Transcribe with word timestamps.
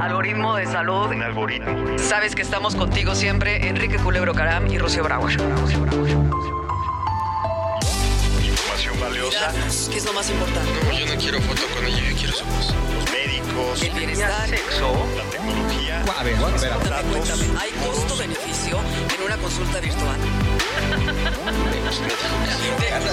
Algoritmo 0.00 0.56
de 0.56 0.66
salud. 0.66 1.08
Un 1.08 1.22
algoritmo. 1.22 1.98
Sabes 1.98 2.34
que 2.34 2.42
estamos 2.42 2.74
contigo 2.76 3.14
siempre, 3.14 3.68
Enrique 3.68 3.96
Culebro 3.98 4.34
Caram 4.34 4.66
y 4.66 4.78
Rocío 4.78 5.02
Brauer. 5.02 5.32
Información 8.42 9.00
valiosa. 9.00 9.52
¿Qué 9.90 9.98
es 9.98 10.04
lo 10.04 10.12
más 10.12 10.30
importante? 10.30 10.70
Yo 10.98 11.06
no 11.14 11.20
quiero 11.20 11.40
foto 11.40 11.62
con 11.74 11.84
ella, 11.84 12.10
yo 12.10 12.16
quiero 12.16 12.32
su 12.32 12.44
voz. 12.44 12.74
Médicos. 13.58 13.82
El 13.82 13.92
bienestar. 13.92 14.48
Sexo. 14.48 15.06
La 15.16 15.24
tecnología. 15.30 16.04
A 16.18 16.22
ver, 16.22 16.36
a 16.36 16.46
ver, 16.46 16.54
a 16.54 16.56
ver. 16.58 16.58
Cuéntame, 16.58 16.88
datos. 16.90 17.10
cuéntame, 17.10 17.44
¿hay 17.60 17.70
costo-beneficio 17.86 18.78
en 19.16 19.22
una 19.24 19.36
consulta 19.38 19.80
virtual? 19.80 20.16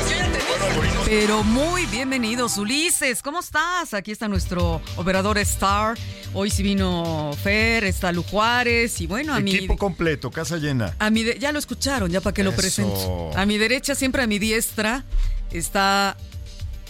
Yo 0.08 0.16
ya 0.16 0.28
te 0.28 0.38
dije. 0.38 1.00
Pero 1.06 1.44
muy 1.44 1.86
bienvenidos, 1.88 2.58
Ulises. 2.58 3.22
¿Cómo 3.22 3.40
estás? 3.40 3.94
Aquí 3.94 4.12
está 4.12 4.28
nuestro 4.28 4.82
operador 4.98 5.38
Star. 5.40 5.98
Hoy 6.34 6.50
sí 6.50 6.64
vino 6.64 7.32
Fer, 7.44 7.84
está 7.86 8.12
Lu 8.12 8.24
Juárez 8.24 9.00
y 9.02 9.08
bueno, 9.08 9.34
a 9.34 9.40
mi... 9.40 9.56
Equipo 9.56 9.78
completo, 9.78 10.30
casa 10.32 10.58
llena. 10.58 10.96
A 11.00 11.10
mi 11.10 11.24
de- 11.24 11.40
ya 11.40 11.52
lo 11.52 11.60
escucharon, 11.60 12.12
ya 12.12 12.22
para 12.22 12.34
que 12.34 12.44
lo 12.44 12.50
Eso. 12.52 12.58
presento. 12.58 13.32
A 13.36 13.46
mi 13.46 13.58
derecha, 13.58 13.96
siempre 13.96 14.22
a 14.24 14.28
mi 14.28 14.38
diestra, 14.40 15.04
está... 15.52 16.18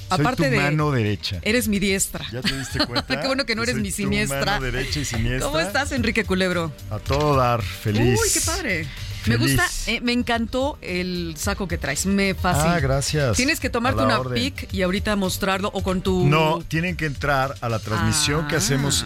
Aparte 0.09 0.43
Soy 0.43 0.51
tu 0.51 0.55
de... 0.57 0.61
mano 0.63 0.91
derecha. 0.91 1.39
Eres 1.41 1.67
mi 1.67 1.79
diestra. 1.79 2.25
¿Ya 2.31 2.41
te 2.41 2.57
diste 2.57 2.79
cuenta? 2.87 3.19
Qué 3.21 3.27
bueno 3.27 3.45
que 3.45 3.55
no 3.55 3.63
eres 3.63 3.73
Soy 3.75 3.81
mi 3.83 3.89
tu 3.89 3.95
siniestra. 3.95 4.45
mano 4.45 4.65
derecha 4.65 4.99
y 4.99 5.05
siniestra. 5.05 5.47
¿Cómo 5.47 5.59
estás, 5.59 5.91
Enrique 5.91 6.23
Culebro? 6.25 6.71
A 6.89 6.99
todo 6.99 7.35
dar, 7.35 7.61
feliz. 7.61 8.19
Uy, 8.21 8.27
qué 8.33 8.41
padre. 8.41 8.87
Me 9.25 9.37
gusta, 9.37 9.67
eh, 9.87 10.01
me 10.01 10.11
encantó 10.13 10.77
el 10.83 11.33
saco 11.35 11.67
que 11.67 11.79
traes, 11.79 12.05
me 12.05 12.35
fascina. 12.35 12.75
Ah, 12.75 12.79
gracias. 12.79 13.35
Tienes 13.35 13.59
que 13.59 13.71
tomarte 13.71 14.03
una 14.03 14.19
orden. 14.19 14.35
pic 14.35 14.71
y 14.71 14.83
ahorita 14.83 15.15
mostrarlo 15.15 15.71
o 15.73 15.81
con 15.81 16.01
tu... 16.01 16.27
No, 16.27 16.63
tienen 16.67 16.95
que 16.95 17.07
entrar 17.07 17.55
a 17.61 17.67
la 17.69 17.79
transmisión 17.79 18.47
que 18.47 18.53
Ah. 18.53 18.59
hacemos 18.59 19.03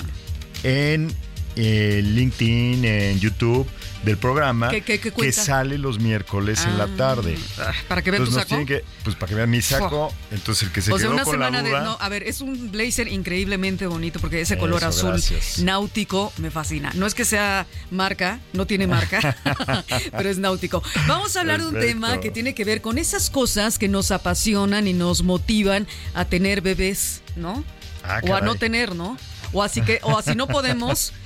en 0.64 1.14
eh, 1.62 2.02
LinkedIn, 2.04 2.86
en 2.86 3.20
YouTube 3.20 3.68
del 4.04 4.16
programa 4.16 4.70
¿Qué- 4.70 4.80
qué- 4.82 4.98
qué 4.98 5.12
que 5.12 5.32
sale 5.34 5.78
los 5.78 6.00
miércoles 6.00 6.64
en 6.64 6.78
la 6.78 6.86
Ah, 6.86 6.96
tarde. 6.98 7.38
Para 7.90 8.02
que 8.02 8.12
vean 8.12 8.24
tu 8.24 8.32
saco. 8.32 8.66
que, 8.66 8.86
pues 9.04 9.18
para 9.18 9.28
que 9.30 9.36
vean 9.36 9.50
mi 9.50 9.62
saco, 9.62 10.14
entonces 10.32 10.64
el 10.68 10.72
que 10.72 10.82
se 10.82 10.94
o 10.94 10.98
sea, 10.98 11.04
quedó 11.08 11.14
una 11.16 11.24
con 11.26 11.34
semana 11.34 11.62
la 11.62 11.68
de... 11.80 11.86
No, 11.86 11.98
a 12.00 12.08
ver, 12.08 12.24
es 12.24 12.40
un 12.40 12.72
blazer 12.72 13.10
increíblemente 13.10 13.88
bonito 13.88 14.22
porque 14.22 14.40
ese 14.40 14.58
color 14.58 14.78
Eso, 14.78 14.88
azul 14.88 15.10
gracias. 15.12 15.60
náutico 15.60 16.32
me 16.38 16.50
fascina. 16.50 16.92
No 16.96 17.06
es 17.06 17.14
que 17.14 17.26
sea 17.26 17.68
marca, 17.92 18.40
no 18.54 18.66
tiene 18.66 18.88
marca, 18.88 19.36
pero 20.16 20.30
es 20.30 20.38
náutico. 20.38 20.82
Vamos 21.08 21.36
a 21.36 21.42
hablar 21.42 21.60
de 21.60 21.68
un 21.68 21.74
tema 21.80 22.22
que 22.22 22.32
tiene 22.32 22.56
que 22.56 22.64
ver 22.64 22.82
con 22.82 22.98
esas 22.98 23.30
cosas 23.30 23.78
que 23.78 23.90
nos 23.90 24.12
apasionan 24.12 24.88
y 24.88 24.94
nos 24.94 25.24
motivan 25.24 25.88
a 26.14 26.24
tener 26.24 26.62
bebés, 26.62 27.22
¿no? 27.36 27.66
Ah, 28.06 28.22
o 28.24 28.34
a 28.34 28.40
no 28.40 28.56
tener, 28.56 28.96
¿no? 28.96 29.18
O 29.52 29.62
así 29.62 29.82
que, 29.82 30.00
o 30.04 30.18
así 30.18 30.36
no 30.36 30.48
podemos. 30.48 31.12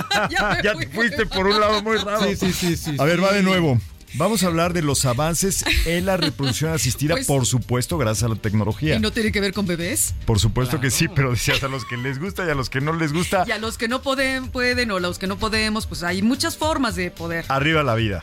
ya 0.62 0.74
te 0.74 0.88
fuiste 0.88 1.26
por 1.26 1.46
un 1.46 1.60
lado 1.60 1.82
muy 1.82 1.96
raro. 1.98 2.24
Sí, 2.24 2.36
sí, 2.36 2.52
sí, 2.52 2.76
sí. 2.76 2.96
A 2.98 3.04
ver, 3.04 3.16
sí. 3.16 3.22
va 3.22 3.32
de 3.32 3.42
nuevo. 3.42 3.78
Vamos 4.14 4.42
a 4.42 4.48
hablar 4.48 4.74
de 4.74 4.82
los 4.82 5.06
avances 5.06 5.64
en 5.86 6.04
la 6.04 6.18
reproducción 6.18 6.70
asistida, 6.74 7.14
Pues- 7.14 7.26
por 7.26 7.46
supuesto, 7.46 7.96
gracias 7.96 8.24
a 8.24 8.28
la 8.28 8.36
tecnología. 8.36 8.96
¿Y 8.96 9.00
no 9.00 9.10
tiene 9.10 9.32
que 9.32 9.40
ver 9.40 9.54
con 9.54 9.66
bebés? 9.66 10.14
Por 10.26 10.38
supuesto 10.38 10.78
que 10.80 10.90
sí, 10.90 11.08
pero 11.08 11.30
decías 11.30 11.62
a 11.62 11.68
los 11.68 11.86
que 11.86 11.96
les 11.96 12.18
gusta 12.18 12.44
y 12.46 12.50
a 12.50 12.54
los 12.54 12.68
que 12.68 12.82
no 12.82 12.92
les 12.92 13.14
gusta, 13.14 13.44
Y 13.46 13.52
a 13.52 13.58
los 13.58 13.78
que 13.78 13.88
no 13.88 14.02
pueden, 14.02 14.48
pueden 14.50 14.90
o 14.90 14.98
a 14.98 15.00
los 15.00 15.18
que 15.18 15.26
no 15.26 15.38
podemos, 15.38 15.86
pues 15.86 16.02
hay 16.02 16.20
muchas 16.20 16.58
formas 16.58 16.94
de 16.94 17.10
poder. 17.10 17.46
arriba 17.48 17.82
la 17.82 17.94
vida. 17.94 18.22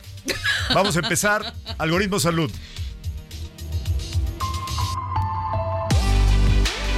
Vamos 0.72 0.94
a 0.96 1.00
empezar. 1.00 1.52
Algoritmo 1.78 2.20
Salud. 2.20 2.52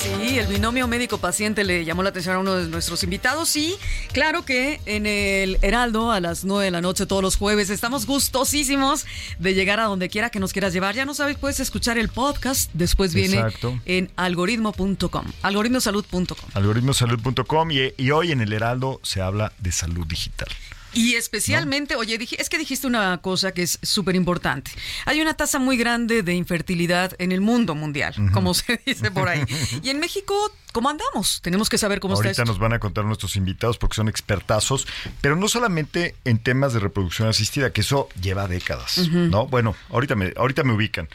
Sí, 0.00 0.38
el 0.38 0.46
binomio 0.46 0.88
médico-paciente 0.88 1.62
le 1.62 1.84
llamó 1.84 2.02
la 2.02 2.08
atención 2.08 2.34
a 2.34 2.38
uno 2.38 2.54
de 2.54 2.68
nuestros 2.68 3.02
invitados. 3.02 3.54
Y 3.56 3.76
claro 4.12 4.46
que 4.46 4.80
en 4.86 5.04
el 5.04 5.58
Heraldo 5.60 6.10
a 6.10 6.20
las 6.20 6.44
9 6.44 6.64
de 6.64 6.70
la 6.70 6.80
noche 6.80 7.04
todos 7.04 7.22
los 7.22 7.36
jueves 7.36 7.68
estamos 7.68 8.06
gustosísimos 8.06 9.04
de 9.38 9.52
llegar 9.52 9.78
a 9.78 9.84
donde 9.84 10.08
quiera 10.08 10.30
que 10.30 10.40
nos 10.40 10.54
quieras 10.54 10.72
llevar. 10.72 10.94
Ya 10.94 11.04
no 11.04 11.12
sabes, 11.12 11.36
puedes 11.36 11.60
escuchar 11.60 11.98
el 11.98 12.08
podcast. 12.08 12.70
Después 12.72 13.12
viene 13.12 13.36
Exacto. 13.36 13.78
en 13.84 14.10
algoritmo.com, 14.16 15.26
algoritmosalud.com. 15.42 16.48
Algoritmosalud.com 16.54 17.70
y, 17.70 17.92
y 17.98 18.10
hoy 18.10 18.32
en 18.32 18.40
el 18.40 18.54
Heraldo 18.54 19.00
se 19.02 19.20
habla 19.20 19.52
de 19.58 19.70
salud 19.70 20.06
digital. 20.06 20.48
Y 20.92 21.14
especialmente, 21.14 21.94
oye, 21.94 22.18
dije, 22.18 22.40
es 22.40 22.48
que 22.48 22.58
dijiste 22.58 22.86
una 22.86 23.18
cosa 23.18 23.52
que 23.52 23.62
es 23.62 23.78
súper 23.82 24.16
importante. 24.16 24.72
Hay 25.06 25.20
una 25.20 25.34
tasa 25.34 25.58
muy 25.58 25.76
grande 25.76 26.22
de 26.22 26.34
infertilidad 26.34 27.14
en 27.18 27.32
el 27.32 27.40
mundo 27.40 27.74
mundial, 27.74 28.14
como 28.32 28.54
se 28.54 28.80
dice 28.84 29.10
por 29.10 29.28
ahí. 29.28 29.44
Y 29.82 29.90
en 29.90 30.00
México, 30.00 30.34
¿cómo 30.72 30.90
andamos? 30.90 31.40
Tenemos 31.42 31.68
que 31.68 31.78
saber 31.78 32.00
cómo 32.00 32.14
Ahorita 32.14 32.30
está 32.30 32.42
esto. 32.42 32.52
nos 32.52 32.58
van 32.58 32.72
a 32.72 32.80
contar 32.80 33.04
nuestros 33.04 33.36
invitados 33.36 33.78
porque 33.78 33.94
son 33.94 34.08
expertazos, 34.08 34.86
pero 35.20 35.36
no 35.36 35.48
solamente 35.48 36.16
en 36.24 36.38
temas 36.38 36.72
de 36.72 36.80
reproducción 36.80 37.28
asistida, 37.28 37.72
que 37.72 37.82
eso 37.82 38.08
lleva 38.20 38.48
décadas, 38.48 38.98
¿no? 39.08 39.46
Bueno, 39.46 39.76
ahorita 39.90 40.16
me, 40.16 40.32
ahorita 40.36 40.64
me 40.64 40.72
ubican. 40.72 41.08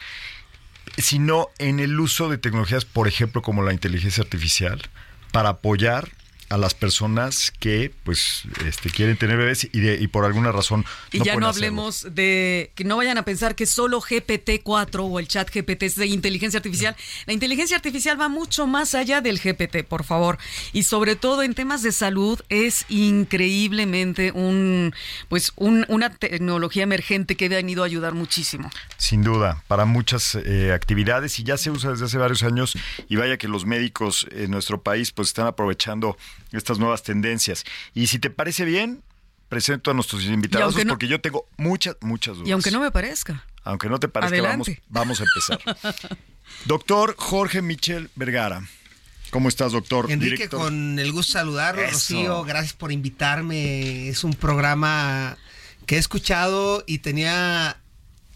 Sino 0.98 1.48
en 1.58 1.80
el 1.80 1.98
uso 2.00 2.28
de 2.28 2.38
tecnologías, 2.38 2.84
por 2.84 3.08
ejemplo, 3.08 3.42
como 3.42 3.62
la 3.62 3.72
inteligencia 3.72 4.22
artificial, 4.22 4.80
para 5.32 5.50
apoyar 5.50 6.08
a 6.48 6.56
las 6.58 6.74
personas 6.74 7.52
que 7.58 7.92
pues 8.04 8.42
este, 8.66 8.90
quieren 8.90 9.16
tener 9.16 9.36
bebés 9.36 9.68
y, 9.72 9.80
de- 9.80 9.96
y 10.00 10.06
por 10.08 10.24
alguna 10.24 10.52
razón 10.52 10.84
Y 11.12 11.18
no 11.18 11.24
ya 11.24 11.32
pueden 11.32 11.40
no 11.40 11.48
hacerlo. 11.48 11.66
hablemos 11.66 12.06
de 12.14 12.70
que 12.74 12.84
no 12.84 12.96
vayan 12.96 13.18
a 13.18 13.24
pensar 13.24 13.54
que 13.54 13.66
solo 13.66 14.00
GPT-4 14.00 15.00
o 15.00 15.18
el 15.18 15.28
chat 15.28 15.50
GPT 15.52 15.82
es 15.84 15.94
de 15.96 16.06
inteligencia 16.06 16.58
artificial. 16.58 16.96
La 17.26 17.32
inteligencia 17.32 17.76
artificial 17.76 18.20
va 18.20 18.28
mucho 18.28 18.66
más 18.66 18.94
allá 18.94 19.20
del 19.20 19.38
GPT, 19.40 19.84
por 19.88 20.04
favor. 20.04 20.38
Y 20.72 20.84
sobre 20.84 21.16
todo 21.16 21.42
en 21.42 21.54
temas 21.54 21.82
de 21.82 21.92
salud 21.92 22.40
es 22.48 22.84
increíblemente 22.88 24.32
un 24.32 24.94
pues 25.28 25.52
un- 25.56 25.84
una 25.88 26.10
tecnología 26.14 26.82
emergente 26.82 27.36
que 27.36 27.46
ha 27.46 27.48
venido 27.48 27.82
a 27.82 27.86
ayudar 27.86 28.14
muchísimo. 28.14 28.70
Sin 28.96 29.22
duda, 29.22 29.62
para 29.68 29.84
muchas 29.84 30.34
eh, 30.36 30.72
actividades 30.72 31.38
y 31.38 31.44
ya 31.44 31.56
se 31.56 31.70
usa 31.70 31.90
desde 31.90 32.06
hace 32.06 32.18
varios 32.18 32.42
años 32.42 32.74
y 33.08 33.16
vaya 33.16 33.36
que 33.36 33.48
los 33.48 33.64
médicos 33.66 34.26
en 34.30 34.50
nuestro 34.50 34.80
país 34.82 35.10
pues 35.12 35.28
están 35.28 35.46
aprovechando 35.46 36.16
estas 36.52 36.78
nuevas 36.78 37.02
tendencias. 37.02 37.64
Y 37.94 38.06
si 38.08 38.18
te 38.18 38.30
parece 38.30 38.64
bien, 38.64 39.02
presento 39.48 39.90
a 39.90 39.94
nuestros 39.94 40.24
invitados 40.24 40.76
no- 40.76 40.90
porque 40.92 41.08
yo 41.08 41.20
tengo 41.20 41.48
muchas, 41.56 41.96
muchas 42.00 42.36
dudas. 42.36 42.48
Y 42.48 42.52
aunque 42.52 42.70
no 42.70 42.80
me 42.80 42.90
parezca. 42.90 43.44
Aunque 43.64 43.88
no 43.88 43.98
te 43.98 44.08
parezca, 44.08 44.40
vamos, 44.42 44.68
vamos 44.88 45.20
a 45.20 45.24
empezar. 45.24 46.18
Doctor 46.66 47.14
Jorge 47.18 47.62
Michel 47.62 48.10
Vergara. 48.14 48.62
¿Cómo 49.30 49.48
estás, 49.48 49.72
doctor? 49.72 50.10
Enrique, 50.10 50.36
Director. 50.36 50.60
con 50.60 50.98
el 51.00 51.10
gusto 51.12 51.32
de 51.32 51.40
saludarlo, 51.40 51.82
Eso. 51.82 51.92
Rocío, 51.94 52.44
gracias 52.44 52.74
por 52.74 52.92
invitarme. 52.92 54.08
Es 54.08 54.22
un 54.22 54.34
programa 54.34 55.36
que 55.84 55.96
he 55.96 55.98
escuchado 55.98 56.84
y 56.86 56.98
tenía 56.98 57.76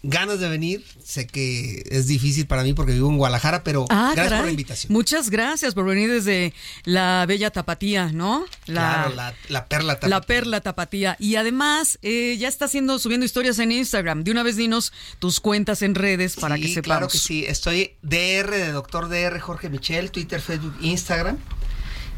ganas 0.03 0.39
de 0.39 0.49
venir. 0.49 0.83
Sé 1.03 1.27
que 1.27 1.83
es 1.89 2.07
difícil 2.07 2.47
para 2.47 2.63
mí 2.63 2.73
porque 2.73 2.93
vivo 2.93 3.09
en 3.09 3.17
Guadalajara, 3.17 3.63
pero 3.63 3.85
Ah, 3.89 4.11
gracias 4.15 4.37
por 4.39 4.45
la 4.45 4.51
invitación. 4.51 4.93
Muchas 4.93 5.29
gracias 5.29 5.73
por 5.73 5.85
venir 5.85 6.09
desde 6.09 6.53
la 6.85 7.25
bella 7.27 7.51
tapatía, 7.51 8.11
¿no? 8.11 8.45
Claro, 8.65 9.13
la, 9.15 9.33
la 9.49 9.65
perla 9.67 9.93
La 9.93 9.99
tapatía. 9.99 10.21
perla 10.21 10.61
tapatía. 10.61 11.15
Y 11.19 11.35
además, 11.35 11.99
eh, 12.01 12.35
ya 12.39 12.47
está 12.47 12.65
haciendo, 12.65 12.97
subiendo 12.99 13.25
historias 13.25 13.59
en 13.59 13.71
Instagram. 13.71 14.23
De 14.23 14.31
una 14.31 14.43
vez 14.43 14.55
dinos 14.55 14.91
tus 15.19 15.39
cuentas 15.39 15.81
en 15.81 15.95
redes 15.95 16.35
para 16.35 16.55
Sí, 16.55 16.61
que 16.61 16.67
sepamos. 16.69 16.83
Claro 16.85 17.07
que 17.07 17.17
sí. 17.17 17.45
Estoy 17.45 17.91
DR 18.01 18.49
de 18.51 18.71
Doctor 18.71 19.09
DR 19.09 19.39
Jorge 19.39 19.69
Michel, 19.69 20.11
Twitter, 20.11 20.41
Facebook, 20.41 20.75
Instagram. 20.81 21.37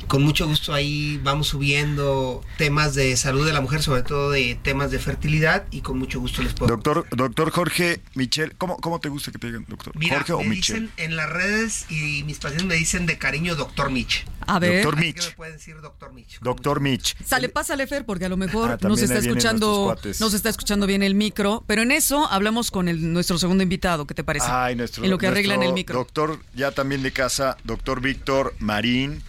Con 0.07 0.23
mucho 0.23 0.47
gusto 0.47 0.73
ahí 0.73 1.19
vamos 1.23 1.47
subiendo 1.47 2.44
temas 2.57 2.95
de 2.95 3.15
salud 3.17 3.45
de 3.45 3.53
la 3.53 3.61
mujer, 3.61 3.81
sobre 3.81 4.03
todo 4.03 4.31
de 4.31 4.57
temas 4.61 4.91
de 4.91 5.00
fertilidad 5.00 5.65
y 5.71 5.81
con 5.81 5.97
mucho 5.97 6.19
gusto 6.19 6.41
les 6.41 6.53
puedo. 6.53 6.75
Doctor, 6.75 7.05
doctor 7.11 7.51
Jorge 7.51 8.01
Michel, 8.15 8.55
¿cómo, 8.57 8.77
¿cómo 8.77 9.00
te 9.00 9.09
gusta 9.09 9.31
que 9.31 9.39
te 9.39 9.47
digan 9.47 9.65
doctor? 9.67 9.94
Mira, 9.97 10.17
Jorge 10.17 10.33
o 10.33 10.39
me 10.41 10.50
Michel. 10.50 10.81
dicen 10.89 10.91
en 10.97 11.15
las 11.15 11.29
redes 11.29 11.85
y 11.89 12.23
mis 12.23 12.38
pacientes 12.39 12.67
me 12.67 12.75
dicen 12.75 13.05
de 13.05 13.17
cariño 13.17 13.55
doctor 13.55 13.89
Mitch. 13.91 14.25
A 14.45 14.59
ver, 14.59 14.83
Doctor 14.83 15.00
Mitch. 15.00 15.29
me 15.29 15.35
pueden 15.35 15.53
decir 15.53 15.79
doctor 15.81 16.11
Mitch. 16.13 16.38
con 16.39 16.44
Doctor 16.44 16.81
Mitch. 16.81 17.15
sale, 17.25 17.47
pásale 17.47 17.88
Fer, 17.88 18.05
porque 18.05 18.25
a 18.25 18.29
lo 18.29 18.35
mejor 18.38 18.71
Ah, 18.71 18.77
nos 18.81 19.01
está 19.01 19.19
escuchando, 19.19 19.95
nos 20.19 20.33
está 20.33 20.50
escuchando 20.50 20.85
bien 20.85 21.01
el 21.01 21.15
micro, 21.15 21.63
pero 21.65 21.81
en 21.81 21.91
eso 21.91 22.27
hablamos 22.29 22.69
con 22.71 22.88
el, 22.89 23.13
nuestro 23.13 23.38
segundo 23.38 23.63
invitado, 23.63 24.05
¿qué 24.05 24.13
te 24.13 24.23
parece? 24.23 24.47
Ay, 24.50 24.75
nuestro, 24.75 25.03
en 25.03 25.09
lo 25.11 25.17
que 25.17 25.27
arreglan 25.27 25.63
el 25.63 25.71
micro. 25.73 25.97
Doctor, 25.97 26.39
ya 26.55 26.71
también 26.71 27.03
de 27.03 27.11
casa, 27.13 27.55
doctor 27.63 28.01
Víctor 28.01 28.53
Marín, 28.59 29.23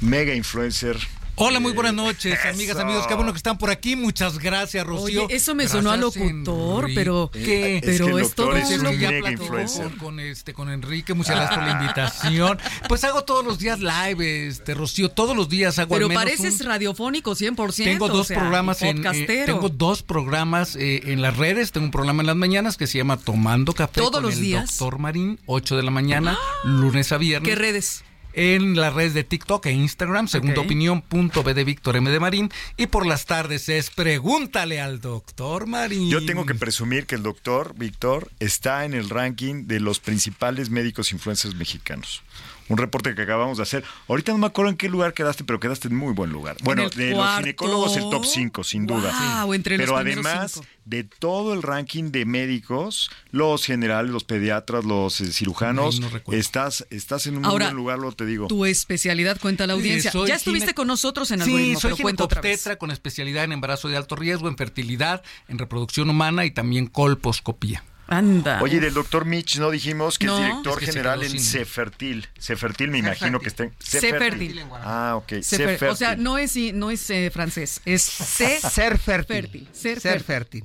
mega 0.00 0.34
influencer. 0.34 0.96
Hola, 1.38 1.60
muy 1.60 1.72
buenas 1.72 1.92
noches, 1.92 2.38
amigas, 2.46 2.78
amigos. 2.78 3.06
Qué 3.06 3.12
bueno 3.12 3.30
que 3.30 3.36
están 3.36 3.58
por 3.58 3.68
aquí. 3.68 3.94
Muchas 3.94 4.38
gracias, 4.38 4.86
Rocío. 4.86 5.26
Oye, 5.26 5.36
eso 5.36 5.54
me 5.54 5.68
sonó 5.68 5.90
a 5.90 5.98
locutor, 5.98 6.86
pero- 6.94 7.28
¿Qué? 7.30 7.76
Es 7.76 7.82
que 7.82 7.86
Pero 7.88 8.16
el 8.16 8.24
es 8.24 8.34
todo 8.34 8.46
doctor 8.54 8.56
es 8.72 8.80
un 8.80 8.86
que 8.86 8.98
ya 8.98 9.30
influencer. 9.32 9.82
con, 9.88 9.98
con, 9.98 10.20
este, 10.20 10.54
con 10.54 10.70
Enrique, 10.70 11.12
muchas 11.12 11.36
gracias 11.36 11.58
por 11.58 11.66
la 11.68 11.72
invitación. 11.82 12.58
Pues 12.88 13.04
hago 13.04 13.24
todos 13.24 13.44
los 13.44 13.58
días 13.58 13.80
live, 13.80 14.46
este, 14.46 14.72
Rocío, 14.72 15.10
todos 15.10 15.36
los 15.36 15.50
días 15.50 15.78
hago 15.78 15.92
Pero 15.92 16.06
al 16.06 16.08
menos 16.08 16.24
pareces 16.24 16.58
un- 16.62 16.66
radiofónico 16.68 17.34
100%. 17.34 17.84
Tengo 17.84 18.06
o 18.06 18.08
dos 18.08 18.28
sea, 18.28 18.38
programas 18.38 18.80
en 18.80 18.88
eh, 18.88 18.92
podcastero. 18.94 19.44
tengo 19.56 19.68
dos 19.68 20.02
programas 20.02 20.74
eh, 20.76 21.02
en 21.04 21.20
las 21.20 21.36
redes. 21.36 21.70
Tengo 21.70 21.84
un 21.84 21.90
programa 21.92 22.22
en 22.22 22.28
las 22.28 22.36
mañanas 22.36 22.78
que 22.78 22.86
se 22.86 22.96
llama 22.96 23.18
Tomando 23.18 23.74
Café 23.74 24.00
¿Todos 24.00 24.12
con 24.12 24.22
los 24.22 24.36
el 24.36 24.40
días? 24.40 24.78
Doctor 24.78 24.98
Marín, 25.00 25.38
8 25.44 25.76
de 25.76 25.82
la 25.82 25.90
mañana, 25.90 26.38
lunes 26.64 27.12
a 27.12 27.18
viernes. 27.18 27.46
¿Qué 27.46 27.56
redes? 27.56 28.04
En 28.36 28.76
las 28.76 28.92
redes 28.92 29.14
de 29.14 29.24
TikTok 29.24 29.64
e 29.64 29.72
Instagram, 29.72 30.28
segunda 30.28 30.60
opinión, 30.60 31.00
punto 31.00 31.42
B 31.42 31.54
de 31.54 31.64
Víctor 31.64 31.96
M 31.96 32.10
de 32.10 32.20
Marín. 32.20 32.50
Y 32.76 32.86
por 32.86 33.06
las 33.06 33.24
tardes 33.24 33.70
es 33.70 33.88
Pregúntale 33.88 34.78
al 34.78 35.00
Doctor 35.00 35.66
Marín. 35.66 36.10
Yo 36.10 36.22
tengo 36.26 36.44
que 36.44 36.54
presumir 36.54 37.06
que 37.06 37.14
el 37.14 37.22
doctor 37.22 37.74
Víctor 37.78 38.30
está 38.38 38.84
en 38.84 38.92
el 38.92 39.08
ranking 39.08 39.66
de 39.66 39.80
los 39.80 40.00
principales 40.00 40.68
médicos 40.68 41.12
influencers 41.12 41.54
mexicanos. 41.54 42.22
Un 42.68 42.78
reporte 42.78 43.14
que 43.14 43.22
acabamos 43.22 43.58
de 43.58 43.62
hacer. 43.62 43.84
Ahorita 44.08 44.32
no 44.32 44.38
me 44.38 44.46
acuerdo 44.46 44.70
en 44.70 44.76
qué 44.76 44.88
lugar 44.88 45.14
quedaste, 45.14 45.44
pero 45.44 45.60
quedaste 45.60 45.88
en 45.88 45.96
muy 45.96 46.12
buen 46.14 46.30
lugar. 46.30 46.56
Bueno, 46.64 46.88
de 46.90 47.10
los 47.12 47.36
ginecólogos 47.38 47.96
el 47.96 48.10
top 48.10 48.24
5, 48.24 48.64
sin 48.64 48.86
duda. 48.86 49.44
Entre 49.54 49.78
los 49.78 49.86
pero 49.86 49.96
además 49.96 50.52
cinco. 50.54 50.66
de 50.84 51.04
todo 51.04 51.54
el 51.54 51.62
ranking 51.62 52.10
de 52.10 52.24
médicos, 52.24 53.10
los 53.30 53.64
generales, 53.64 54.10
los 54.10 54.24
pediatras, 54.24 54.84
los 54.84 55.20
eh, 55.20 55.32
cirujanos, 55.32 56.00
no 56.00 56.08
estás, 56.32 56.86
estás 56.90 57.26
en 57.26 57.36
un 57.36 57.42
muy 57.42 57.58
buen 57.58 57.74
lugar, 57.74 57.98
lo 57.98 58.12
te 58.12 58.26
digo. 58.26 58.48
Tu 58.48 58.64
especialidad 58.66 59.38
cuenta 59.40 59.64
a 59.64 59.66
la 59.66 59.72
audiencia. 59.74 60.10
Ya 60.26 60.34
estuviste 60.34 60.74
con 60.74 60.88
nosotros 60.88 61.30
en 61.30 61.40
Sí, 61.42 61.50
algoritmo, 61.50 61.80
soy 61.80 61.90
pero 61.92 62.02
cuenta 62.02 62.24
otra 62.24 62.40
vez. 62.40 62.48
ginecobstetra 62.50 62.76
con 62.78 62.90
especialidad 62.90 63.44
en 63.44 63.52
embarazo 63.52 63.88
de 63.88 63.96
alto 63.96 64.16
riesgo, 64.16 64.48
en 64.48 64.56
fertilidad, 64.56 65.22
en 65.48 65.58
reproducción 65.58 66.10
humana 66.10 66.44
y 66.44 66.50
también 66.50 66.86
colposcopía. 66.86 67.84
Anda. 68.08 68.62
Oye, 68.62 68.78
del 68.80 68.94
doctor 68.94 69.24
Mitch 69.24 69.58
no 69.58 69.70
dijimos 69.70 70.18
que 70.18 70.26
No. 70.26 70.38
es 70.38 70.44
director 70.46 70.72
Es 70.74 70.78
que 70.78 70.86
general 70.92 71.22
en 71.24 71.30
sin- 71.30 71.40
Cefertil. 71.40 72.28
Cefertil 72.38 72.90
me 72.90 72.98
imagino 72.98 73.40
que 73.40 73.48
está 73.48 73.64
en... 73.64 73.72
Cefertil. 73.80 74.62
Ah, 74.82 75.14
ok. 75.16 75.42
Cefertil. 75.42 75.88
o 75.88 75.96
sea, 75.96 76.16
no 76.16 76.38
es, 76.38 76.56
no 76.74 76.90
es 76.90 77.08
eh, 77.10 77.30
francés, 77.32 77.80
es 77.84 78.02
C. 78.02 78.60
Ser 78.60 78.98
fértil. 78.98 79.68
Ser 79.72 80.00
fértil. 80.22 80.64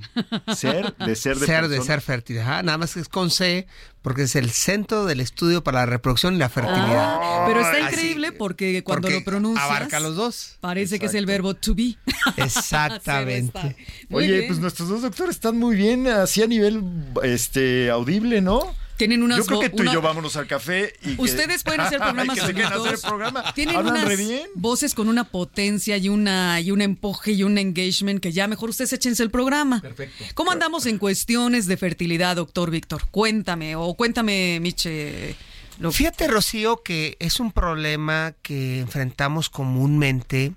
Ser, 0.54 0.94
de 0.96 1.16
ser 1.16 1.36
de 1.38 1.46
ser 1.46 1.62
de 1.68 1.76
persona. 1.76 1.84
ser 1.84 2.00
fértil. 2.00 2.38
Ajá, 2.40 2.62
nada 2.62 2.78
más 2.78 2.94
que 2.94 3.00
es 3.00 3.08
con 3.08 3.30
C, 3.30 3.66
porque 4.02 4.22
es 4.22 4.36
el 4.36 4.50
centro 4.50 5.06
del 5.06 5.20
estudio 5.20 5.62
para 5.64 5.80
la 5.80 5.86
reproducción 5.86 6.34
y 6.34 6.38
la 6.38 6.48
fertilidad. 6.48 7.18
Ah, 7.20 7.44
pero 7.46 7.60
está 7.60 7.86
Así, 7.86 7.94
increíble 7.94 8.32
porque 8.32 8.82
cuando 8.82 9.06
porque 9.06 9.20
lo 9.20 9.24
pronuncias 9.24 9.64
Abarca 9.64 10.00
los 10.00 10.16
dos. 10.16 10.56
parece 10.60 10.98
que 10.98 11.06
es 11.06 11.14
el 11.14 11.24
verbo 11.24 11.54
to 11.54 11.74
be. 11.74 11.96
Exactamente. 12.36 13.76
Oye, 14.10 14.32
bien. 14.32 14.46
pues 14.48 14.58
nuestros 14.58 14.88
dos 14.88 15.02
doctores 15.02 15.36
están 15.36 15.56
muy 15.58 15.76
bien, 15.76 16.08
así 16.08 16.42
a 16.42 16.46
nivel 16.46 16.82
este 17.22 17.90
audible, 17.90 18.40
¿no? 18.40 18.74
Tienen 19.02 19.22
unas 19.22 19.38
Yo 19.38 19.44
creo 19.46 19.60
que 19.60 19.70
tú 19.70 19.82
y 19.82 19.92
yo 19.92 20.00
vámonos 20.00 20.36
al 20.36 20.46
café 20.46 20.92
y 21.02 21.16
que- 21.16 21.22
Ustedes 21.22 21.62
pueden 21.64 21.80
hacer 21.80 21.98
programas 22.02 22.38
que 22.38 22.46
se 22.46 22.62
hacer 22.64 22.98
programa. 23.00 23.52
Tienen 23.54 23.76
Hablan 23.76 23.94
unas 23.94 24.04
re 24.08 24.16
bien. 24.16 24.46
voces 24.54 24.94
con 24.94 25.08
una 25.08 25.24
potencia 25.24 25.96
y 25.96 26.08
una 26.08 26.60
y 26.60 26.70
un 26.70 26.80
empuje 26.82 27.32
y 27.32 27.42
un 27.42 27.58
engagement 27.58 28.20
que 28.20 28.30
ya 28.32 28.46
mejor 28.46 28.70
ustedes 28.70 28.92
échense 28.92 29.22
el 29.22 29.30
programa. 29.30 29.80
Perfecto. 29.80 30.24
¿Cómo 30.34 30.52
andamos 30.52 30.86
en 30.86 30.98
cuestiones 30.98 31.66
de 31.66 31.76
fertilidad, 31.76 32.36
doctor 32.36 32.70
Víctor? 32.70 33.02
Cuéntame 33.10 33.74
o 33.76 33.94
cuéntame, 33.94 34.58
Miche. 34.60 35.34
lo- 35.78 35.90
Fíjate, 35.90 36.28
Rocío, 36.28 36.82
que 36.82 37.16
es 37.18 37.40
un 37.40 37.50
problema 37.52 38.34
que 38.42 38.78
enfrentamos 38.80 39.50
comúnmente. 39.50 40.52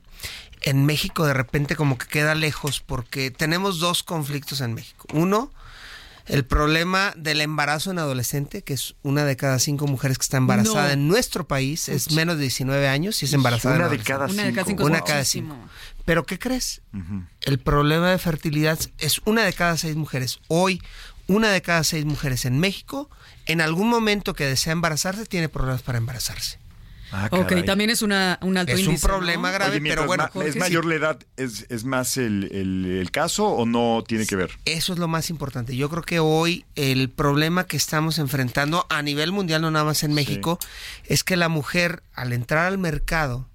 En 0.61 0.85
México 0.85 1.25
de 1.25 1.33
repente 1.33 1.75
como 1.75 1.97
que 1.97 2.07
queda 2.07 2.33
lejos 2.33 2.79
porque 2.79 3.29
tenemos 3.31 3.79
dos 3.79 4.01
conflictos 4.03 4.61
en 4.61 4.73
México. 4.73 5.05
Uno, 5.13 5.51
el 6.27 6.45
problema 6.45 7.13
del 7.15 7.41
embarazo 7.41 7.91
en 7.91 7.99
adolescente, 7.99 8.63
que 8.63 8.73
es 8.73 8.95
una 9.03 9.25
de 9.25 9.35
cada 9.35 9.59
cinco 9.59 9.87
mujeres 9.87 10.17
que 10.17 10.23
está 10.23 10.37
embarazada 10.37 10.87
No. 10.87 10.91
en 10.93 11.07
nuestro 11.07 11.47
país, 11.47 11.87
es 11.89 12.11
menos 12.11 12.35
de 12.37 12.43
19 12.43 12.87
años 12.87 13.21
y 13.21 13.25
es 13.25 13.33
embarazada. 13.33 13.75
en 13.75 13.81
Una 13.81 13.89
de 13.89 13.99
cada 13.99 14.25
Una 14.25 14.43
de 14.43 14.53
cada 14.53 14.65
cinco. 14.67 14.85
Una 14.85 15.01
cada 15.01 15.19
muchísimo. 15.19 15.53
cinco. 15.55 15.69
Pero 16.05 16.25
¿qué 16.25 16.37
crees? 16.39 16.81
El 17.41 17.59
problema 17.59 18.11
de 18.11 18.17
fertilidad 18.17 18.79
es 18.99 19.21
una 19.25 19.43
de 19.43 19.53
cada 19.53 19.77
seis 19.77 19.95
mujeres. 19.95 20.39
Hoy, 20.47 20.81
una 21.27 21.49
de 21.51 21.61
cada 21.61 21.83
seis 21.83 22.05
mujeres 22.05 22.45
en 22.45 22.59
México, 22.59 23.09
en 23.47 23.61
algún 23.61 23.89
momento 23.89 24.33
que 24.35 24.45
desea 24.45 24.73
embarazarse, 24.73 25.25
tiene 25.25 25.49
problemas 25.49 25.81
para 25.81 25.97
embarazarse. 25.97 26.59
Ah, 27.17 27.29
Ok, 27.31 27.63
también 27.65 27.89
es 27.89 28.01
una, 28.01 28.37
un 28.41 28.57
alto 28.57 28.73
Es 28.73 28.79
un 28.79 28.85
índice, 28.85 29.07
¿no? 29.07 29.13
problema 29.13 29.51
grave. 29.51 29.77
Oye, 29.77 29.89
pero 29.89 30.05
bueno, 30.05 30.29
¿es 30.43 30.53
sí. 30.53 30.59
mayor 30.59 30.85
la 30.85 30.95
edad? 30.95 31.19
¿Es, 31.37 31.65
es 31.69 31.85
más 31.85 32.17
el, 32.17 32.49
el- 32.51 32.85
el 32.99 33.11
caso 33.11 33.47
o 33.47 33.65
no 33.65 34.03
tiene 34.05 34.25
que 34.25 34.35
ver? 34.35 34.51
Eso 34.65 34.93
es 34.93 34.99
lo 34.99 35.07
más 35.07 35.29
importante. 35.29 35.75
Yo 35.75 35.89
creo 35.89 36.03
que 36.03 36.19
hoy 36.19 36.65
el 36.75 37.09
problema 37.09 37.65
que 37.65 37.77
estamos 37.77 38.19
enfrentando 38.19 38.85
a 38.89 39.01
nivel 39.01 39.31
mundial, 39.31 39.61
no 39.61 39.71
nada 39.71 39.85
más 39.85 40.03
en 40.03 40.13
México, 40.13 40.59
es 41.05 41.23
que 41.23 41.35
la 41.37 41.47
mujer 41.49 42.03
al 42.13 42.33
entrar 42.33 42.65
al 42.65 42.77
mercado, 42.77 43.47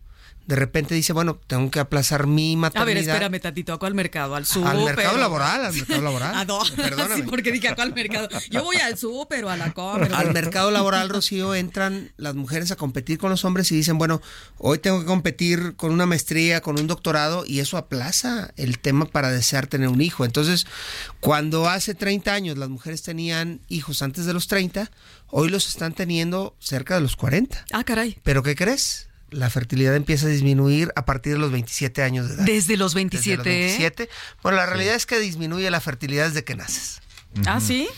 de 0.51 0.57
repente 0.57 0.97
dice, 0.97 1.13
bueno, 1.13 1.39
tengo 1.47 1.71
que 1.71 1.79
aplazar 1.79 2.27
mi 2.27 2.55
A 2.55 2.57
maternidad. 2.57 2.95
ver, 2.97 2.99
espérame 3.09 3.41
tantito, 3.41 3.73
¿a 3.73 3.79
cuál 3.79 3.95
mercado? 3.95 4.35
¿Al 4.35 4.45
súper? 4.45 4.69
Al 4.69 4.85
mercado 4.85 5.17
laboral, 5.17 5.65
al 5.65 5.73
mercado 5.73 6.03
laboral. 6.03 6.35
¿A 6.35 6.45
dónde? 6.45 6.75
Perdóname. 6.83 7.15
Sí, 7.15 7.23
porque 7.23 7.53
dije, 7.53 7.69
¿a 7.69 7.77
cuál 7.77 7.95
mercado? 7.95 8.29
Yo 8.51 8.65
voy 8.65 8.77
al 8.79 8.99
súper 8.99 9.45
o 9.45 9.49
a 9.51 9.57
la 9.57 9.73
comer. 9.73 10.13
Al 10.13 10.33
mercado 10.33 10.73
laboral, 10.73 11.09
Rocío, 11.09 11.55
entran 11.55 12.11
las 12.17 12.35
mujeres 12.35 12.73
a 12.73 12.77
competir 12.77 13.19
con 13.19 13.31
los 13.31 13.45
hombres 13.45 13.71
y 13.71 13.77
dicen, 13.77 13.97
bueno, 13.97 14.21
hoy 14.59 14.79
tengo 14.81 14.99
que 14.99 15.07
competir 15.07 15.77
con 15.77 15.93
una 15.93 16.05
maestría, 16.05 16.61
con 16.63 16.81
un 16.81 16.89
doctorado, 16.89 17.45
y 17.47 17.61
eso 17.61 17.77
aplaza 17.77 18.53
el 18.57 18.81
tema 18.81 19.05
para 19.07 19.31
desear 19.31 19.69
tener 19.69 19.87
un 19.89 20.01
hijo. 20.01 20.25
Entonces, 20.25 20.67
cuando 21.21 21.69
hace 21.69 21.95
30 21.95 22.33
años 22.35 22.59
las 22.59 22.71
mujeres 22.71 23.03
tenían 23.03 23.61
hijos 23.69 24.03
antes 24.03 24.27
de 24.27 24.33
los 24.33 24.49
30, 24.49 24.91
hoy 25.29 25.49
los 25.49 25.69
están 25.69 25.93
teniendo 25.93 26.57
cerca 26.59 26.97
de 26.97 27.03
los 27.03 27.15
40. 27.15 27.67
Ah, 27.71 27.85
caray. 27.85 28.19
¿Pero 28.25 28.43
qué 28.43 28.57
crees? 28.57 29.10
La 29.31 29.49
fertilidad 29.51 29.95
empieza 29.97 30.27
a 30.27 30.31
disminuir 30.31 30.93
a 30.97 31.05
partir 31.05 31.35
de 31.35 31.39
los 31.39 31.51
27 31.53 32.03
años 32.03 32.29
de 32.29 32.35
edad. 32.35 32.45
Desde 32.45 32.77
los 32.77 32.93
Desde 32.95 33.01
27. 33.09 33.37
los 33.37 33.45
27. 33.45 34.09
Bueno, 34.43 34.57
la 34.59 34.67
realidad 34.67 34.95
es 34.95 35.07
que 35.07 35.19
disminuye 35.19 35.71
la 35.71 35.81
fertilidad 35.81 36.27
desde 36.27 36.45
que 36.45 36.57
naces 36.57 37.01
Ah, 37.47 37.61
sí. 37.61 37.89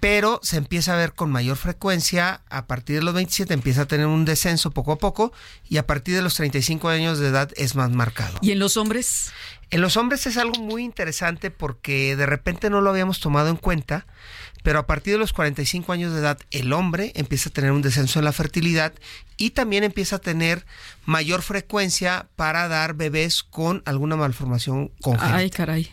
pero 0.00 0.40
se 0.42 0.56
empieza 0.56 0.94
a 0.94 0.96
ver 0.96 1.12
con 1.14 1.30
mayor 1.30 1.56
frecuencia 1.58 2.40
a 2.50 2.66
partir 2.66 2.96
de 2.96 3.02
los 3.02 3.14
27 3.14 3.52
empieza 3.54 3.82
a 3.82 3.86
tener 3.86 4.06
un 4.06 4.24
descenso 4.24 4.70
poco 4.70 4.92
a 4.92 4.98
poco 4.98 5.32
y 5.68 5.76
a 5.78 5.86
partir 5.86 6.14
de 6.14 6.22
los 6.22 6.34
35 6.34 6.88
años 6.88 7.18
de 7.18 7.28
edad 7.28 7.50
es 7.56 7.74
más 7.74 7.90
marcado. 7.90 8.38
¿Y 8.40 8.52
en 8.52 8.58
los 8.58 8.76
hombres? 8.76 9.32
En 9.70 9.80
los 9.80 9.96
hombres 9.96 10.26
es 10.26 10.36
algo 10.36 10.60
muy 10.62 10.82
interesante 10.84 11.50
porque 11.50 12.16
de 12.16 12.26
repente 12.26 12.70
no 12.70 12.80
lo 12.80 12.90
habíamos 12.90 13.18
tomado 13.20 13.48
en 13.48 13.56
cuenta, 13.56 14.06
pero 14.62 14.78
a 14.78 14.86
partir 14.86 15.14
de 15.14 15.18
los 15.18 15.32
45 15.32 15.92
años 15.92 16.12
de 16.12 16.20
edad 16.20 16.38
el 16.50 16.72
hombre 16.72 17.12
empieza 17.16 17.48
a 17.48 17.52
tener 17.52 17.72
un 17.72 17.82
descenso 17.82 18.18
en 18.18 18.24
la 18.24 18.32
fertilidad 18.32 18.92
y 19.36 19.50
también 19.50 19.84
empieza 19.84 20.16
a 20.16 20.18
tener 20.20 20.64
mayor 21.04 21.42
frecuencia 21.42 22.28
para 22.36 22.68
dar 22.68 22.94
bebés 22.94 23.42
con 23.42 23.82
alguna 23.84 24.16
malformación 24.16 24.90
congénita. 25.00 25.36
Ay, 25.36 25.50
caray. 25.50 25.90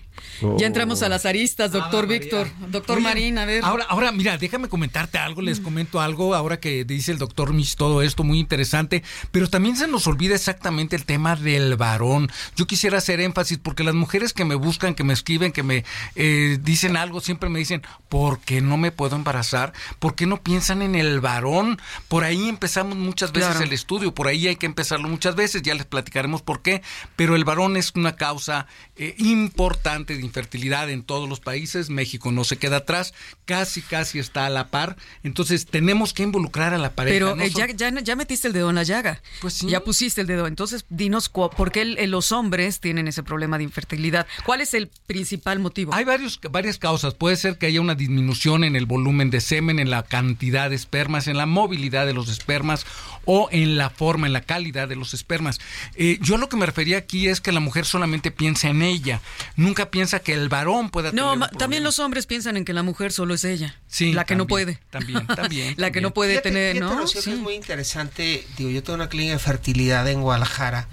Ya 0.59 0.67
entramos 0.67 1.01
a 1.01 1.09
las 1.09 1.25
aristas, 1.25 1.71
doctor 1.71 2.03
Ah. 2.03 2.07
Víctor. 2.07 2.47
Doctor 2.69 2.97
Oye, 2.97 3.03
Marín, 3.03 3.37
a 3.39 3.45
ver. 3.45 3.63
Ahora, 3.63 3.85
ahora, 3.89 4.11
mira, 4.11 4.37
déjame 4.37 4.67
comentarte 4.67 5.17
algo, 5.17 5.41
les 5.41 5.59
comento 5.59 5.99
algo, 5.99 6.35
ahora 6.35 6.59
que 6.59 6.85
dice 6.85 7.11
el 7.11 7.17
doctor 7.17 7.53
Mich 7.53 7.75
todo 7.75 8.03
esto, 8.03 8.23
muy 8.23 8.37
interesante, 8.39 9.03
pero 9.31 9.49
también 9.49 9.77
se 9.77 9.87
nos 9.87 10.05
olvida 10.05 10.35
exactamente 10.35 10.95
el 10.95 11.05
tema 11.05 11.35
del 11.35 11.75
varón. 11.75 12.29
Yo 12.55 12.67
quisiera 12.67 12.99
hacer 12.99 13.19
énfasis, 13.19 13.57
porque 13.57 13.71
porque 13.71 13.85
las 13.85 13.95
mujeres 13.95 14.33
que 14.33 14.43
me 14.43 14.55
buscan, 14.55 14.95
que 14.95 15.05
me 15.05 15.13
escriben, 15.13 15.53
que 15.53 15.63
me 15.63 15.85
eh, 16.15 16.59
dicen 16.61 16.97
algo, 16.97 17.21
siempre 17.21 17.47
me 17.47 17.57
dicen, 17.57 17.83
¿por 18.09 18.41
qué 18.41 18.59
no 18.59 18.75
me 18.75 18.91
puedo 18.91 19.15
embarazar? 19.15 19.71
¿Por 19.97 20.13
qué 20.13 20.25
no 20.25 20.43
piensan 20.43 20.81
en 20.81 20.95
el 20.95 21.21
varón? 21.21 21.79
Por 22.09 22.25
ahí 22.25 22.49
empezamos 22.49 22.97
muchas 22.97 23.30
veces 23.31 23.49
Claro. 23.51 23.65
el 23.65 23.73
estudio, 23.73 24.13
por 24.13 24.27
ahí 24.27 24.47
hay 24.47 24.55
que 24.55 24.65
empezarlo 24.65 25.07
muchas 25.07 25.35
veces, 25.35 25.61
ya 25.61 25.73
les 25.75 25.85
platicaremos 25.85 26.41
por 26.41 26.61
qué, 26.61 26.81
pero 27.15 27.35
el 27.35 27.43
varón 27.43 27.77
es 27.77 27.91
una 27.95 28.15
causa 28.15 28.67
eh, 28.95 29.15
importante 29.17 30.15
de 30.15 30.21
infertilidad 30.21 30.89
en 30.89 31.03
todos 31.03 31.27
los 31.27 31.39
países, 31.39 31.89
México 31.89 32.31
no 32.31 32.43
se 32.43 32.57
queda 32.57 32.77
atrás, 32.77 33.13
casi, 33.45 33.81
casi 33.81 34.19
está 34.19 34.45
a 34.45 34.49
la 34.49 34.69
par, 34.69 34.95
entonces 35.23 35.65
tenemos 35.65 36.13
que 36.13 36.23
involucrar 36.23 36.73
a 36.73 36.77
la 36.77 36.91
pareja. 36.93 37.13
Pero 37.15 37.35
no 37.35 37.43
eh, 37.43 37.49
ya, 37.49 37.67
ya, 37.67 37.89
ya 38.01 38.15
metiste 38.15 38.47
el 38.47 38.53
dedo 38.53 38.69
en 38.69 38.75
la 38.75 38.83
llaga. 38.83 39.21
Pues 39.41 39.55
sí. 39.55 39.67
Ya 39.67 39.83
pusiste 39.83 40.21
el 40.21 40.27
dedo. 40.27 40.47
Entonces, 40.47 40.85
dinos 40.89 41.29
por 41.29 41.71
qué 41.71 41.81
el- 41.81 42.11
los 42.11 42.31
hombres 42.31 42.79
tienen 42.79 43.07
ese 43.07 43.23
problema 43.23 43.57
de 43.57 43.63
infertilidad. 43.63 44.27
¿Cuál 44.45 44.61
es 44.61 44.73
el 44.73 44.89
principal 45.07 45.59
motivo? 45.59 45.93
Hay 45.93 46.03
varios, 46.03 46.39
varias 46.51 46.77
causas. 46.77 47.13
Puede 47.13 47.35
ser 47.37 47.57
que 47.57 47.65
haya 47.67 47.81
una 47.81 47.95
disminución 47.95 48.63
en 48.63 48.75
el 48.75 48.85
volumen 48.85 49.29
de 49.29 49.41
semen, 49.41 49.79
en 49.79 49.89
la 49.89 50.03
cantidad 50.03 50.69
de 50.69 50.75
espermas, 50.75 51.27
en 51.27 51.37
la 51.37 51.45
movilidad 51.45 52.05
de 52.05 52.13
los 52.13 52.29
espermas 52.29 52.85
o 53.25 53.47
en 53.51 53.77
la 53.77 53.89
forma, 53.89 54.27
en 54.27 54.33
la 54.33 54.41
calidad 54.41 54.87
de 54.87 54.95
los 54.95 55.13
espermas. 55.13 55.59
Eh, 55.95 56.17
yo 56.21 56.37
lo 56.37 56.49
que 56.49 56.57
me 56.57 56.65
refería 56.65 56.97
aquí 56.97 57.27
es 57.27 57.39
que 57.41 57.51
la 57.51 57.59
mujer 57.59 57.85
solamente 57.85 58.31
piensa 58.31 58.69
en 58.69 58.81
ella. 58.81 59.21
Nunca 59.55 59.91
piensa 59.91 60.19
que 60.19 60.33
el 60.33 60.49
varón 60.49 60.89
pueda 60.89 61.11
tener 61.11 61.23
No, 61.37 61.47
también 61.49 61.83
los 61.83 61.99
hombres 61.99 62.25
piensan 62.25 62.57
en 62.57 62.65
que 62.65 62.73
la 62.73 62.83
mujer 62.83 63.11
solo 63.11 63.33
es 63.33 63.43
ella. 63.43 63.75
Sí, 63.87 64.13
La 64.13 64.25
que 64.25 64.35
no 64.35 64.47
puede. 64.47 64.79
también, 64.89 65.25
también, 65.35 65.75
la 65.77 65.91
que 65.91 66.01
no 66.01 66.13
puede 66.13 66.33
Fíjate- 66.33 66.49
tener, 66.49 66.73
fíjate, 66.77 66.95
¿no? 66.95 67.07
Sí. 67.07 67.17
es 67.19 67.27
muy 67.39 67.53
interesante. 67.53 68.45
Digo, 68.57 68.69
yo 68.69 68.81
tengo 68.83 68.95
una 68.95 69.09
clínica 69.09 69.33
de 69.33 69.39
fertilidad 69.39 70.07
en 70.09 70.21
Guadalajara 70.21 70.87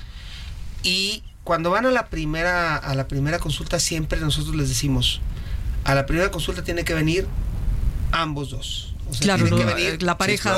y 0.82 1.22
cuando 1.44 1.70
van 1.70 1.86
a 1.86 1.90
la 1.90 2.06
primera 2.08 2.76
a 2.76 2.94
la 2.94 3.08
primera 3.08 3.38
consulta 3.38 3.80
siempre 3.80 4.20
nosotros 4.20 4.54
les 4.54 4.68
decimos 4.68 5.20
a 5.84 5.94
la 5.94 6.04
primera 6.04 6.30
consulta 6.30 6.62
tiene 6.62 6.84
que 6.84 6.92
venir 6.92 7.26
ambos 8.12 8.50
dos. 8.50 8.87
O 9.10 9.14
sea, 9.14 9.22
Claro, 9.22 9.44
tiene 9.44 9.50
lo- 9.62 9.66
que 9.68 9.74
venir 9.74 10.02
la 10.02 10.18
pareja. 10.18 10.56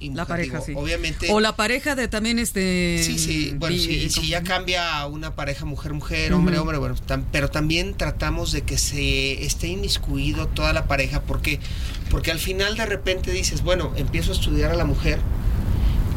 y 0.00 0.10
La 0.10 0.26
pareja, 0.26 0.54
Digo, 0.58 0.66
sí. 0.66 0.72
Obviamente. 0.74 1.28
O 1.30 1.38
la 1.40 1.54
pareja 1.54 1.94
de 1.94 2.08
también 2.08 2.38
este. 2.40 3.00
Sí, 3.04 3.18
sí, 3.18 3.54
bueno, 3.56 3.76
bi- 3.76 3.80
sí, 3.80 4.10
si 4.10 4.26
ya 4.28 4.42
cambia 4.42 4.98
a 4.98 5.06
una 5.06 5.34
pareja 5.36 5.64
mujer-mujer, 5.64 6.32
hombre-hombre, 6.32 6.78
bueno, 6.78 6.96
tam- 7.06 7.24
pero 7.30 7.48
también 7.48 7.94
tratamos 7.94 8.50
de 8.50 8.62
que 8.62 8.76
se 8.76 9.44
esté 9.44 9.68
inmiscuido 9.68 10.48
toda 10.48 10.72
la 10.72 10.86
pareja, 10.86 11.22
porque 11.22 11.60
porque 12.10 12.30
al 12.32 12.38
final 12.40 12.76
de 12.76 12.86
repente 12.86 13.30
dices, 13.30 13.62
bueno, 13.62 13.92
empiezo 13.96 14.32
a 14.32 14.34
estudiar 14.34 14.72
a 14.72 14.74
la 14.74 14.84
mujer, 14.84 15.18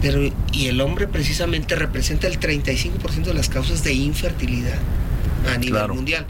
pero 0.01 0.22
y 0.51 0.68
el 0.68 0.82
hombre 0.82 1.08
precisamente 1.08 1.75
representa 1.75 2.27
el 2.27 2.39
35% 2.39 3.24
de 3.30 3.34
las 3.34 3.50
causas 3.50 3.84
de 3.84 3.94
infertilidad 3.94 4.77
a 5.48 5.58
nivel 5.58 5.75
Claro. 5.75 5.96
mundial. 5.96 6.25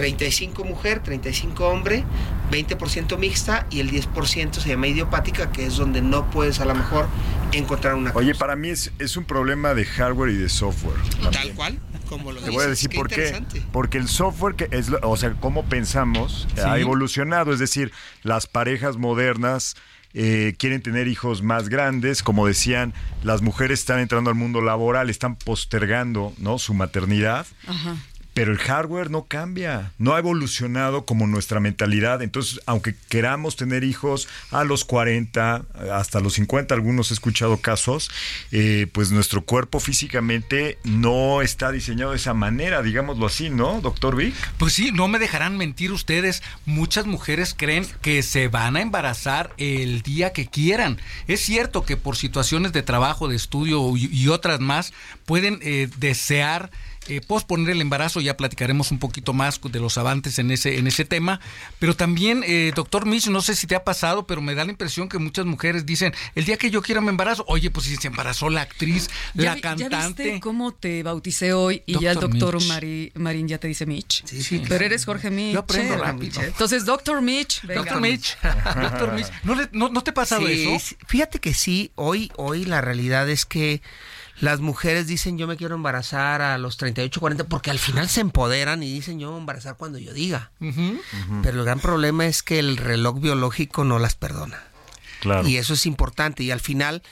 35 0.00 0.64
mujer, 0.64 1.02
35 1.02 1.68
hombre, 1.68 2.04
20% 2.50 3.18
mixta 3.18 3.66
y 3.70 3.80
el 3.80 3.90
10% 3.90 4.54
se 4.54 4.68
llama 4.70 4.86
idiopática, 4.86 5.52
que 5.52 5.66
es 5.66 5.76
donde 5.76 6.00
no 6.00 6.30
puedes 6.30 6.58
a 6.60 6.64
lo 6.64 6.74
mejor 6.74 7.06
encontrar 7.52 7.94
una 7.94 8.12
Oye, 8.14 8.34
para 8.34 8.56
mí 8.56 8.70
es, 8.70 8.92
es 8.98 9.16
un 9.18 9.24
problema 9.24 9.74
de 9.74 9.84
hardware 9.84 10.30
y 10.30 10.36
de 10.36 10.48
software. 10.48 10.96
Tal 11.32 11.52
cual, 11.52 11.78
como 12.08 12.32
lo 12.32 12.40
Te 12.40 12.50
voy 12.50 12.64
a 12.64 12.68
dices, 12.68 12.70
decir 12.70 12.90
qué 12.90 12.96
por 12.96 13.08
qué. 13.08 13.14
interesante. 13.16 13.62
Porque 13.72 13.98
el 13.98 14.08
software, 14.08 14.54
que 14.54 14.68
es, 14.70 14.88
lo- 14.88 14.98
o 15.02 15.16
sea, 15.18 15.34
cómo 15.38 15.64
pensamos, 15.66 16.48
Sí. 16.54 16.60
ha 16.62 16.78
evolucionado. 16.78 17.52
Es 17.52 17.58
decir, 17.58 17.92
las 18.22 18.46
parejas 18.46 18.96
modernas 18.96 19.76
eh, 20.12 20.54
quieren 20.58 20.82
tener 20.82 21.06
hijos 21.06 21.42
más 21.42 21.68
grandes. 21.68 22.22
Como 22.24 22.46
decían, 22.46 22.94
las 23.22 23.42
mujeres 23.42 23.78
están 23.80 24.00
entrando 24.00 24.28
al 24.30 24.34
mundo 24.36 24.60
laboral, 24.60 25.08
están 25.08 25.36
postergando 25.36 26.32
¿no? 26.38 26.58
su 26.58 26.74
maternidad. 26.74 27.46
Ajá. 27.68 27.96
Pero 28.40 28.52
el 28.52 28.58
hardware 28.58 29.10
no 29.10 29.26
cambia, 29.26 29.92
no 29.98 30.14
ha 30.14 30.18
evolucionado 30.18 31.04
como 31.04 31.26
nuestra 31.26 31.60
mentalidad. 31.60 32.22
Entonces, 32.22 32.58
aunque 32.64 32.94
queramos 33.10 33.54
tener 33.54 33.84
hijos 33.84 34.28
a 34.50 34.64
los 34.64 34.86
40, 34.86 35.62
hasta 35.92 36.20
los 36.20 36.32
50, 36.32 36.74
algunos 36.74 37.10
he 37.10 37.12
escuchado 37.12 37.58
casos, 37.58 38.10
eh, 38.50 38.86
pues 38.92 39.10
nuestro 39.10 39.42
cuerpo 39.42 39.78
físicamente 39.78 40.78
no 40.84 41.42
está 41.42 41.70
diseñado 41.70 42.12
de 42.12 42.16
esa 42.16 42.32
manera, 42.32 42.80
digámoslo 42.80 43.26
así, 43.26 43.50
¿no, 43.50 43.82
doctor 43.82 44.16
Vic? 44.16 44.34
Pues 44.56 44.72
sí, 44.72 44.90
no 44.90 45.06
me 45.06 45.18
dejarán 45.18 45.58
mentir 45.58 45.92
ustedes. 45.92 46.42
Muchas 46.64 47.04
mujeres 47.04 47.54
creen 47.54 47.86
que 48.00 48.22
se 48.22 48.48
van 48.48 48.74
a 48.76 48.80
embarazar 48.80 49.52
el 49.58 50.00
día 50.00 50.32
que 50.32 50.46
quieran. 50.46 50.98
Es 51.28 51.40
cierto 51.40 51.84
que 51.84 51.98
por 51.98 52.16
situaciones 52.16 52.72
de 52.72 52.82
trabajo, 52.82 53.28
de 53.28 53.36
estudio 53.36 53.98
y, 53.98 54.28
otras 54.28 54.60
más, 54.60 54.94
pueden 55.26 55.58
eh, 55.60 55.90
desear 55.98 56.70
eh, 57.08 57.20
posponer 57.20 57.70
el 57.70 57.80
embarazo. 57.80 58.20
Ya 58.20 58.36
platicaremos 58.36 58.90
un 58.90 58.98
poquito 58.98 59.32
más 59.32 59.60
de 59.62 59.80
los 59.80 59.98
avances 59.98 60.38
en 60.38 60.50
ese, 60.50 60.78
en 60.78 60.86
ese 60.86 61.04
tema. 61.04 61.40
Pero 61.78 61.96
también, 61.96 62.42
eh, 62.46 62.72
doctor 62.74 63.06
Mitch, 63.06 63.28
no 63.28 63.40
sé 63.40 63.54
si 63.56 63.66
te 63.66 63.74
ha 63.74 63.84
pasado, 63.84 64.26
pero 64.26 64.40
me 64.42 64.54
da 64.54 64.64
la 64.64 64.70
impresión 64.70 65.08
que 65.08 65.18
muchas 65.18 65.46
mujeres 65.46 65.86
dicen, 65.86 66.12
el 66.34 66.44
día 66.44 66.56
que 66.56 66.70
yo 66.70 66.82
quiera 66.82 67.00
me 67.00 67.10
embarazo, 67.10 67.44
oye, 67.48 67.70
pues 67.70 67.86
si 67.86 67.96
se 67.96 68.08
embarazó 68.08 68.50
la 68.50 68.62
actriz, 68.62 69.08
¿Ya 69.34 69.44
la 69.44 69.54
vi- 69.54 69.60
¿Ya 69.60 69.68
cantante. 69.88 70.22
viste 70.24 70.40
cómo 70.40 70.72
te 70.72 71.02
bauticé 71.02 71.52
hoy 71.52 71.82
y 71.86 71.98
ya 72.00 72.12
el 72.12 72.20
doctor. 72.20 72.62
Mari- 72.64 73.12
Marín 73.14 73.48
ya 73.48 73.58
te 73.58 73.68
dice 73.68 73.86
Mitch? 73.86 74.24
Sí, 74.26 74.42
sí, 74.42 74.56
Pero 74.58 74.68
claro. 74.68 74.84
eres 74.86 75.04
Jorge 75.04 75.30
Mitch. 75.30 75.52
Yo 75.54 75.60
aprendo 75.60 75.96
rápido. 75.96 76.42
Entonces, 76.42 76.84
doctor 76.84 77.22
Mitch. 77.22 77.62
venga. 77.62 77.80
Doctor 77.82 78.00
Mitch, 78.00 78.36
doctor 78.82 79.12
Mitch, 79.14 79.28
¿no, 79.44 79.54
le- 79.54 79.68
no, 79.72 79.88
no 79.88 80.02
te 80.02 80.10
ha 80.10 80.14
pasado 80.14 80.46
Sí, 80.46 80.68
eso? 80.68 80.96
Fíjate 81.06 81.38
que 81.38 81.54
sí, 81.54 81.90
hoy, 81.94 82.30
hoy 82.36 82.64
la 82.64 82.80
realidad 82.80 83.28
es 83.30 83.44
que 83.46 83.80
las 84.40 84.60
mujeres 84.60 85.06
dicen 85.06 85.38
yo 85.38 85.46
me 85.46 85.56
quiero 85.56 85.74
embarazar 85.74 86.42
a 86.42 86.58
los 86.58 86.76
38, 86.76 87.20
40, 87.20 87.44
porque 87.44 87.70
al 87.70 87.78
final 87.78 88.08
se 88.08 88.20
empoderan 88.20 88.82
y 88.82 88.92
dicen 88.92 89.18
yo 89.18 89.28
me 89.28 89.32
voy 89.32 89.38
a 89.38 89.40
embarazar 89.40 89.76
cuando 89.76 89.98
yo 89.98 90.12
diga. 90.12 90.50
Pero 91.42 91.58
el 91.58 91.64
gran 91.64 91.80
problema 91.80 92.26
es 92.26 92.42
que 92.42 92.58
el 92.58 92.76
reloj 92.76 93.20
biológico 93.20 93.84
no 93.84 93.98
las 93.98 94.14
perdona. 94.14 94.62
Claro. 95.20 95.46
Y 95.46 95.58
eso 95.58 95.74
es 95.74 95.84
importante. 95.84 96.42
Y 96.42 96.50
al 96.50 96.60
final 96.60 97.02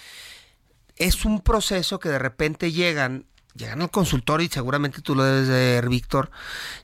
es 0.96 1.24
un 1.24 1.40
proceso 1.40 2.00
que 2.00 2.08
de 2.08 2.18
repente 2.18 2.72
llegan, 2.72 3.26
llegan 3.58 3.82
al 3.82 3.90
consultorio, 3.90 4.46
y 4.46 4.48
seguramente 4.48 5.02
tú 5.02 5.14
lo 5.14 5.24
debes 5.24 5.48
de 5.48 5.54
ver, 5.54 5.88
Víctor, 5.88 6.30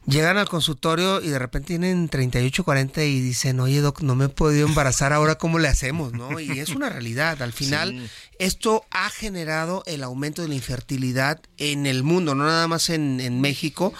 llegan 0.06 0.36
al 0.36 0.48
consultorio 0.48 1.22
y 1.22 1.28
de 1.28 1.38
repente 1.38 1.68
tienen 1.68 2.08
38, 2.08 2.64
40 2.64 3.04
y 3.04 3.20
dicen, 3.20 3.60
oye, 3.60 3.80
Doc, 3.80 4.02
no 4.02 4.14
me 4.14 4.26
he 4.26 4.28
podido 4.28 4.66
embarazar, 4.66 5.12
ahora 5.12 5.36
cómo 5.36 5.58
le 5.58 5.68
hacemos, 5.68 6.12
¿no? 6.12 6.38
Y 6.38 6.58
es 6.58 6.70
una 6.70 6.90
realidad. 6.90 7.40
Al 7.40 7.52
final, 7.52 8.10
esto 8.38 8.84
ha 8.90 9.08
generado 9.08 9.82
el 9.86 10.02
aumento 10.02 10.42
de 10.42 10.48
la 10.48 10.54
infertilidad 10.54 11.40
en 11.56 11.86
el 11.86 12.02
mundo, 12.02 12.34
no 12.34 12.44
nada 12.44 12.68
más 12.68 12.90
en, 12.90 13.20
en 13.20 13.40
México, 13.40 13.94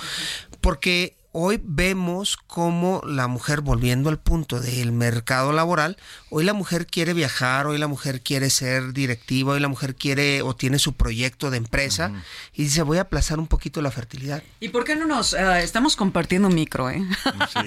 porque 0.60 1.16
hoy 1.36 1.60
vemos 1.64 2.36
cómo 2.46 3.02
la 3.04 3.26
mujer, 3.26 3.60
volviendo 3.60 4.08
al 4.08 4.20
punto 4.20 4.60
del 4.60 4.92
mercado 4.92 5.52
laboral, 5.52 5.96
hoy 6.30 6.44
la 6.44 6.52
mujer 6.52 6.86
quiere 6.86 7.12
viajar, 7.12 7.66
hoy 7.66 7.76
la 7.76 7.88
mujer 7.88 8.20
quiere 8.20 8.50
ser 8.50 8.92
directiva, 8.92 9.54
hoy 9.54 9.60
la 9.60 9.66
mujer 9.66 9.96
quiere 9.96 10.42
o 10.42 10.54
tiene 10.54 10.78
su 10.78 10.92
proyecto 10.92 11.50
de 11.50 11.56
empresa 11.56 12.12
y 12.52 12.62
dice 12.62 12.82
voy 12.82 12.98
a 12.98 13.02
aplazar 13.02 13.40
un 13.40 13.48
poquito 13.48 13.82
la 13.82 13.90
fertilidad. 13.90 14.44
¿Y 14.60 14.68
por 14.68 14.84
qué 14.84 14.94
no 14.94 15.06
nos... 15.06 15.34
ah, 15.34 15.60
estamos 15.60 15.96
compartiendo 15.96 16.48
micro, 16.50 16.88
¿eh? 16.88 17.04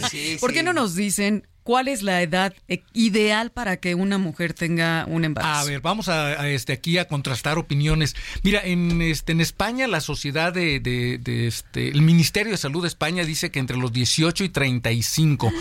Sí, 0.10 0.38
¿Por 0.40 0.54
qué 0.54 0.60
sí. 0.60 0.66
no 0.66 0.72
nos 0.72 0.96
dicen 0.96 1.46
cuál 1.68 1.90
es 1.90 2.02
la 2.02 2.22
edad 2.22 2.54
eh, 2.70 2.82
ideal 2.94 3.52
para 3.52 3.76
que 3.76 3.94
una 3.94 4.18
mujer 4.18 4.54
tenga 4.54 5.04
un 5.06 5.26
embarazo? 5.26 5.54
A 5.54 5.64
ver, 5.66 5.82
vamos 5.82 6.08
a, 6.08 6.48
este 6.48 6.72
aquí 6.72 6.98
a 6.98 7.10
contrastar 7.10 7.58
opiniones. 7.58 8.16
Mira, 8.42 8.62
en 8.64 9.02
este 9.02 9.34
en 9.34 9.42
España 9.42 9.86
la 9.86 10.00
sociedad 10.00 10.54
de, 10.54 10.80
de- 10.80 11.18
de, 11.18 11.48
este 11.48 11.90
el 11.90 12.02
Ministerio 12.04 12.54
de 12.54 12.58
Salud 12.58 12.84
de 12.84 12.88
España 12.88 13.26
dice 13.26 13.52
que 13.52 13.60
entre 13.60 13.76
los 13.76 13.92
18 13.92 14.46
y 14.46 14.50
35. 14.50 15.52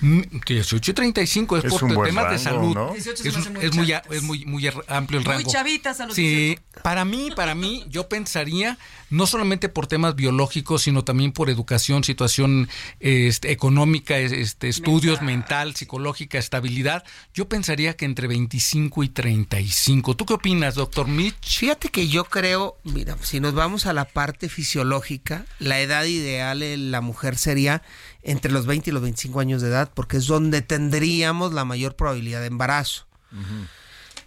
Mm, 0.00 0.20
18 0.46 0.90
y 0.90 0.94
35 0.94 1.56
es, 1.58 1.64
Es 1.64 1.70
por 1.72 1.84
un 1.84 2.02
temas 2.04 2.30
de 2.30 2.38
salud. 2.38 2.74
¿no? 2.74 2.92
18 2.92 3.22
se 3.22 3.28
Es, 3.28 3.48
muy 3.48 3.64
es 3.64 3.74
muy, 3.74 3.92
es 3.92 4.22
muy 4.22 4.44
muy 4.44 4.68
amplio 4.88 5.18
el 5.20 5.24
Muy 5.26 5.34
rango. 5.34 5.50
chavitas 5.50 6.00
a 6.00 6.06
los 6.06 6.14
Sí, 6.14 6.58
para 6.82 7.04
mí, 7.04 7.30
para 7.34 7.54
mí, 7.54 7.84
yo 7.88 8.08
pensaría, 8.08 8.78
no 9.10 9.26
solamente 9.26 9.68
por 9.68 9.86
temas 9.86 10.14
biológicos, 10.14 10.82
sino 10.82 11.04
también 11.04 11.32
por 11.32 11.48
educación, 11.50 12.04
situación 12.04 12.68
este, 13.00 13.50
económica, 13.52 14.18
es- 14.18 14.32
este, 14.32 14.68
estudios 14.68 15.22
mental. 15.22 15.74
psicológica, 15.76 16.38
estabilidad, 16.38 17.04
yo 17.34 17.48
pensaría 17.48 17.96
que 17.96 18.04
entre 18.04 18.26
25 18.28 19.02
y 19.04 19.08
35. 19.08 20.16
¿Tú 20.16 20.26
qué 20.26 20.34
opinas, 20.34 20.74
doctor 20.74 21.08
Mitch? 21.08 21.58
Fíjate 21.58 21.88
que 21.88 22.08
yo 22.08 22.24
creo, 22.24 22.76
mira, 22.84 23.16
si 23.22 23.40
nos 23.40 23.54
vamos 23.54 23.86
a 23.86 23.92
la 23.92 24.04
parte 24.04 24.48
fisiológica, 24.48 25.44
la 25.58 25.80
edad 25.80 26.04
ideal 26.04 26.62
en 26.62 26.90
la 26.90 27.00
mujer 27.00 27.36
sería 27.38 27.82
entre 28.26 28.50
los 28.50 28.66
20 28.66 28.90
y 28.90 28.92
los 28.92 29.02
25 29.02 29.40
años 29.40 29.62
de 29.62 29.68
edad, 29.68 29.90
porque 29.94 30.16
es 30.16 30.26
donde 30.26 30.60
tendríamos 30.60 31.54
la 31.54 31.64
mayor 31.64 31.94
probabilidad 31.94 32.40
de 32.40 32.48
embarazo. 32.48 33.06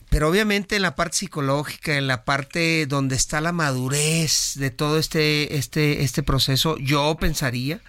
Pero 0.10 0.30
obviamente 0.30 0.78
en 0.78 0.82
la 0.82 0.96
parte 0.96 1.18
psicológica, 1.18 1.98
en 1.98 2.08
la 2.08 2.24
parte 2.24 2.86
donde 2.88 3.16
está 3.16 3.42
la 3.42 3.52
madurez 3.52 4.54
de 4.56 4.72
todo 4.72 4.98
este, 4.98 5.58
este, 5.58 6.04
este 6.04 6.24
proceso, 6.24 6.78
yo 6.78 7.16
pensaría 7.20 7.82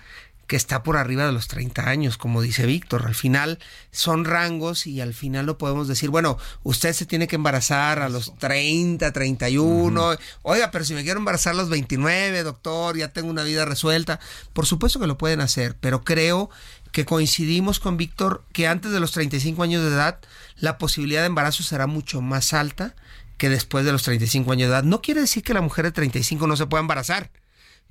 que 0.50 0.56
está 0.56 0.82
por 0.82 0.96
arriba 0.96 1.24
de 1.24 1.30
los 1.30 1.46
30 1.46 1.88
años, 1.88 2.18
como 2.18 2.42
dice 2.42 2.66
Víctor. 2.66 3.06
Al 3.06 3.14
final 3.14 3.60
son 3.92 4.24
rangos 4.24 4.88
y 4.88 5.00
al 5.00 5.14
final 5.14 5.46
lo 5.46 5.58
podemos 5.58 5.86
decir, 5.86 6.10
bueno, 6.10 6.38
usted 6.64 6.92
se 6.92 7.06
tiene 7.06 7.28
que 7.28 7.36
embarazar 7.36 8.00
a 8.00 8.08
los 8.08 8.36
30, 8.36 9.12
31. 9.12 10.16
Oiga, 10.42 10.72
pero 10.72 10.84
si 10.84 10.94
me 10.94 11.04
quiero 11.04 11.20
embarazar 11.20 11.52
a 11.52 11.56
los 11.56 11.68
29, 11.68 12.42
doctor, 12.42 12.96
ya 12.96 13.12
tengo 13.12 13.30
una 13.30 13.44
vida 13.44 13.64
resuelta. 13.64 14.18
Por 14.52 14.66
supuesto 14.66 14.98
que 14.98 15.06
lo 15.06 15.16
pueden 15.16 15.40
hacer, 15.40 15.76
pero 15.78 16.02
creo 16.02 16.50
que 16.90 17.04
coincidimos 17.04 17.78
con 17.78 17.96
Víctor 17.96 18.42
que 18.52 18.66
antes 18.66 18.90
de 18.90 18.98
los 18.98 19.12
35 19.12 19.62
años 19.62 19.84
de 19.84 19.90
edad 19.90 20.18
la 20.56 20.78
posibilidad 20.78 21.20
de 21.20 21.28
embarazo 21.28 21.62
será 21.62 21.86
mucho 21.86 22.22
más 22.22 22.54
alta 22.54 22.96
que 23.38 23.50
después 23.50 23.84
de 23.84 23.92
los 23.92 24.02
35 24.02 24.50
años 24.50 24.68
de 24.68 24.74
edad. 24.74 24.82
No 24.82 25.00
quiere 25.00 25.20
decir 25.20 25.44
que 25.44 25.54
la 25.54 25.60
mujer 25.60 25.84
de 25.84 25.92
35 25.92 26.48
no 26.48 26.56
se 26.56 26.66
pueda 26.66 26.80
embarazar, 26.80 27.30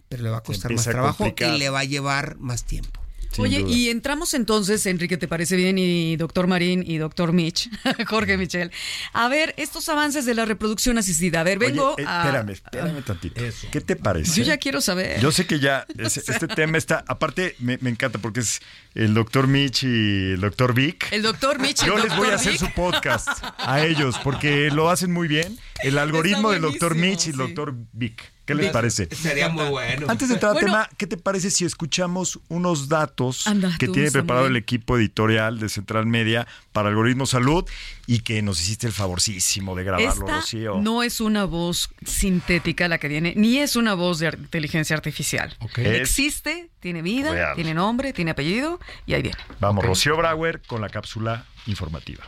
pero 0.10 0.24
le 0.24 0.30
va 0.30 0.38
a 0.38 0.44
costar 0.44 0.74
más 0.74 0.84
trabajo 0.84 1.18
complicar. 1.24 1.56
y 1.56 1.60
le 1.60 1.70
va 1.70 1.80
a 1.80 1.84
llevar 1.86 2.38
más 2.40 2.64
tiempo. 2.66 3.00
Sin 3.32 3.44
Oye, 3.46 3.60
duda. 3.60 3.72
y 3.72 3.90
entramos 3.90 4.34
entonces, 4.34 4.84
Enrique, 4.88 5.16
¿te 5.16 5.28
parece 5.28 5.56
bien? 5.56 5.78
Y 5.78 6.16
doctor 6.16 6.48
Marín 6.48 6.84
y 6.84 6.98
doctor 6.98 7.32
Mitch, 7.32 7.70
Jorge 8.08 8.38
Michel. 8.40 8.72
A 9.14 9.28
ver, 9.28 9.54
estos 9.58 9.88
avances 9.88 10.26
de 10.26 10.34
la 10.34 10.46
reproducción 10.46 10.98
asistida. 10.98 11.42
A 11.42 11.44
ver, 11.44 11.60
vengo 11.60 11.94
Oye, 11.94 12.02
eh, 12.02 12.08
a... 12.08 12.24
espérame, 12.26 12.50
espérame 12.50 13.04
tantito. 13.04 13.40
¿Qué 13.72 13.82
te 13.82 13.96
parece? 13.96 14.34
Yo 14.36 14.44
ya 14.48 14.58
quiero 14.58 14.82
saber. 14.82 15.22
Yo 15.22 15.32
sé 15.32 15.46
que 15.46 15.60
ya 15.60 15.86
es- 16.00 16.18
este 16.18 16.48
tema 16.48 16.80
está, 16.80 17.04
aparte 17.08 17.56
me, 17.60 17.78
me 17.82 17.92
encanta 17.92 18.18
porque 18.18 18.40
es 18.40 18.62
el 18.96 19.14
doctor 19.14 19.46
Mitch 19.46 19.84
y 19.84 20.32
el 20.34 20.42
doctor 20.42 20.74
Vic. 20.74 21.08
El 21.12 21.22
doctor 21.22 21.60
Mitch 21.60 21.84
y 21.84 21.86
el 21.86 21.92
Yo 21.92 21.98
les 22.00 22.18
voy 22.18 22.30
a 22.30 22.34
hacer 22.36 22.54
Vic. 22.54 22.62
su 22.62 22.72
podcast 22.74 23.30
a 23.60 23.86
ellos 23.86 24.16
porque 24.24 24.72
lo 24.72 24.90
hacen 24.90 25.12
muy 25.12 25.28
bien. 25.28 25.56
El 25.84 25.98
algoritmo 26.00 26.50
del 26.50 26.64
doctor 26.64 26.96
Mitch 26.96 27.28
y 27.28 27.30
el 27.30 27.36
sí. 27.36 27.42
doctor 27.44 27.76
Vic. 27.94 28.24
¿Qué 28.50 28.64
les 28.64 28.72
parece? 28.72 29.08
Sería 29.16 29.50
muy 29.50 29.66
bueno. 29.70 30.08
Antes 30.10 30.28
de 30.30 30.34
entrar 30.36 30.52
al 30.52 30.56
Bueno. 30.56 30.68
tema, 30.68 30.90
¿qué 30.98 31.08
te 31.08 31.18
parece 31.18 31.50
si 31.52 31.66
escuchamos 31.66 32.40
unos 32.50 32.90
datos 32.90 33.48
Anda, 33.48 33.76
que 33.78 33.88
tiene 33.88 34.12
preparado 34.12 34.48
el 34.48 34.56
equipo 34.56 34.98
editorial 34.98 35.60
de 35.60 35.70
Central 35.70 36.06
Media 36.06 36.48
para 36.72 36.90
Algoritmo 36.90 37.26
Salud 37.26 37.66
y 38.08 38.20
que 38.20 38.42
nos 38.42 38.60
hiciste 38.62 38.88
el 38.88 38.94
favorcísimo 38.94 39.76
de 39.76 39.84
grabarlo, 39.84 40.26
Esta 40.26 40.36
Rocío? 40.38 40.80
no 40.82 41.04
es 41.04 41.22
una 41.22 41.46
voz 41.46 41.90
sintética 42.06 42.88
la 42.88 42.98
que 42.98 43.08
viene, 43.08 43.34
ni 43.36 43.58
es 43.60 43.76
una 43.76 43.94
voz 43.94 44.20
de 44.20 44.28
inteligencia 44.38 44.96
artificial. 44.96 45.56
Ok. 45.60 45.78
Es- 45.80 46.00
Existe, 46.02 46.70
tiene 46.80 47.02
vida, 47.02 47.32
Real. 47.32 47.56
tiene 47.56 47.74
nombre, 47.74 48.14
tiene 48.14 48.32
apellido 48.32 48.80
y 49.06 49.14
ahí 49.14 49.22
viene. 49.22 49.38
Vamos, 49.60 49.86
Rocío 49.86 50.18
Brauer 50.18 50.62
con 50.68 50.82
la 50.82 50.90
cápsula 50.90 51.46
informativa. 51.68 52.24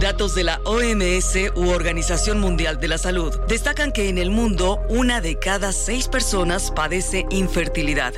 Datos 0.00 0.34
de 0.36 0.44
la 0.44 0.60
OMS 0.64 1.36
u 1.56 1.70
Organización 1.70 2.38
Mundial 2.38 2.78
de 2.78 2.86
la 2.86 2.98
Salud 2.98 3.34
destacan 3.48 3.90
que 3.90 4.08
en 4.08 4.18
el 4.18 4.30
mundo 4.30 4.80
una 4.88 5.20
de 5.20 5.38
cada 5.40 5.72
seis 5.72 6.06
personas 6.06 6.70
padece 6.70 7.26
infertilidad, 7.30 8.14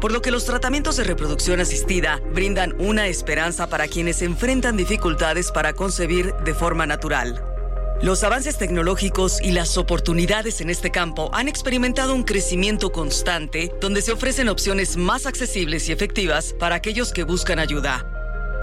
por 0.00 0.10
lo 0.10 0.22
que 0.22 0.30
los 0.30 0.46
tratamientos 0.46 0.96
de 0.96 1.04
reproducción 1.04 1.60
asistida 1.60 2.22
brindan 2.32 2.74
una 2.80 3.08
esperanza 3.08 3.68
para 3.68 3.88
quienes 3.88 4.22
enfrentan 4.22 4.78
dificultades 4.78 5.52
para 5.52 5.74
concebir 5.74 6.32
de 6.44 6.54
forma 6.54 6.86
natural. 6.86 7.44
Los 8.00 8.22
avances 8.22 8.56
tecnológicos 8.56 9.40
y 9.42 9.50
las 9.50 9.76
oportunidades 9.76 10.60
en 10.60 10.70
este 10.70 10.90
campo 10.90 11.30
han 11.34 11.48
experimentado 11.48 12.14
un 12.14 12.22
crecimiento 12.22 12.90
constante 12.90 13.74
donde 13.80 14.02
se 14.02 14.12
ofrecen 14.12 14.48
opciones 14.48 14.96
más 14.96 15.26
accesibles 15.26 15.88
y 15.88 15.92
efectivas 15.92 16.54
para 16.58 16.76
aquellos 16.76 17.12
que 17.12 17.24
buscan 17.24 17.58
ayuda. 17.58 18.17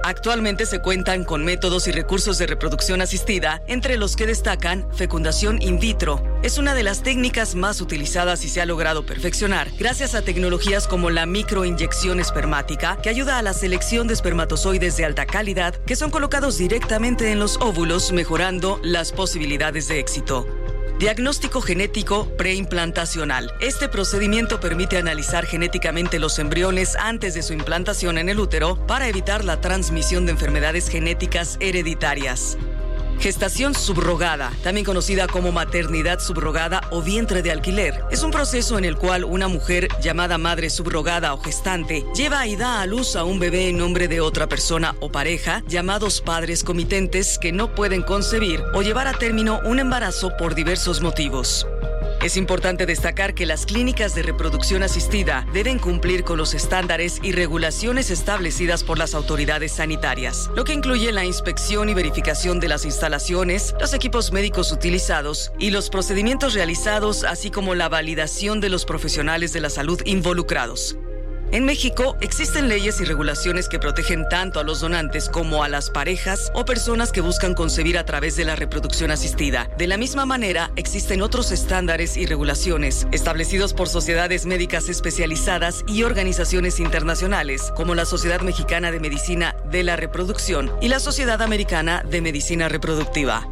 Actualmente 0.07 0.67
se 0.67 0.81
cuentan 0.81 1.23
con 1.23 1.43
métodos 1.43 1.87
y 1.87 1.91
recursos 1.91 2.37
de 2.37 2.45
reproducción 2.45 3.01
asistida, 3.01 3.63
entre 3.65 3.97
los 3.97 4.15
que 4.15 4.27
destacan 4.27 4.87
fecundación 4.93 5.59
in 5.63 5.79
vitro. 5.79 6.21
Es 6.43 6.59
una 6.59 6.75
de 6.75 6.83
las 6.83 7.01
técnicas 7.01 7.55
más 7.55 7.81
utilizadas 7.81 8.45
y 8.45 8.49
se 8.49 8.61
ha 8.61 8.67
logrado 8.67 9.03
perfeccionar 9.03 9.71
gracias 9.79 10.13
a 10.13 10.21
tecnologías 10.21 10.87
como 10.87 11.09
la 11.09 11.25
microinyección 11.25 12.19
espermática, 12.19 12.99
que 13.01 13.09
ayuda 13.09 13.39
a 13.39 13.41
la 13.41 13.53
selección 13.53 14.05
de 14.05 14.13
espermatozoides 14.13 14.95
de 14.95 15.05
alta 15.05 15.25
calidad 15.25 15.73
que 15.73 15.95
son 15.95 16.11
colocados 16.11 16.59
directamente 16.59 17.31
en 17.31 17.39
los 17.39 17.57
óvulos, 17.59 18.11
mejorando 18.11 18.79
las 18.83 19.11
posibilidades 19.11 19.87
de 19.87 19.97
éxito. 19.97 20.45
Diagnóstico 20.99 21.59
genético 21.59 22.29
preimplantacional. 22.37 23.51
Este 23.59 23.89
procedimiento 23.89 24.61
permite 24.61 24.97
analizar 24.97 25.45
genéticamente 25.45 26.19
los 26.19 26.39
embriones 26.39 26.95
antes 26.95 27.33
de 27.33 27.43
su 27.43 27.51
implantación 27.51 28.17
en 28.17 28.29
el 28.29 28.39
útero 28.39 28.77
para 28.87 29.09
evitar 29.09 29.43
la 29.43 29.59
transmisión 29.59 30.25
de 30.25 30.31
enfermedades 30.31 30.87
genéticas 30.87 31.57
hereditarias. 31.59 32.57
Gestación 33.19 33.73
subrogada, 33.73 34.51
también 34.63 34.85
conocida 34.85 35.27
como 35.27 35.51
maternidad 35.51 36.19
subrogada 36.19 36.81
o 36.91 37.01
vientre 37.01 37.41
de 37.41 37.51
alquiler, 37.51 38.03
es 38.11 38.23
un 38.23 38.31
proceso 38.31 38.77
en 38.77 38.85
el 38.85 38.97
cual 38.97 39.23
una 39.23 39.47
mujer 39.47 39.87
llamada 40.01 40.37
madre 40.37 40.69
subrogada 40.69 41.33
o 41.33 41.39
gestante 41.39 42.05
lleva 42.15 42.45
y 42.47 42.55
da 42.55 42.81
a 42.81 42.85
luz 42.85 43.15
a 43.15 43.23
un 43.23 43.39
bebé 43.39 43.69
en 43.69 43.77
nombre 43.77 44.07
de 44.07 44.21
otra 44.21 44.47
persona 44.47 44.95
o 44.99 45.11
pareja, 45.11 45.63
llamados 45.67 46.21
padres 46.21 46.63
comitentes 46.63 47.39
que 47.39 47.51
no 47.51 47.73
pueden 47.73 48.03
concebir 48.03 48.61
o 48.73 48.81
llevar 48.81 49.07
a 49.07 49.13
término 49.13 49.59
un 49.65 49.79
embarazo 49.79 50.35
por 50.37 50.55
diversos 50.55 51.01
motivos. 51.01 51.65
Es 52.25 52.37
importante 52.37 52.87
destacar 52.87 53.35
que 53.35 53.45
las 53.45 53.67
clínicas 53.67 54.15
de 54.15 54.23
reproducción 54.23 54.81
asistida 54.81 55.45
deben 55.53 55.77
cumplir 55.77 56.23
con 56.23 56.39
los 56.39 56.55
estándares 56.55 57.19
y 57.21 57.33
regulaciones 57.33 58.09
establecidas 58.09 58.83
por 58.83 58.97
las 58.97 59.13
autoridades 59.13 59.73
sanitarias, 59.73 60.49
lo 60.55 60.63
que 60.63 60.73
incluye 60.73 61.11
la 61.11 61.23
inspección 61.23 61.87
y 61.87 61.93
verificación 61.93 62.59
de 62.59 62.67
las 62.67 62.83
instalaciones, 62.83 63.75
los 63.79 63.93
equipos 63.93 64.31
médicos 64.31 64.71
utilizados 64.71 65.51
y 65.59 65.69
los 65.69 65.91
procedimientos 65.91 66.55
realizados, 66.55 67.23
así 67.23 67.51
como 67.51 67.75
la 67.75 67.89
validación 67.89 68.59
de 68.59 68.69
los 68.69 68.85
profesionales 68.85 69.53
de 69.53 69.61
la 69.61 69.69
salud 69.69 70.01
involucrados. 70.03 70.97
En 71.55 71.63
México 71.63 72.17
existen 72.19 72.67
leyes 72.67 72.99
y 72.99 73.05
regulaciones 73.05 73.69
que 73.69 73.79
protegen 73.79 74.27
tanto 74.27 74.59
a 74.59 74.65
los 74.65 74.81
donantes 74.81 75.29
como 75.29 75.63
a 75.63 75.69
las 75.69 75.89
parejas 75.89 76.51
o 76.53 76.65
personas 76.65 77.13
que 77.13 77.21
buscan 77.21 77.53
concebir 77.53 77.97
a 77.97 78.03
través 78.03 78.35
de 78.35 78.43
la 78.43 78.57
reproducción 78.57 79.09
asistida. 79.09 79.69
De 79.77 79.87
la 79.87 79.95
misma 79.95 80.25
manera, 80.25 80.71
existen 80.75 81.21
otros 81.21 81.53
estándares 81.53 82.17
y 82.17 82.25
regulaciones 82.25 83.07
establecidos 83.13 83.73
por 83.73 83.87
sociedades 83.87 84.45
médicas 84.45 84.89
especializadas 84.89 85.85
y 85.87 86.03
organizaciones 86.03 86.81
internacionales, 86.81 87.71
como 87.73 87.95
la 87.95 88.03
Sociedad 88.03 88.41
Mexicana 88.41 88.91
de 88.91 88.99
Medicina 88.99 89.55
de 89.71 89.83
la 89.83 89.95
Reproducción 89.95 90.73
y 90.81 90.89
la 90.89 90.99
Sociedad 90.99 91.41
Americana 91.41 92.03
de 92.03 92.19
Medicina 92.19 92.67
Reproductiva. 92.67 93.47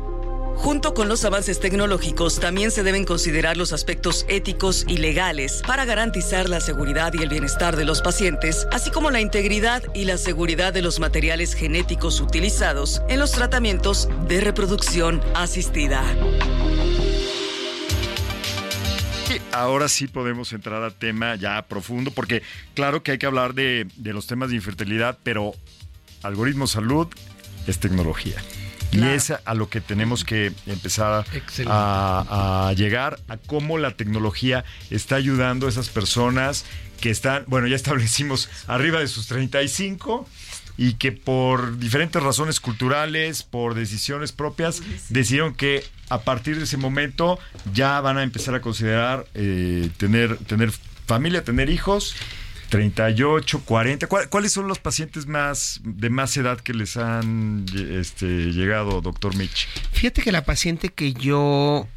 Junto 0.55 0.93
con 0.93 1.09
los 1.09 1.25
avances 1.25 1.59
tecnológicos, 1.59 2.39
también 2.39 2.71
se 2.71 2.83
deben 2.83 3.05
considerar 3.05 3.57
los 3.57 3.73
aspectos 3.73 4.25
éticos 4.29 4.85
y 4.87 4.97
legales 4.97 5.61
para 5.67 5.85
garantizar 5.85 6.47
la 6.49 6.61
seguridad 6.61 7.13
y 7.13 7.21
el 7.21 7.29
bienestar 7.29 7.75
de 7.75 7.85
los 7.85 8.01
pacientes, 8.01 8.67
así 8.71 8.89
como 8.91 9.11
la 9.11 9.19
integridad 9.19 9.83
y 9.93 10.05
la 10.05 10.17
seguridad 10.17 10.73
de 10.73 10.81
los 10.81 10.99
materiales 10.99 11.53
genéticos 11.53 12.21
utilizados 12.21 13.01
en 13.09 13.19
los 13.19 13.31
tratamientos 13.31 14.07
de 14.27 14.41
reproducción 14.41 15.21
asistida. 15.35 16.03
Ahora 19.51 19.87
sí 19.87 20.07
podemos 20.07 20.51
entrar 20.53 20.83
a 20.83 20.91
tema 20.91 21.35
ya 21.35 21.61
profundo, 21.63 22.11
porque 22.11 22.41
claro 22.73 23.03
que 23.03 23.11
hay 23.11 23.17
que 23.17 23.25
hablar 23.25 23.53
de, 23.53 23.87
de 23.97 24.13
los 24.13 24.27
temas 24.27 24.49
de 24.49 24.55
infertilidad, 24.55 25.17
pero 25.23 25.53
algoritmo 26.23 26.67
salud 26.67 27.07
es 27.67 27.79
tecnología. 27.79 28.41
Y 28.93 29.03
es 29.03 29.31
a 29.31 29.53
lo 29.53 29.69
que 29.69 29.81
tenemos 29.81 30.23
que 30.23 30.53
empezar 30.67 31.25
a 31.67 32.73
llegar, 32.77 33.19
a 33.27 33.37
cómo 33.37 33.77
la 33.77 33.91
tecnología 33.91 34.63
está 34.89 35.15
ayudando 35.15 35.65
a 35.65 35.69
esas 35.69 35.89
personas 35.89 36.65
que 37.03 37.09
están, 37.09 37.43
bueno, 37.47 37.67
ya 37.67 37.75
establecimos 37.75 38.49
arriba 38.67 38.99
de 38.99 39.07
sus 39.07 39.27
35 39.27 40.25
y 40.77 40.93
que 40.93 41.11
por 41.11 41.77
diferentes 41.77 42.23
razones 42.23 42.59
culturales, 42.59 43.43
por 43.43 43.75
decisiones 43.75 44.31
propias, 44.31 44.81
decidieron 45.09 45.53
que 45.53 45.83
a 46.09 46.21
partir 46.21 46.57
de 46.57 46.63
ese 46.63 46.77
momento 46.77 47.39
ya 47.73 47.99
van 48.01 48.17
a 48.17 48.23
empezar 48.23 48.55
a 48.55 48.61
considerar 48.61 49.25
eh, 49.33 49.89
tener, 49.97 50.37
tener 50.37 50.71
familia, 51.05 51.43
tener 51.43 51.69
hijos. 51.69 52.15
38, 52.73 53.61
40. 53.65 54.07
¿Cuál- 54.07 54.29
¿Cuáles 54.29 54.51
son 54.51 54.67
los 54.67 54.79
pacientes 54.79 55.27
más 55.27 55.79
de 55.83 56.09
más 56.09 56.35
edad 56.37 56.59
que 56.59 56.73
les 56.73 56.97
han 56.97 57.65
este, 57.91 58.25
llegado, 58.51 58.99
doctor 59.01 59.35
Mitch? 59.35 59.67
Fíjate 59.91 60.23
que 60.23 60.31
la 60.31 60.43
paciente 60.43 60.89
que 60.89 61.13
yo 61.13 61.87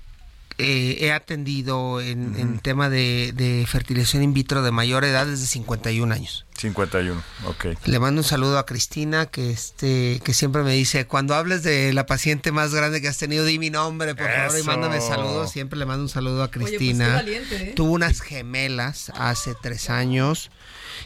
eh, 0.59 0.97
he 1.01 1.13
atendido 1.13 2.01
en, 2.01 2.35
en 2.39 2.59
tema 2.61 2.89
de, 2.89 3.33
de 3.37 3.67
fertilización 3.67 4.23
in 4.23 4.33
vitro 4.33 4.63
de 4.63 4.71
mayor 4.71 5.05
edad 5.05 5.29
es 5.29 5.41
de 5.41 5.47
51 5.47 6.15
años. 6.15 6.47
51, 6.57 7.23
ok. 7.47 7.67
Le 7.85 7.99
mando 7.99 8.21
un 8.21 8.25
saludo 8.25 8.59
a 8.59 8.65
Cristina, 8.65 9.27
que 9.27 9.51
este, 9.51 10.21
que 10.25 10.33
siempre 10.33 10.63
me 10.63 10.73
dice, 10.73 11.07
cuando 11.07 11.35
hables 11.35 11.63
de 11.63 11.93
la 11.93 12.07
paciente 12.07 12.53
más 12.53 12.75
grande 12.75 13.03
que 13.03 13.09
has 13.09 13.19
tenido, 13.19 13.45
di 13.45 13.59
mi 13.59 13.69
nombre, 13.69 14.15
por 14.15 14.31
favor, 14.31 14.59
y 14.59 14.63
mándame 14.63 15.01
saludos. 15.01 15.51
Siempre 15.51 15.79
le 15.79 15.85
mando 15.85 16.05
un 16.05 16.09
saludo 16.09 16.43
a 16.43 16.51
pues, 16.51 16.71
qué 16.71 16.77
Cristina. 16.79 17.17
valiente, 17.17 17.57
¿eh? 17.57 17.73
Tuvo 17.77 17.93
unas 17.93 18.23
gemelas 18.23 19.13
hace 19.15 19.55
tres 19.61 19.91
años. 19.91 20.51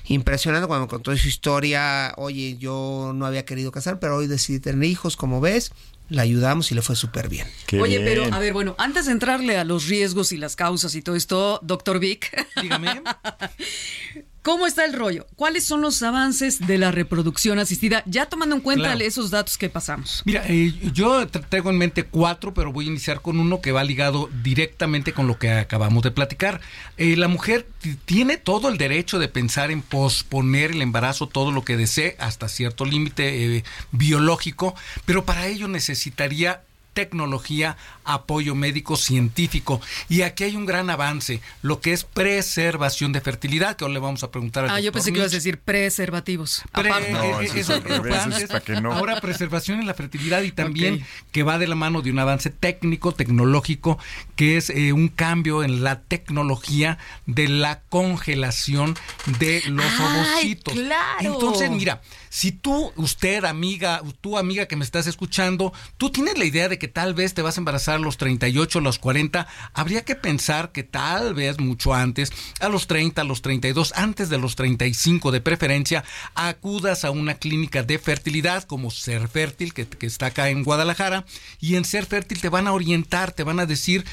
Impresionante 0.05 0.69
cuando 0.69 0.87
me 0.87 0.91
contó 0.91 1.17
su 1.17 1.27
historia. 1.27 2.15
Oye, 2.17 2.57
yo 2.59 3.11
no 3.15 3.27
había 3.27 3.45
querido 3.45 3.73
casar, 3.73 3.99
pero 3.99 4.17
hoy 4.17 4.29
decidí 4.29 4.61
tener 4.61 4.89
hijos, 4.89 5.17
como 5.17 5.41
ves. 5.41 5.73
La 6.11 6.23
ayudamos 6.23 6.71
y 6.71 6.75
le 6.75 6.83
fue 6.83 6.97
súper 6.97 7.29
bien. 7.29 7.47
Qué 7.67 7.81
Oye, 7.81 7.99
bien. 7.99 8.05
pero 8.05 8.35
a 8.35 8.39
ver, 8.41 8.53
bueno, 8.53 8.75
antes 8.79 9.07
de 9.07 9.13
entrarle 9.13 9.57
a 9.57 9.65
los 9.65 9.87
riesgos 9.87 10.33
y 10.33 10.37
las 10.37 10.57
causas 10.57 10.95
y 10.97 11.03
todo 11.03 11.17
esto, 11.17 11.61
doctor 11.63 11.99
Vic, 12.01 12.47
Dígame. 12.61 13.03
¿cómo 14.43 14.67
está 14.67 14.85
el 14.85 14.93
rollo? 14.95 15.27
¿Cuáles 15.37 15.67
son 15.67 15.81
los 15.83 16.03
avances 16.03 16.67
de 16.67 16.79
la 16.79 16.91
reproducción 16.91 17.59
asistida? 17.59 18.03
Ya 18.07 18.27
tomando 18.27 18.55
en 18.57 18.61
cuenta 18.63 18.85
Claro. 18.91 19.01
esos 19.05 19.31
datos 19.31 19.59
que 19.59 19.69
pasamos. 19.69 20.23
Mira, 20.25 20.45
eh, 20.49 20.73
yo 20.93 21.23
tra- 21.29 21.45
traigo 21.49 21.71
en 21.71 21.79
mente 21.79 22.05
cuatro, 22.05 22.55
pero 22.55 22.73
voy 22.73 22.87
a 22.87 22.89
iniciar 22.89 23.21
con 23.21 23.39
uno 23.39 23.61
que 23.61 23.73
va 23.73 23.85
ligado 23.85 24.29
directamente 24.43 25.13
con 25.13 25.27
lo 25.27 25.39
que 25.39 25.51
acabamos 25.51 26.03
de 26.03 26.11
platicar. 26.11 26.61
Eh, 26.97 27.17
la 27.17 27.29
mujer 27.29 27.67
tiene 28.05 28.37
todo 28.37 28.69
el 28.69 28.79
derecho 28.79 29.19
de 29.19 29.29
pensar 29.29 29.71
en 29.71 29.83
posponer 29.83 30.73
el 30.73 30.83
embarazo 30.83 31.27
todo 31.27 31.53
lo 31.53 31.65
que 31.65 31.77
desee 31.77 32.17
hasta 32.19 32.49
cierto 32.49 32.85
límite 32.85 33.57
eh, 33.59 33.65
biológico, 33.93 34.75
pero 35.05 35.25
para 35.25 35.47
ello 35.47 35.69
necesitaría 35.69 36.63
tecnología, 36.95 37.77
apoyo 38.15 38.55
médico 38.55 38.97
científico. 38.97 39.81
Y 40.09 40.23
aquí 40.23 40.45
hay 40.45 40.57
un 40.57 40.67
gran 40.67 40.91
avance, 40.91 41.41
lo 41.63 41.81
que 41.81 41.93
es 41.93 42.05
preservación 42.05 43.13
de 43.13 43.21
fertilidad, 43.21 43.77
que 43.77 43.85
ahora 43.85 43.95
le 43.95 44.01
vamos 44.01 44.23
a 44.23 44.31
preguntar 44.31 44.65
al 44.65 44.71
Ah, 44.71 44.81
yo 44.81 44.93
pensé 44.93 45.13
que 45.13 45.19
ibas 45.19 45.33
a 45.33 45.37
decir 45.37 45.59
preservativos. 45.59 46.63
Pre-. 46.73 46.89
No, 46.91 46.99
eh, 46.99 47.31
eso 47.31 47.41
eh, 47.41 47.45
es 47.45 47.55
eso- 47.69 47.81
revés, 47.81 48.27
es 48.43 48.49
para 48.49 48.61
que 48.61 48.81
no. 48.81 48.93
Ahora 48.93 49.21
preservación 49.21 49.81
en 49.81 49.87
la 49.87 49.95
fertilidad 49.95 50.43
y 50.43 50.53
también 50.53 51.05
que 51.33 51.43
va 51.43 51.59
de 51.59 51.67
la 51.67 51.75
mano 51.75 52.03
de 52.03 52.11
un 52.11 52.19
avance 52.19 52.51
técnico, 52.51 53.13
tecnológico, 53.13 53.99
que 54.37 54.57
es 54.57 54.71
eh, 54.71 54.93
un 54.93 55.09
cambio 55.09 55.63
en 55.63 55.83
la 55.85 56.01
tecnología 56.03 56.99
de 57.27 57.49
la 57.49 57.83
congelación 57.89 58.97
de 59.39 59.63
los 59.69 59.85
¡Ay, 59.99 60.07
ovocitos. 60.17 60.75
claro! 60.75 61.35
Entonces, 61.35 61.71
mira, 61.71 62.01
si 62.29 62.53
tú, 62.53 62.93
usted, 62.97 63.45
amiga, 63.45 64.03
tú, 64.21 64.39
amiga 64.39 64.67
que 64.67 64.77
me 64.77 64.85
estás 64.85 65.07
escuchando, 65.07 65.73
tú 65.97 66.11
tienes 66.11 66.39
la 66.39 66.45
idea 66.45 66.69
de 66.69 66.79
que 66.79 66.89
tal 66.89 67.15
vez 67.15 67.35
te 67.35 67.43
vas 67.43 67.57
a 67.57 67.61
embarazar 67.61 68.00
a 68.01 68.05
los 68.05 68.17
38, 68.17 68.79
a 68.79 68.83
los 68.83 68.99
40, 68.99 69.47
habría 69.73 70.05
que 70.05 70.17
pensar 70.17 70.73
que 70.73 70.83
tal 70.83 71.35
vez 71.35 71.59
mucho 71.59 71.95
antes, 71.95 72.33
a 72.61 72.69
los 72.69 72.87
30, 72.87 73.23
a 73.23 73.25
los 73.25 73.43
32, 73.43 73.93
antes 73.97 74.29
de 74.29 74.39
los 74.39 74.57
35 74.57 75.31
de 75.31 75.41
preferencia, 75.41 76.05
acudas 76.35 77.05
a 77.05 77.11
una 77.11 77.35
clínica 77.35 77.83
de 77.83 77.99
fertilidad 77.99 78.65
como 78.65 78.91
Ser 78.91 79.29
Fértil, 79.29 79.73
que, 79.73 79.87
que 79.87 80.07
está 80.07 80.27
acá 80.27 80.49
en 80.49 80.65
Guadalajara, 80.65 81.25
y 81.61 81.77
en 81.77 81.85
Ser 81.85 82.07
Fértil 82.07 82.41
te 82.41 82.49
van 82.49 82.67
a 82.67 82.73
orientar, 82.73 83.33
te 83.33 83.45
van 83.45 83.61
a 83.61 83.67
decir 83.67 84.05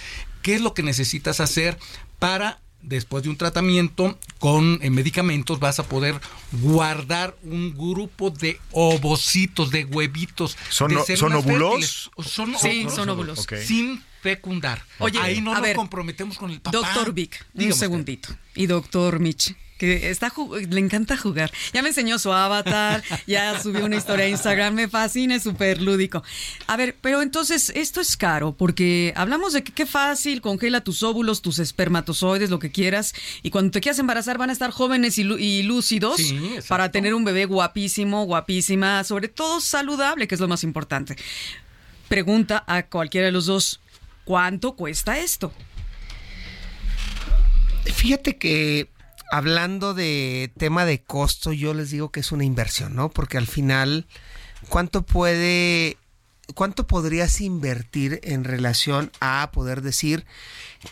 qué 0.42 0.56
es 0.56 0.62
lo 0.62 0.74
que 0.74 0.84
necesitas 0.84 1.40
hacer 1.40 1.78
para 2.20 2.62
después 2.88 3.24
de 3.24 3.30
un 3.30 3.38
tratamiento 3.38 4.18
con 4.40 4.80
eh, 4.82 4.90
medicamentos 4.90 5.60
vas 5.60 5.80
a 5.80 5.84
poder 5.88 6.20
guardar 6.52 7.36
un 7.44 7.74
grupo 7.78 8.30
de 8.30 8.60
ovocitos, 8.72 9.70
de 9.72 9.86
huevitos. 9.86 10.58
¿Son 10.70 10.90
de 10.94 11.18
son 11.18 11.34
óvulos? 11.34 12.10
Son 12.26 12.56
Sí, 12.58 12.80
óvulos. 12.80 12.94
son 12.96 13.10
óvulos. 13.10 13.46
Sin 13.66 14.02
fecundar. 14.22 14.84
Oye, 15.00 15.20
ahí 15.20 15.42
no 15.42 15.52
a 15.52 15.56
nos 15.56 15.64
ver, 15.64 15.76
comprometemos 15.76 16.38
con 16.38 16.52
el 16.52 16.60
papá. 16.62 16.78
Doctor 16.78 17.14
Vic, 17.14 17.46
un 17.54 17.64
usted. 17.64 17.76
segundito. 17.76 18.30
Y 18.56 18.66
doctor 18.68 19.20
Mitch, 19.20 19.56
que 19.78 20.10
está 20.10 20.32
le 20.70 20.80
encanta 20.80 21.16
jugar. 21.18 21.52
Ya 21.74 21.82
me 21.82 21.90
enseñó 21.90 22.20
su 22.20 22.32
avatar, 22.34 23.04
ya 23.26 23.60
subió 23.62 23.86
una 23.86 23.96
historia 23.96 24.26
a 24.26 24.30
Instagram, 24.30 24.74
me 24.74 24.88
fascina, 24.88 25.36
es 25.36 25.44
súper 25.44 25.82
lúdico. 25.82 26.24
A 26.68 26.76
ver, 26.78 26.96
pero 27.02 27.22
entonces 27.22 27.72
esto 27.76 28.02
es 28.02 28.18
caro, 28.18 28.54
porque 28.54 29.14
hablamos 29.16 29.54
de 29.54 29.64
que 29.64 29.72
qué 29.72 29.86
fácil, 29.86 30.42
congela 30.42 30.82
tus 30.82 31.04
óvulos, 31.04 31.42
tus 31.42 31.60
espermatozoides, 31.60 32.50
lo 32.50 32.60
que 32.60 32.72
quieras, 32.72 33.14
y 33.44 33.50
cuando 33.52 33.72
te 33.72 33.82
quieras 33.82 34.00
embarazar 34.00 34.38
van 34.38 34.50
a 34.50 34.54
estar 34.54 34.72
jóvenes 34.72 35.18
y, 35.18 35.24
lú- 35.24 35.40
y 35.40 35.64
lúcidos 35.64 36.18
Sí, 36.18 36.40
para 36.68 36.92
tener 36.92 37.14
un 37.14 37.24
bebé 37.24 37.46
guapísimo, 37.46 38.26
guapísima, 38.26 39.04
sobre 39.04 39.28
todo 39.28 39.62
saludable, 39.62 40.28
que 40.28 40.36
es 40.36 40.42
lo 40.42 40.48
más 40.48 40.64
importante. 40.64 41.16
Pregunta 42.08 42.64
a 42.68 42.84
cualquiera 42.84 43.26
de 43.28 43.32
los 43.32 43.46
dos, 43.46 43.80
¿cuánto 44.26 44.76
cuesta 44.76 45.18
esto? 45.20 45.52
Fíjate 47.94 48.38
que 48.38 48.90
hablando 49.32 49.94
de 49.94 50.52
tema 50.58 50.86
de 50.86 51.02
costo, 51.04 51.54
yo 51.54 51.74
les 51.74 51.92
digo 51.92 52.12
que 52.12 52.22
es 52.22 52.32
una 52.32 52.44
inversión, 52.44 52.96
¿no? 52.96 53.10
Porque 53.10 53.38
al 53.38 53.48
final, 53.48 54.08
¿cuánto 54.70 55.04
puede, 55.04 55.98
cuánto 56.56 56.88
podrías 56.88 57.42
invertir 57.42 58.20
en 58.24 58.44
relación 58.44 59.12
a 59.20 59.50
poder 59.52 59.82
decir, 59.82 60.26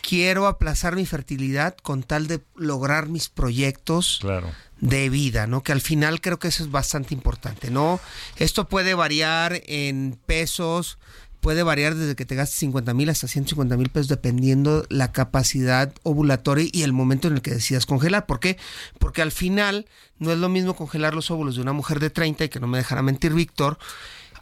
quiero 0.02 0.46
aplazar 0.46 0.96
mi 0.96 1.06
fertilidad 1.06 1.76
con 1.76 2.02
tal 2.02 2.26
de 2.26 2.42
lograr 2.56 3.08
mis 3.08 3.28
proyectos? 3.28 4.18
Claro. 4.20 4.50
de 4.78 5.08
vida, 5.08 5.46
¿no? 5.46 5.62
Que 5.62 5.72
al 5.72 5.80
final 5.80 6.20
creo 6.20 6.38
que 6.38 6.48
eso 6.48 6.62
es 6.62 6.70
bastante 6.70 7.14
importante, 7.14 7.70
¿no? 7.70 7.98
Esto 8.36 8.68
puede 8.68 8.92
variar 8.92 9.62
en 9.64 10.18
pesos, 10.26 10.98
puede 11.46 11.62
variar 11.62 11.94
desde 11.94 12.16
que 12.16 12.26
te 12.26 12.34
gastes 12.34 12.58
50 12.58 12.92
mil 12.92 13.08
hasta 13.08 13.28
150 13.28 13.76
mil 13.76 13.88
pesos 13.88 14.08
dependiendo 14.08 14.84
la 14.88 15.12
capacidad 15.12 15.92
ovulatoria 16.02 16.68
y 16.72 16.82
el 16.82 16.92
momento 16.92 17.28
en 17.28 17.34
el 17.34 17.40
que 17.40 17.52
decidas 17.52 17.86
congelar. 17.86 18.26
¿Por 18.26 18.40
qué? 18.40 18.58
Porque 18.98 19.22
al 19.22 19.30
final 19.30 19.86
no 20.18 20.32
es 20.32 20.38
lo 20.38 20.48
mismo 20.48 20.74
congelar 20.74 21.14
los 21.14 21.30
óvulos 21.30 21.54
de 21.54 21.62
una 21.62 21.72
mujer 21.72 22.00
de 22.00 22.10
30 22.10 22.46
y 22.46 22.48
que 22.48 22.58
no 22.58 22.66
me 22.66 22.78
dejará 22.78 23.00
mentir 23.02 23.32
Víctor, 23.32 23.78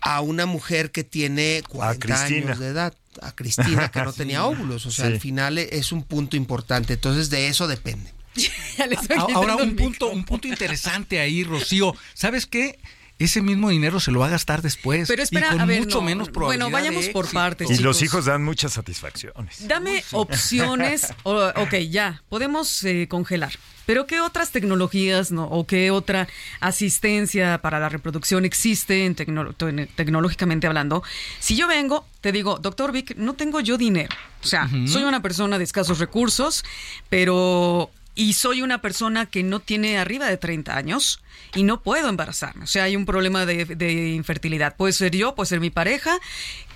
a 0.01 0.23
una 0.23 0.47
mujer 0.47 0.93
que 0.93 1.05
tiene 1.05 1.63
40 1.69 1.99
Cristina. 2.07 2.47
años 2.47 2.59
de 2.59 2.69
edad, 2.69 2.95
a 3.21 3.33
Cristina 3.33 3.91
que 3.91 4.01
no 4.01 4.13
Sí. 4.13 4.17
tenía 4.17 4.47
óvulos, 4.47 4.87
o 4.87 4.91
sea, 4.91 5.05
Sí. 5.09 5.13
al 5.13 5.21
final 5.21 5.59
es 5.59 5.93
un 5.93 6.05
punto 6.05 6.37
importante, 6.39 6.95
entonces 6.95 7.29
de 7.29 7.49
eso 7.49 7.69
depende. 7.69 8.15
Ahora, 9.35 9.57
un 9.57 9.77
punto, 9.77 10.09
un 10.11 10.25
punto 10.25 10.49
interesante 10.49 11.21
ahí, 11.21 11.45
Rocío. 11.45 11.95
¿Sabes 12.15 12.47
qué? 12.47 12.79
Ese 13.19 13.41
mismo 13.43 13.71
dinero 13.71 14.01
se 14.01 14.11
lo 14.11 14.19
va 14.21 14.27
a 14.27 14.31
gastar 14.31 14.61
después. 14.61 15.07
Pero 15.07 15.23
espera, 15.23 15.47
y 15.47 15.51
con 15.53 15.61
a 15.61 15.65
ver, 15.67 15.81
mucho 15.81 15.99
no. 15.99 16.03
menos 16.03 16.31
probabilidad. 16.31 16.67
Bueno, 16.67 16.77
vayamos 16.77 17.07
de 17.07 17.13
por 17.13 17.31
partes. 17.31 17.69
Y 17.69 17.75
chicos. 17.75 17.85
los 17.85 18.03
hijos 18.03 18.25
dan 18.25 18.43
muchas 18.45 18.73
satisfacciones. 18.73 19.69
Dame 19.69 20.03
opciones. 20.13 21.13
O- 21.23 21.53
ok, 21.57 21.75
ya, 21.91 22.23
podemos 22.29 22.83
eh, 22.85 23.07
congelar. 23.09 23.53
Pero 23.87 24.07
¿qué 24.07 24.21
otras 24.21 24.51
tecnologías 24.51 25.31
no, 25.31 25.45
o 25.45 25.67
qué 25.67 25.91
otra 25.91 26.27
asistencia 26.61 27.59
para 27.59 27.79
la 27.79 27.89
reproducción 27.89 28.45
existe 28.45 29.05
en 29.05 29.15
tecno- 29.15 29.55
te- 29.55 29.87
tecnológicamente 29.87 30.67
hablando? 30.67 31.03
Si 31.39 31.55
yo 31.55 31.69
vengo, 31.69 32.07
te 32.21 32.33
digo, 32.33 32.59
doctor 32.59 32.93
Vic, 32.93 33.15
no 33.17 33.35
tengo 33.35 33.61
yo 33.61 33.77
dinero. 33.79 34.15
O 34.43 34.47
sea, 34.47 34.69
soy 34.87 35.05
una 35.05 35.23
persona 35.23 35.57
de 35.59 35.65
escasos 35.65 35.99
recursos, 35.99 36.65
pero... 37.09 37.91
Y 38.15 38.35
soy 38.35 38.63
una 38.63 38.81
persona 38.81 39.27
que 39.27 39.43
no 39.43 39.61
tiene 39.61 39.99
arriba 39.99 40.27
de 40.27 40.37
30 40.37 40.77
años 40.77 41.21
y 41.55 41.65
no 41.65 41.83
puedo 41.83 42.09
embarazarme. 42.09 42.65
O 42.65 42.67
sea, 42.69 42.85
hay 42.85 42.97
un 42.97 43.07
problema 43.07 43.45
de, 43.47 43.65
de 43.65 44.11
infertilidad. 44.11 44.77
Puede 44.77 44.93
ser 44.93 45.17
yo, 45.17 45.35
puede 45.35 45.49
ser 45.49 45.61
mi 45.61 45.71
pareja. 45.71 46.19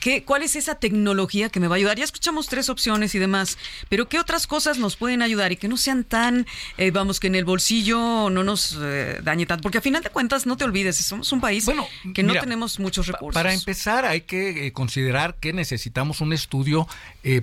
¿Qué, 0.00 0.24
¿Cuál 0.24 0.42
es 0.42 0.56
esa 0.56 0.76
tecnología 0.76 1.48
que 1.48 1.61
me 1.61 1.68
va 1.68 1.76
a 1.76 1.78
ayudar? 1.78 1.98
Ya 1.98 2.04
escuchamos 2.04 2.46
tres 2.48 2.68
opciones 2.68 3.14
y 3.14 3.18
demás, 3.18 3.58
pero 3.88 4.08
¿qué 4.08 4.18
otras 4.18 4.46
cosas 4.46 4.78
nos 4.78 4.96
pueden 4.96 5.22
ayudar 5.22 5.52
y 5.52 5.56
que 5.56 5.68
no 5.68 5.76
sean 5.76 6.04
tan, 6.04 6.46
eh, 6.76 6.90
vamos, 6.90 7.20
que 7.20 7.26
en 7.26 7.34
el 7.34 7.44
bolsillo 7.44 8.30
no 8.30 8.44
nos 8.44 8.78
eh, 8.80 9.20
dañe 9.22 9.46
tanto? 9.46 9.62
Porque 9.62 9.78
a 9.78 9.80
final 9.82 10.02
de 10.02 10.11
cuentas, 10.11 10.46
no 10.46 10.56
te 10.56 10.64
olvides, 10.64 10.96
somos 10.96 11.30
un 11.32 11.40
país 11.40 11.64
Bueno, 11.64 11.87
que 12.14 12.22
no 12.22 12.30
mira, 12.30 12.40
tenemos 12.40 12.78
muchos 12.78 13.06
recursos. 13.06 13.34
Para 13.34 13.52
empezar, 13.52 14.04
hay 14.04 14.22
que 14.22 14.66
eh, 14.66 14.72
considerar 14.72 15.37
que 15.37 15.52
necesitamos 15.52 16.20
un 16.20 16.32
estudio 16.32 16.87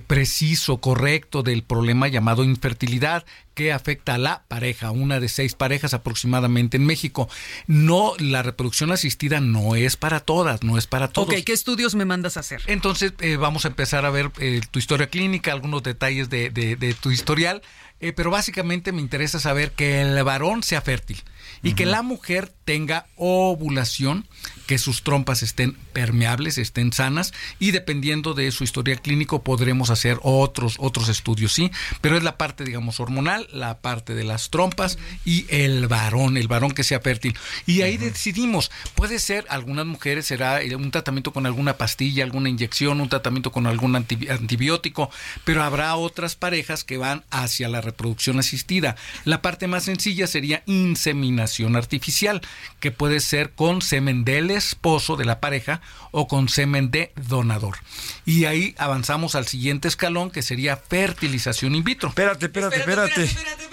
preciso, 0.08 0.78
correcto 0.78 1.44
del 1.44 1.62
problema 1.62 2.08
llamado 2.08 2.42
infertilidad 2.42 3.24
que 3.56 3.72
afecta 3.72 4.14
a 4.14 4.18
la 4.18 4.44
pareja, 4.48 4.90
una 4.90 5.18
de 5.18 5.28
seis 5.28 5.54
parejas 5.54 5.94
aproximadamente 5.94 6.76
en 6.76 6.84
México. 6.84 7.28
No, 7.66 8.12
la 8.18 8.42
reproducción 8.42 8.92
asistida 8.92 9.40
no 9.40 9.74
es 9.74 9.96
para 9.96 10.20
todas, 10.20 10.62
no 10.62 10.76
es 10.76 10.86
para 10.86 11.08
todos. 11.08 11.28
Ok, 11.28 11.42
¿qué 11.44 11.54
estudios 11.54 11.94
me 11.94 12.04
mandas 12.04 12.36
a 12.36 12.40
hacer? 12.40 12.45
Entonces 12.66 13.12
eh, 13.20 13.36
vamos 13.36 13.64
a 13.64 13.68
empezar 13.68 14.04
a 14.06 14.10
ver 14.10 14.30
eh, 14.38 14.60
tu 14.70 14.78
historia 14.78 15.08
clínica, 15.08 15.52
algunos 15.52 15.82
detalles 15.82 16.30
de, 16.30 16.50
de- 16.50 16.76
de 16.76 16.94
tu 16.94 17.10
historial, 17.10 17.62
eh, 18.00 18.12
pero 18.12 18.30
básicamente 18.30 18.92
me 18.92 19.00
interesa 19.00 19.40
saber 19.40 19.72
que 19.72 20.00
el 20.02 20.22
varón 20.24 20.62
sea 20.62 20.80
fértil 20.80 21.22
y 21.62 21.74
que 21.74 21.86
la 21.86 22.02
mujer 22.02 22.52
tenga 22.64 23.06
ovulación 23.16 24.26
que 24.66 24.78
sus 24.78 25.02
trompas 25.02 25.42
estén 25.42 25.74
permeables, 25.92 26.58
estén 26.58 26.92
sanas 26.92 27.32
y 27.58 27.70
dependiendo 27.70 28.34
de 28.34 28.50
su 28.50 28.64
historia 28.64 28.96
clínico 28.96 29.42
podremos 29.42 29.90
hacer 29.90 30.18
otros 30.22 30.76
otros 30.78 31.08
estudios, 31.08 31.52
sí, 31.52 31.70
pero 32.00 32.16
es 32.16 32.22
la 32.22 32.36
parte 32.36 32.64
digamos 32.64 32.98
hormonal, 33.00 33.48
la 33.52 33.78
parte 33.78 34.14
de 34.14 34.24
las 34.24 34.50
trompas 34.50 34.98
y 35.24 35.46
el 35.48 35.86
varón, 35.86 36.36
el 36.36 36.48
varón 36.48 36.72
que 36.72 36.84
sea 36.84 37.00
fértil. 37.00 37.36
Y 37.66 37.82
ahí 37.82 37.96
decidimos, 37.96 38.70
puede 38.94 39.18
ser 39.18 39.46
algunas 39.48 39.86
mujeres 39.86 40.26
será 40.26 40.62
eh, 40.62 40.74
un 40.74 40.90
tratamiento 40.90 41.32
con 41.32 41.46
alguna 41.46 41.76
pastilla, 41.76 42.24
alguna 42.24 42.48
inyección, 42.48 43.00
un 43.00 43.08
tratamiento 43.08 43.52
con 43.52 43.66
algún 43.66 43.92
antibi- 43.92 44.30
antibiótico, 44.30 45.10
pero 45.44 45.62
habrá 45.62 45.94
otras 45.96 46.34
parejas 46.34 46.84
que 46.84 46.96
van 46.96 47.24
hacia 47.30 47.68
la 47.68 47.80
reproducción 47.80 48.38
asistida. 48.38 48.96
La 49.24 49.42
parte 49.42 49.68
más 49.68 49.84
sencilla 49.84 50.26
sería 50.26 50.62
inseminación 50.66 51.76
artificial, 51.76 52.40
que 52.80 52.90
puede 52.90 53.20
ser 53.20 53.52
con 53.52 53.82
semen 53.82 54.24
del 54.24 54.55
esposo 54.56 55.16
de 55.16 55.24
la 55.24 55.40
pareja 55.40 55.80
o 56.10 56.26
con 56.26 56.48
semen 56.48 56.90
de 56.90 57.12
donador. 57.28 57.76
Y 58.24 58.44
ahí 58.46 58.74
avanzamos 58.78 59.34
al 59.34 59.46
siguiente 59.46 59.88
escalón, 59.88 60.30
que 60.30 60.42
sería 60.42 60.76
fertilización 60.76 61.74
in 61.74 61.84
vitro. 61.84 62.08
Espérate, 62.08 62.46
espérate, 62.46 62.76
espérate. 62.78 63.30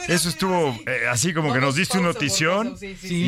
Eso 0.08 0.30
estuvo 0.30 0.78
eh, 0.86 1.08
así 1.10 1.34
como 1.34 1.54
que 1.54 1.60
nos 1.62 1.76
diste 1.76 1.98
una 1.98 2.08
notición. 2.10 2.76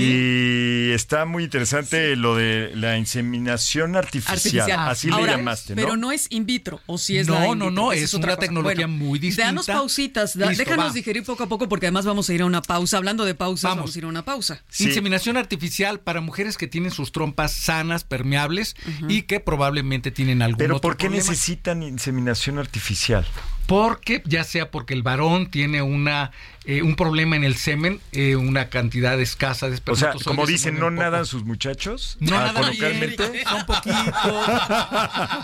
Y 0.09 0.91
está 0.91 1.25
muy 1.25 1.43
interesante 1.43 2.15
lo 2.15 2.35
de 2.35 2.71
la 2.75 2.97
inseminación 2.97 3.95
artificial. 3.95 4.35
Artificial. 4.35 4.79
Así 4.89 5.09
Ahora, 5.09 5.31
le 5.33 5.37
llamaste, 5.37 5.75
¿no? 5.75 5.81
Pero 5.81 5.97
no 5.97 6.11
es 6.11 6.27
in 6.29 6.45
vitro, 6.45 6.81
o 6.85 6.97
si 6.97 7.17
es 7.17 7.27
No, 7.27 7.35
la 7.39 7.47
in 7.47 7.59
no, 7.59 7.65
vitro, 7.69 7.71
no, 7.83 7.91
esa 7.93 8.03
es 8.03 8.13
otra 8.13 8.29
una 8.31 8.35
cosa. 8.35 8.45
tecnología 8.47 8.87
muy 8.87 9.19
distinta. 9.19 9.45
Danos 9.47 9.65
pausitas, 9.67 10.37
da- 10.37 10.47
Listo, 10.47 10.63
déjanos 10.63 10.89
va. 10.89 10.93
digerir 10.93 11.23
poco 11.23 11.43
a 11.43 11.47
poco 11.47 11.67
porque 11.69 11.85
además 11.87 12.05
vamos 12.05 12.29
a 12.29 12.33
ir 12.33 12.41
a 12.41 12.45
una 12.45 12.61
pausa. 12.61 12.97
Hablando 12.97 13.25
de 13.25 13.35
pausas, 13.35 13.63
vamos, 13.63 13.77
Vamos. 13.83 13.95
a 13.95 13.99
ir 13.99 14.05
a 14.05 14.07
una 14.07 14.25
pausa. 14.25 14.63
Inseminación 14.79 15.37
artificial 15.37 15.99
para 15.99 16.21
mujeres 16.21 16.57
que 16.57 16.67
tienen 16.67 16.91
sus 16.91 17.11
trompas 17.11 17.44
sanas, 17.51 18.03
permeables 18.03 18.75
y 19.09 19.23
que 19.23 19.39
probablemente 19.39 20.11
tienen 20.11 20.41
algún 20.41 20.57
Pero 20.57 20.75
otro 20.77 20.89
¿por 20.89 20.97
qué 20.97 21.07
problema. 21.07 21.29
necesitan 21.29 21.83
inseminación 21.83 22.59
artificial? 22.59 23.25
Porque 23.67 24.21
ya 24.25 24.43
sea 24.43 24.69
porque 24.69 24.93
el 24.93 25.01
varón 25.03 25.49
tiene 25.49 25.81
una 25.81 26.31
eh, 26.67 26.81
un 26.81 26.95
problema 26.95 27.35
en 27.35 27.43
el 27.43 27.55
semen, 27.55 27.99
eh, 28.11 28.35
una 28.35 28.69
cantidad 28.69 29.19
escasa 29.19 29.69
de 29.69 29.79
O 29.87 29.95
sea, 29.95 30.13
como 30.23 30.45
dicen, 30.45 30.79
¿no 30.79 30.89
nadan 30.91 31.25
sus 31.25 31.43
muchachos? 31.45 32.17
No 32.19 32.35
Ah, 32.37 32.51
nadan 32.53 32.71
bien, 32.71 33.15
son 33.47 33.65
poquitos, 33.65 33.93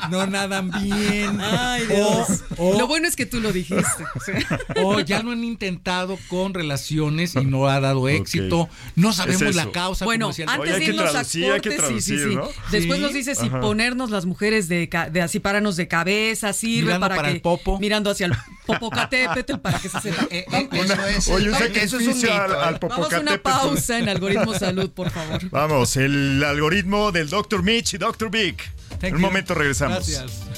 no 0.10 0.28
nadan 0.28 0.72
bien. 0.72 1.40
Ay, 1.42 1.86
Dios. 1.88 2.44
o- 2.58 2.78
Lo 2.80 2.88
bueno 2.88 3.08
es 3.08 3.16
que 3.16 3.26
tú 3.26 3.40
lo 3.40 3.52
dijiste. 3.52 4.04
o 4.84 5.00
ya 5.00 5.22
lo 5.24 5.32
han 5.32 5.44
intentado 5.44 6.18
con 6.28 6.54
relaciones 6.54 7.36
y 7.36 7.46
no 7.46 7.68
ha 7.68 7.80
dado 7.80 8.10
éxito. 8.10 8.70
No 8.96 9.14
sabemos 9.14 9.42
Es 9.42 9.56
la 9.56 9.72
causa. 9.72 10.06
Bueno, 10.06 10.28
antes 10.30 10.48
Oye, 10.60 10.80
de 10.80 10.86
irnos 10.86 11.08
a 11.10 11.12
traducir, 11.12 11.52
hay 11.52 11.60
que 11.62 11.76
cortes, 11.76 12.04
sí, 12.06 12.16
sí, 12.16 12.18
traducir, 12.18 12.30
sí. 12.30 12.36
¿no? 12.36 12.50
Después 12.72 12.98
Sí. 13.00 13.04
nos 13.06 13.14
dice 13.14 13.36
si 13.36 13.50
ponernos 13.50 14.10
las 14.10 14.26
mujeres 14.26 14.68
de, 14.68 14.90
ca- 14.90 15.10
de 15.10 15.22
así 15.22 15.40
pararnos 15.40 15.76
de 15.76 15.88
cabeza, 15.88 16.54
sirve 16.54 16.86
Mirando 16.86 17.04
para, 17.06 17.16
para 17.16 17.28
que 17.30 17.36
el 17.36 17.42
popo. 17.42 17.80
mirando 17.80 18.10
hacia 18.12 18.26
el 18.28 18.34
Popocatépetl 18.66 19.58
para 19.58 19.80
que 19.80 19.90
se 19.90 20.00
sepa. 20.02 20.28
Eh, 20.30 20.46
eh, 20.52 20.70
eso 20.72 20.94
es, 21.08 21.11
Oye, 21.30 21.50
un 21.50 21.56
eso 21.56 22.00
es 22.00 22.08
un 22.08 22.14
sacrificio 22.14 22.34
al, 22.34 22.56
al 22.56 22.76
¿eh? 22.76 22.80
Vamos 22.82 23.14
a 23.14 23.20
una 23.20 23.38
pausa 23.38 24.00
en 24.00 24.10
Algoritmo 24.10 24.54
Salud, 24.54 24.90
por 24.92 25.10
favor. 25.10 25.42
Vamos, 25.52 25.98
el 25.98 26.44
algoritmo 26.44 27.12
del 27.12 27.30
Dr. 27.30 27.64
Mitch 27.64 27.96
y 27.96 27.98
Dr. 27.98 28.30
Vic. 28.30 28.72
Thank 28.90 29.04
en 29.04 29.16
un 29.16 29.22
you. 29.22 29.28
momento 29.28 29.54
regresamos. 29.54 30.08
Gracias. 30.08 30.52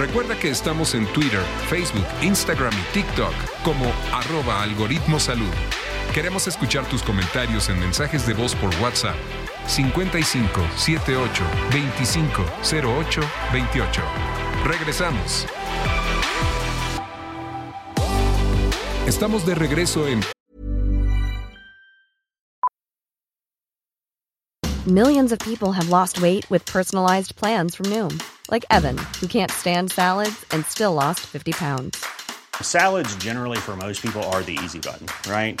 Recuerda 0.00 0.34
que 0.34 0.48
estamos 0.48 0.94
en 0.94 1.06
Twitter, 1.12 1.42
Facebook, 1.68 2.06
Instagram 2.22 2.72
y 2.72 2.94
TikTok 2.94 3.34
como 3.62 3.84
arroba 4.12 4.62
algoritmo 4.62 5.20
salud. 5.20 5.52
Queremos 6.14 6.48
escuchar 6.48 6.84
tus 6.86 7.04
comentarios 7.04 7.68
en 7.68 7.78
mensajes 7.78 8.26
de 8.26 8.34
voz 8.34 8.56
por 8.56 8.74
WhatsApp 8.82 9.14
55 9.68 10.60
78 10.76 11.44
25 11.70 12.44
08 12.64 13.20
28. 13.52 14.02
Regresamos. 14.64 15.46
Estamos 19.06 19.46
de 19.46 19.54
regreso 19.54 20.08
en 20.08 20.20
Millions 24.84 25.30
of 25.30 25.38
people 25.38 25.70
have 25.70 25.90
lost 25.90 26.20
weight 26.20 26.44
with 26.50 26.66
personalized 26.66 27.36
plans 27.36 27.76
from 27.76 27.86
Noom, 27.86 28.20
like 28.50 28.64
Evan, 28.70 28.98
who 29.20 29.28
can't 29.28 29.52
stand 29.52 29.92
salads 29.92 30.44
and 30.50 30.66
still 30.66 30.94
lost 30.94 31.20
50 31.20 31.52
pounds. 31.52 32.04
Salads, 32.60 33.14
generally, 33.16 33.58
for 33.58 33.76
most 33.76 34.02
people, 34.02 34.24
are 34.32 34.42
the 34.42 34.58
easy 34.64 34.80
button, 34.80 35.06
right? 35.30 35.60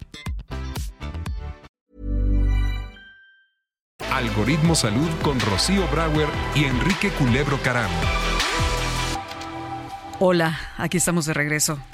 Algoritmo 4.11 4.75
Salud 4.75 5.09
con 5.21 5.39
Rocío 5.39 5.87
Brauer 5.87 6.27
y 6.53 6.65
Enrique 6.65 7.09
Culebro 7.11 7.57
Caram. 7.63 7.89
Hola, 10.19 10.59
aquí 10.77 10.97
estamos 10.97 11.25
de 11.25 11.33
regreso. 11.33 11.79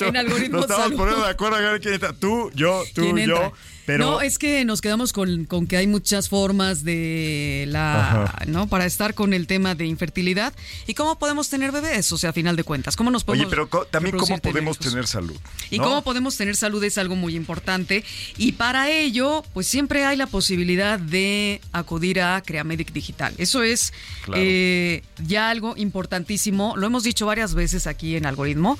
En 0.00 0.16
algoritmo 0.16 0.56
Nos 0.56 0.64
estamos 0.64 0.84
salud. 0.84 0.96
poniendo 0.96 1.24
de 1.24 1.30
acuerdo 1.30 1.56
a 1.56 1.60
ver 1.60 1.80
quién 1.80 1.94
está. 1.94 2.12
Tú, 2.12 2.50
yo, 2.54 2.82
tú, 2.94 3.02
¿Quién 3.02 3.18
entra? 3.18 3.52
Pero 3.86 4.04
No, 4.12 4.20
es 4.20 4.38
que 4.38 4.64
nos 4.64 4.80
quedamos 4.80 5.12
con, 5.12 5.44
con 5.44 5.66
que 5.66 5.76
hay 5.76 5.86
muchas 5.86 6.28
formas 6.28 6.84
de 6.84 7.64
la, 7.68 8.24
Ajá. 8.24 8.44
¿no? 8.46 8.68
Para 8.68 8.86
estar 8.86 9.14
con 9.14 9.32
el 9.34 9.46
tema 9.46 9.74
de 9.74 9.86
infertilidad 9.86 10.52
y 10.86 10.94
cómo 10.94 11.18
podemos 11.18 11.48
tener 11.48 11.72
bebés, 11.72 12.12
o 12.12 12.18
sea, 12.18 12.30
a 12.30 12.32
final 12.32 12.54
de 12.56 12.64
cuentas, 12.64 12.94
cómo 12.96 13.10
nos 13.10 13.24
podemos 13.24 13.46
Oye, 13.46 13.50
pero 13.50 13.68
co- 13.68 13.84
también 13.86 14.16
cómo 14.16 14.26
tener 14.38 14.52
podemos 14.52 14.78
tener 14.78 15.06
salud. 15.06 15.36
Y 15.70 15.78
cómo 15.78 16.02
podemos 16.02 16.36
tener 16.36 16.54
salud 16.56 16.82
es 16.84 16.96
algo 16.98 17.16
muy 17.16 17.34
importante. 17.34 18.04
Y 18.38 18.52
para 18.52 18.88
ello, 18.90 19.42
pues 19.52 19.66
siempre 19.66 20.04
hay 20.04 20.16
la 20.16 20.26
posibilidad 20.26 20.98
de 20.98 21.60
acudir 21.72 22.20
a 22.20 22.40
Creamedic 22.42 22.92
Digital. 22.92 23.34
Eso 23.38 23.62
es 23.62 23.92
Claro. 24.24 24.40
eh, 24.44 25.02
ya 25.26 25.50
algo 25.50 25.74
importantísimo. 25.76 26.74
Lo 26.76 26.86
hemos 26.86 27.02
dicho 27.02 27.26
varias 27.26 27.54
veces 27.54 27.86
aquí 27.86 28.16
en 28.16 28.26
Algoritmo. 28.26 28.78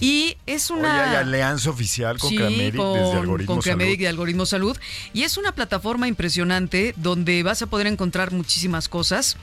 Y 0.00 0.36
es 0.46 0.70
Oye, 0.70 0.80
una. 0.80 1.10
hay 1.10 1.16
alianza 1.16 1.70
oficial 1.70 2.18
con 2.18 2.30
Sí, 2.30 2.36
Creamedic 2.36 2.74
desde 2.74 3.12
Algoritmo 3.18 3.54
con 3.54 3.62
Creamedic 3.62 3.94
Salud. 3.94 4.02
de 4.02 4.08
Salud. 4.46 4.76
Y 5.12 5.22
es 5.22 5.36
una 5.36 5.52
plataforma 5.52 6.08
impresionante 6.08 6.94
donde 6.96 7.42
vas 7.42 7.62
a 7.62 7.66
poder 7.66 7.86
encontrar 7.86 8.32
muchísimas 8.32 8.88
cosas. 8.88 9.36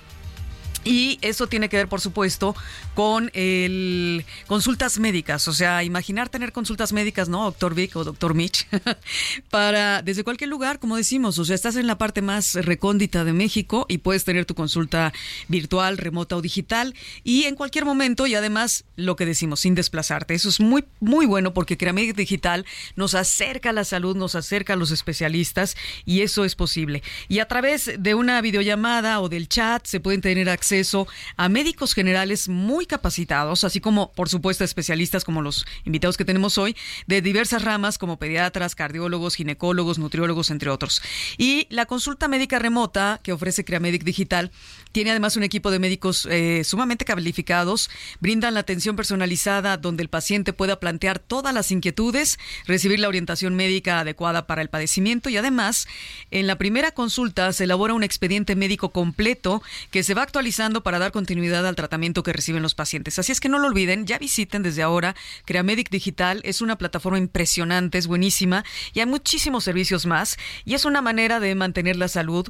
Y 0.84 1.20
eso 1.22 1.48
tiene 1.48 1.70
que 1.70 1.78
ver, 1.78 1.88
por 1.88 2.02
supuesto, 2.02 2.56
con 2.96 3.30
el 3.34 4.26
consultas 4.48 4.98
médicas. 5.00 5.48
O 5.48 5.54
sea, 5.54 5.84
imaginar 5.84 6.30
tener 6.30 6.52
consultas 6.52 6.92
médicas, 6.92 7.30
¿no? 7.30 7.44
Doctor 7.44 7.76
Vic 7.76 7.96
o 7.96 8.04
doctor 8.04 8.34
Mitch, 8.34 8.68
para 9.50 10.02
desde 10.02 10.24
cualquier 10.24 10.50
lugar, 10.50 10.80
como 10.80 10.96
decimos. 10.98 11.38
O 11.38 11.46
sea, 11.46 11.56
estás 11.56 11.76
en 11.76 11.86
la 11.86 11.98
parte 11.98 12.22
más 12.22 12.56
recóndita 12.56 13.24
de 13.24 13.34
México 13.34 13.86
y 13.90 14.00
puedes 14.00 14.24
tener 14.24 14.46
tu 14.46 14.56
consulta 14.56 15.14
virtual, 15.48 15.98
remota 15.98 16.36
o 16.36 16.42
digital. 16.42 16.96
Y 17.24 17.44
en 17.44 17.56
cualquier 17.56 17.86
momento, 17.86 18.26
y 18.26 18.34
además, 18.34 18.86
lo 18.96 19.16
que 19.16 19.26
decimos, 19.28 19.60
sin 19.60 19.76
desplazarte. 19.76 20.34
Eso 20.34 20.50
es 20.50 20.60
muy, 20.60 20.86
muy 21.00 21.28
bueno 21.28 21.54
porque 21.54 21.78
Creamedic 21.78 22.16
Digital 22.16 22.66
nos 22.96 23.14
acerca 23.14 23.70
a 23.70 23.74
la 23.74 23.84
salud, 23.84 24.16
nos 24.16 24.34
acerca 24.34 24.74
a 24.74 24.76
los 24.78 24.90
especialistas 24.90 25.76
y 26.06 26.22
eso 26.22 26.44
es 26.44 26.56
posible. 26.56 27.04
Y 27.28 27.40
a 27.40 27.48
través 27.48 27.92
de 28.00 28.16
una 28.16 28.42
videollamada 28.42 29.22
o 29.22 29.30
del 29.30 29.48
chat 29.48 29.86
se 29.86 30.00
pueden 30.00 30.22
tener 30.22 30.50
acceso 30.50 30.71
acceso 30.72 31.06
a 31.36 31.50
médicos 31.50 31.94
generales 31.94 32.48
muy 32.48 32.86
capacitados, 32.86 33.66
así 33.66 33.82
como, 33.82 34.14
por 34.14 34.30
supuesto, 34.30 34.64
especialistas 34.64 35.26
como 35.26 35.42
los 35.42 35.66
invitados 35.84 36.16
que 36.16 36.24
tenemos 36.24 36.58
hoy, 36.58 36.78
de 37.08 37.22
diversas 37.22 37.64
ramas 37.64 37.98
como 37.98 38.18
pediatras, 38.18 38.74
cardiólogos, 38.74 39.36
ginecólogos, 39.36 40.00
nutriólogos, 40.00 40.50
entre 40.50 40.70
otros. 40.70 41.02
Y 41.38 41.68
la 41.70 41.86
consulta 41.86 42.30
médica 42.30 42.58
remota 42.58 43.20
que 43.22 43.34
ofrece 43.34 43.66
Creamedic 43.66 44.04
Digital 44.04 44.52
tiene 44.94 45.12
además 45.12 45.36
un 45.36 45.44
equipo 45.44 45.72
de 45.72 45.80
médicos 45.80 46.26
eh, 46.32 46.64
sumamente 46.64 47.04
calificados, 47.04 47.90
brindan 48.22 48.54
la 48.54 48.62
atención 48.62 48.96
personalizada 48.96 49.76
donde 49.76 50.04
el 50.04 50.10
paciente 50.10 50.54
pueda 50.54 50.80
plantear 50.80 51.20
todas 51.20 51.54
las 51.54 51.72
inquietudes, 51.72 52.40
recibir 52.66 53.00
la 53.00 53.10
orientación 53.10 53.56
médica 53.56 54.00
adecuada 54.00 54.48
para 54.48 54.62
el 54.62 54.70
padecimiento 54.70 55.30
y 55.30 55.38
además 55.38 55.88
en 56.30 56.48
la 56.48 56.58
primera 56.58 56.92
consulta 56.92 57.52
se 57.52 57.66
elabora 57.66 57.94
un 57.94 58.04
expediente 58.04 58.56
médico 58.56 58.92
completo 58.92 59.62
que 59.92 60.04
se 60.04 60.14
va 60.14 60.24
actualizando 60.24 60.61
para 60.70 61.00
dar 61.00 61.12
continuidad 61.12 61.66
al 61.68 61.76
tratamiento 61.76 62.22
que 62.24 62.34
reciben 62.34 62.62
los 62.62 62.76
pacientes. 62.76 63.18
Así 63.18 63.32
es 63.32 63.40
que 63.40 63.50
no 63.50 63.58
lo 63.58 63.68
olviden, 63.68 64.06
ya 64.06 64.20
visiten 64.20 64.62
desde 64.62 64.84
ahora 64.84 65.16
Creamedic 65.46 65.90
Digital, 65.90 66.42
es 66.44 66.62
una 66.62 66.78
plataforma 66.78 67.18
impresionante, 67.18 67.98
es 67.98 68.08
buenísima 68.08 68.64
y 68.94 69.00
hay 69.00 69.08
muchísimos 69.08 69.64
servicios 69.64 70.06
más 70.06 70.38
y 70.64 70.76
es 70.76 70.86
una 70.86 71.02
manera 71.02 71.40
de 71.40 71.56
mantener 71.56 71.96
la 71.96 72.08
salud 72.08 72.48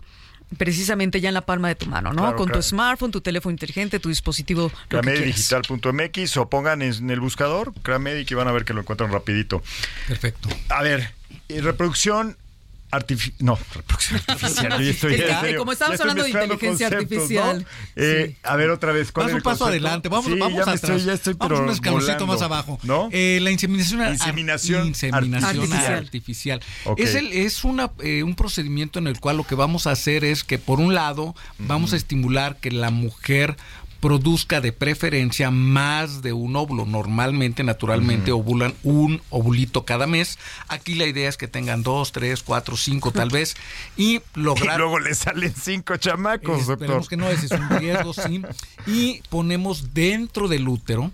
precisamente 0.57 1.21
ya 1.21 1.29
en 1.29 1.35
la 1.35 1.45
palma 1.45 1.69
de 1.69 1.75
tu 1.75 1.85
mano, 1.85 2.11
¿no? 2.11 2.23
Claro, 2.23 2.35
Con 2.35 2.47
claro. 2.47 2.59
tu 2.59 2.67
smartphone, 2.67 3.11
tu 3.11 3.21
teléfono 3.21 3.51
inteligente, 3.51 3.99
tu 3.99 4.09
dispositivo. 4.09 4.69
Cramedidigital.mx 4.89 6.37
o 6.37 6.49
pongan 6.49 6.81
en 6.81 7.09
el 7.09 7.19
buscador 7.21 7.73
Cramedic 7.81 8.29
y 8.31 8.33
van 8.33 8.49
a 8.49 8.51
ver 8.51 8.65
que 8.65 8.73
lo 8.73 8.81
encuentran 8.81 9.11
rapidito. 9.11 9.63
Perfecto. 10.09 10.49
A 10.67 10.83
ver, 10.83 11.13
eh, 11.47 11.61
reproducción 11.61 12.37
artificial. 12.91 13.35
No, 13.39 13.57
reproducción 13.73 14.19
artificial. 14.27 14.81
Estoy- 14.81 15.17
serio, 15.17 15.59
como 15.59 15.71
estábamos 15.71 15.99
hablando 16.01 16.23
de 16.23 16.29
inteligencia 16.29 16.87
artificial. 16.87 17.59
¿no? 17.59 17.65
Eh, 17.95 18.35
A 18.43 18.55
ver, 18.55 18.69
otra 18.69 18.91
vez. 18.91 19.11
¿cuál 19.11 19.27
Vas 19.27 19.35
un 19.35 19.41
paso 19.41 19.65
adelante, 19.65 20.09
vamos, 20.09 20.25
Sí, 20.31 20.37
vamos 20.37 20.57
ya 20.57 20.61
atrás. 20.73 20.75
estoy, 20.83 21.03
ya 21.03 21.13
estoy, 21.13 21.33
vamos 21.33 21.53
pero 21.57 21.63
un 21.65 21.71
escaloncito 21.73 22.27
más 22.27 22.41
abajo. 22.41 22.77
¿No? 22.83 23.09
Eh, 23.11 23.39
la 23.41 23.51
inseminación, 23.51 24.01
ar- 24.01 24.11
Inseminación 24.13 24.87
inseminación 24.87 25.93
artificial. 25.93 26.61
Es, 26.97 27.15
el, 27.15 27.31
es 27.33 27.63
una, 27.63 27.91
eh, 28.03 28.23
un 28.23 28.35
procedimiento 28.35 28.99
en 28.99 29.07
el 29.07 29.19
cual 29.19 29.37
lo 29.37 29.43
que 29.45 29.55
vamos 29.55 29.87
a 29.87 29.91
hacer 29.91 30.23
es 30.23 30.43
que, 30.43 30.59
por 30.59 30.79
un 30.79 30.93
lado, 30.93 31.35
vamos 31.57 31.93
a 31.93 31.95
estimular 31.95 32.57
que 32.57 32.71
la 32.71 32.89
mujer 32.91 33.55
produzca 34.01 34.59
de 34.61 34.73
preferencia 34.73 35.51
más 35.51 36.21
de 36.21 36.33
un 36.33 36.55
óvulo. 36.55 36.85
Normalmente, 36.85 37.63
naturalmente, 37.63 38.31
ovulan 38.31 38.73
un 38.83 39.21
ovulito 39.29 39.85
cada 39.85 40.07
mes. 40.07 40.37
Aquí 40.67 40.95
la 40.95 41.05
idea 41.05 41.29
es 41.29 41.37
que 41.37 41.47
tengan 41.47 41.83
dos, 41.83 42.11
tres, 42.11 42.43
cuatro, 42.43 42.75
cinco 42.75 43.11
tal 43.11 43.29
vez 43.31 43.55
y 43.95 44.15
Y 44.15 44.21
lograr 44.33 44.79
luego 44.79 44.99
le 44.99 45.13
salen 45.13 45.53
cinco 45.55 45.95
chamacos, 45.97 46.65
doctor. 46.65 46.73
Esperemos 46.73 47.07
que 47.07 47.17
no, 47.17 47.29
ese 47.29 47.45
es 47.45 47.51
un 47.51 47.69
riesgo, 47.69 48.13
sí. 48.13 48.41
Y 48.87 49.21
ponemos 49.29 49.93
dentro 49.93 50.47
del 50.47 50.67
útero, 50.67 51.11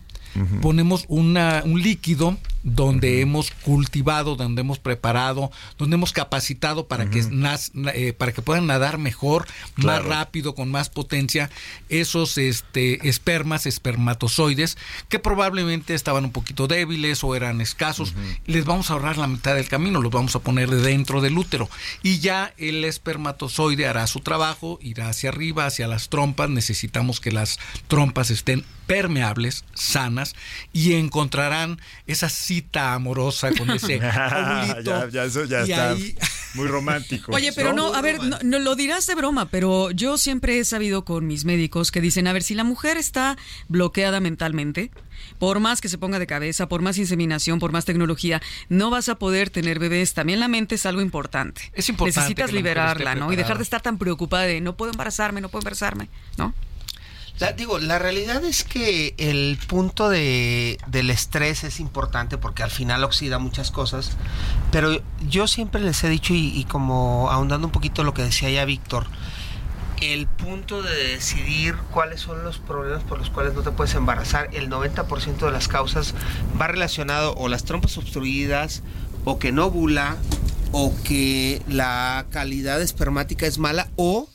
ponemos 0.61 1.05
una, 1.09 1.61
un 1.65 1.81
líquido 1.81 2.37
donde 2.63 3.21
hemos 3.21 3.51
cultivado, 3.51 4.35
donde 4.35 4.61
hemos 4.61 4.79
preparado, 4.79 5.51
donde 5.77 5.95
hemos 5.95 6.11
capacitado 6.11 6.87
para 6.87 7.09
que 7.09 7.23
nas- 7.23 7.71
eh, 7.93 8.13
para 8.13 8.31
que 8.33 8.41
puedan 8.41 8.67
nadar 8.67 8.97
mejor, 8.97 9.47
más 9.77 10.03
rápido, 10.03 10.55
con 10.55 10.69
más 10.69 10.89
potencia, 10.89 11.49
esos 11.89 12.37
este 12.37 13.07
espermas, 13.07 13.65
espermatozoides, 13.65 14.77
que 15.09 15.19
probablemente 15.19 15.93
estaban 15.93 16.25
un 16.25 16.31
poquito 16.31 16.67
débiles 16.67 17.23
o 17.23 17.35
eran 17.35 17.61
escasos. 17.61 18.13
Les 18.45 18.65
vamos 18.65 18.89
a 18.89 18.93
ahorrar 18.93 19.17
la 19.17 19.27
mitad 19.27 19.55
del 19.55 19.67
camino, 19.67 20.01
los 20.01 20.11
vamos 20.11 20.35
a 20.35 20.39
poner 20.39 20.69
dentro 20.69 21.21
del 21.21 21.37
útero. 21.37 21.69
Y 22.03 22.19
ya 22.19 22.53
el 22.57 22.83
espermatozoide 22.83 23.87
hará 23.87 24.07
su 24.07 24.19
trabajo, 24.19 24.79
irá 24.81 25.09
hacia 25.09 25.29
arriba, 25.29 25.65
hacia 25.65 25.87
las 25.87 26.09
trompas. 26.09 26.49
Necesitamos 26.49 27.19
que 27.19 27.31
las 27.31 27.59
trompas 27.87 28.29
estén 28.29 28.65
permeables, 28.87 29.65
sanas, 29.73 30.33
y 30.71 30.93
encontrarán 30.93 31.79
esa 32.07 32.29
cita 32.47 32.93
amorosa 32.93 33.51
con 33.51 33.69
ese 33.71 33.99
ya, 34.83 35.07
ya, 35.11 35.23
eso 35.25 35.43
ya 35.43 35.59
Y 35.65 35.71
está 35.71 35.89
ahí- 35.91 36.15
muy 36.53 36.67
romántico. 36.67 37.33
Oye, 37.33 37.51
pero 37.53 37.73
no, 37.73 37.93
a 37.93 38.01
ver, 38.01 38.23
no, 38.23 38.39
no 38.41 38.59
lo 38.59 38.75
dirás 38.75 39.05
de 39.05 39.15
broma, 39.15 39.49
pero 39.49 39.91
yo 39.91 40.17
siempre 40.17 40.57
he 40.57 40.65
sabido 40.65 41.03
con 41.05 41.27
mis 41.27 41.45
médicos 41.45 41.91
que 41.91 42.01
dicen, 42.01 42.25
a 42.25 42.33
ver, 42.33 42.41
si 42.41 42.55
la 42.55 42.63
mujer 42.63 42.97
está 42.97 43.37
bloqueada 43.67 44.19
mentalmente, 44.21 44.89
por 45.39 45.59
más 45.59 45.81
que 45.81 45.89
se 45.89 45.97
ponga 45.97 46.17
de 46.19 46.25
cabeza, 46.25 46.67
por 46.67 46.81
más 46.81 46.97
inseminación, 46.97 47.59
por 47.59 47.71
más 47.71 47.85
tecnología, 47.85 48.41
no 48.69 48.89
vas 48.89 49.09
a 49.09 49.15
poder 49.15 49.49
tener 49.49 49.77
bebés. 49.77 50.13
También 50.13 50.39
la 50.39 50.47
mente 50.47 50.75
es 50.75 50.85
algo 50.85 51.01
importante. 51.01 51.61
Es 51.73 51.89
importante 51.89 52.21
Necesitas 52.21 52.53
liberarla, 52.53 53.13
¿no? 53.13 53.31
Y 53.31 53.35
dejar 53.35 53.57
de 53.57 53.63
estar 53.63 53.81
tan 53.81 53.97
preocupada 53.97 54.43
de 54.43 54.61
no 54.61 54.75
puedo 54.77 54.91
embarazarme, 54.91 55.41
no 55.41 55.49
puedo 55.49 55.61
embarazarme, 55.61 56.09
¿no? 56.37 56.55
La- 57.39 57.51
digo, 57.53 57.77
la 57.77 57.99
realidad 57.99 58.43
es 58.43 58.63
que 58.63 59.13
el 59.17 59.59
punto 59.67 60.09
de, 60.09 60.79
del 60.87 61.09
estrés 61.11 61.63
es 61.63 61.79
importante 61.79 62.37
porque 62.37 62.63
al 62.63 62.71
final 62.71 63.03
oxida 63.03 63.37
muchas 63.37 63.69
cosas, 63.71 64.11
pero 64.71 64.99
yo 65.27 65.47
siempre 65.47 65.81
les 65.81 66.03
he 66.03 66.09
dicho 66.09 66.33
y, 66.33 66.65
como 66.69 67.29
ahondando 67.29 67.67
un 67.67 67.71
poquito 67.71 68.03
lo 68.03 68.13
que 68.13 68.23
decía 68.23 68.49
ya 68.49 68.65
Víctor, 68.65 69.05
el 70.01 70.27
punto 70.27 70.81
de 70.83 70.95
decidir 71.13 71.75
cuáles 71.91 72.21
son 72.21 72.43
los 72.43 72.57
problemas 72.59 73.03
por 73.03 73.17
los 73.19 73.29
cuales 73.29 73.53
no 73.53 73.61
te 73.61 73.71
puedes 73.71 73.93
embarazar, 73.95 74.49
el 74.53 74.69
90% 74.69 75.37
de 75.45 75.51
las 75.51 75.67
causas 75.67 76.13
va 76.59 76.67
relacionado 76.67 77.33
o 77.35 77.49
las 77.49 77.63
trompas 77.65 77.97
obstruidas 77.97 78.81
o 79.25 79.37
que 79.39 79.51
no 79.51 79.65
ovula 79.67 80.17
o 80.71 80.93
que 81.03 81.61
la 81.67 82.25
calidad 82.31 82.81
espermática 82.81 83.45
es 83.47 83.57
mala 83.57 83.89
o 83.95 84.27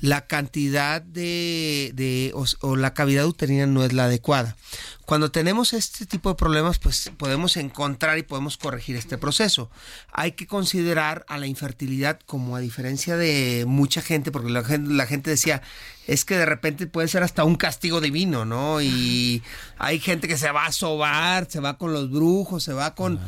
la 0.00 0.26
cantidad 0.26 1.02
de, 1.02 1.92
de- 1.94 2.32
o, 2.60 2.76
la 2.76 2.94
cavidad 2.94 3.26
uterina 3.26 3.66
no 3.66 3.84
es 3.84 3.92
la 3.92 4.04
adecuada. 4.04 4.56
Cuando 5.04 5.32
tenemos 5.32 5.72
este 5.72 6.06
tipo 6.06 6.28
de 6.28 6.36
problemas, 6.36 6.78
pues 6.78 7.10
podemos 7.16 7.56
encontrar 7.56 8.16
y 8.18 8.22
podemos 8.22 8.56
corregir 8.56 8.94
este 8.94 9.18
proceso. 9.18 9.68
Hay 10.12 10.32
que 10.32 10.46
considerar 10.46 11.24
a 11.28 11.36
la 11.36 11.48
infertilidad 11.48 12.20
como 12.26 12.54
a 12.54 12.60
diferencia 12.60 13.16
de 13.16 13.64
mucha 13.66 14.02
gente, 14.02 14.30
porque 14.30 14.50
la 14.50 14.62
gente, 14.62 14.92
la 14.92 15.06
gente 15.06 15.30
decía, 15.30 15.62
es 16.06 16.24
que 16.24 16.36
de 16.36 16.46
repente 16.46 16.86
puede 16.86 17.08
ser 17.08 17.24
hasta 17.24 17.42
un 17.42 17.56
castigo 17.56 18.00
divino, 18.00 18.44
¿no? 18.44 18.80
Y 18.80 19.42
hay 19.78 19.98
gente 19.98 20.28
que 20.28 20.38
se 20.38 20.52
va 20.52 20.66
a 20.66 20.72
sobar, 20.72 21.48
se 21.50 21.58
va 21.58 21.76
con 21.76 21.92
los 21.92 22.08
brujos, 22.10 22.62
se 22.62 22.72
va 22.72 22.94
con... 22.94 23.18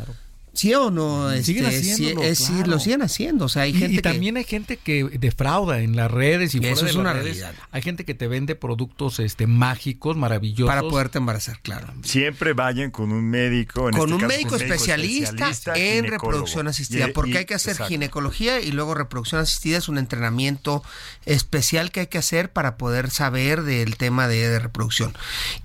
¿Sí 0.55 0.75
o 0.75 0.91
no? 0.91 1.31
Siguen 1.43 1.65
Este, 1.67 1.93
haciéndolo, 1.93 2.27
es- 2.27 2.39
sí, 2.39 2.53
claro. 2.53 2.67
lo 2.73 2.79
siguen 2.79 3.01
haciendo. 3.03 3.45
O 3.47 3.49
sea, 3.49 3.63
hay 3.63 3.71
y, 3.71 3.79
gente 3.79 3.93
y 3.95 3.97
que- 3.97 4.03
también 4.03 4.37
hay 4.37 4.45
gente 4.45 4.77
que 4.77 5.05
defrauda 5.19 5.81
en 5.81 5.97
las 5.97 6.11
redes 6.11 6.55
y, 6.55 6.59
eso 6.59 6.85
de 6.85 6.91
es 6.91 6.97
una 6.97 7.15
redes. 7.15 7.39
realidad. 7.39 7.55
Hay 7.71 7.81
gente 7.81 8.05
que 8.05 8.13
te 8.15 8.29
vende 8.29 8.55
productos 8.55 9.19
este 9.19 9.47
mágicos, 9.47 10.17
maravillosos. 10.17 10.67
para 10.67 10.83
poderte 10.83 11.17
embarazar, 11.19 11.59
claro. 11.63 11.95
Siempre 12.03 12.53
vayan 12.53 12.91
con 12.91 13.13
un 13.13 13.31
médico. 13.31 13.89
en 13.89 13.95
con 13.97 14.03
este 14.03 14.15
un 14.15 14.21
caso, 14.21 14.29
médico 14.29 14.57
especialista, 14.57 15.51
especialista, 15.51 15.79
en 15.79 16.07
reproducción 16.07 16.69
asistida, 16.69 17.09
Y- 17.09 17.13
porque 17.13 17.31
y- 17.31 17.37
hay 17.39 17.45
que 17.47 17.55
hacer 17.55 17.73
exacto. 17.73 17.89
ginecología 17.89 18.61
y 18.61 18.73
luego 18.73 18.93
reproducción 18.95 19.41
asistida 19.41 19.79
es 19.79 19.89
un 19.89 19.97
entrenamiento 19.97 20.83
especial 21.25 21.91
que 21.91 22.01
hay 22.01 22.07
que 22.09 22.19
hacer 22.19 22.53
para 22.53 22.77
poder 22.77 23.11
saber 23.11 23.63
del 23.63 23.97
tema 23.97 24.29
de, 24.29 24.49
de 24.49 24.59
reproducción. 24.59 25.15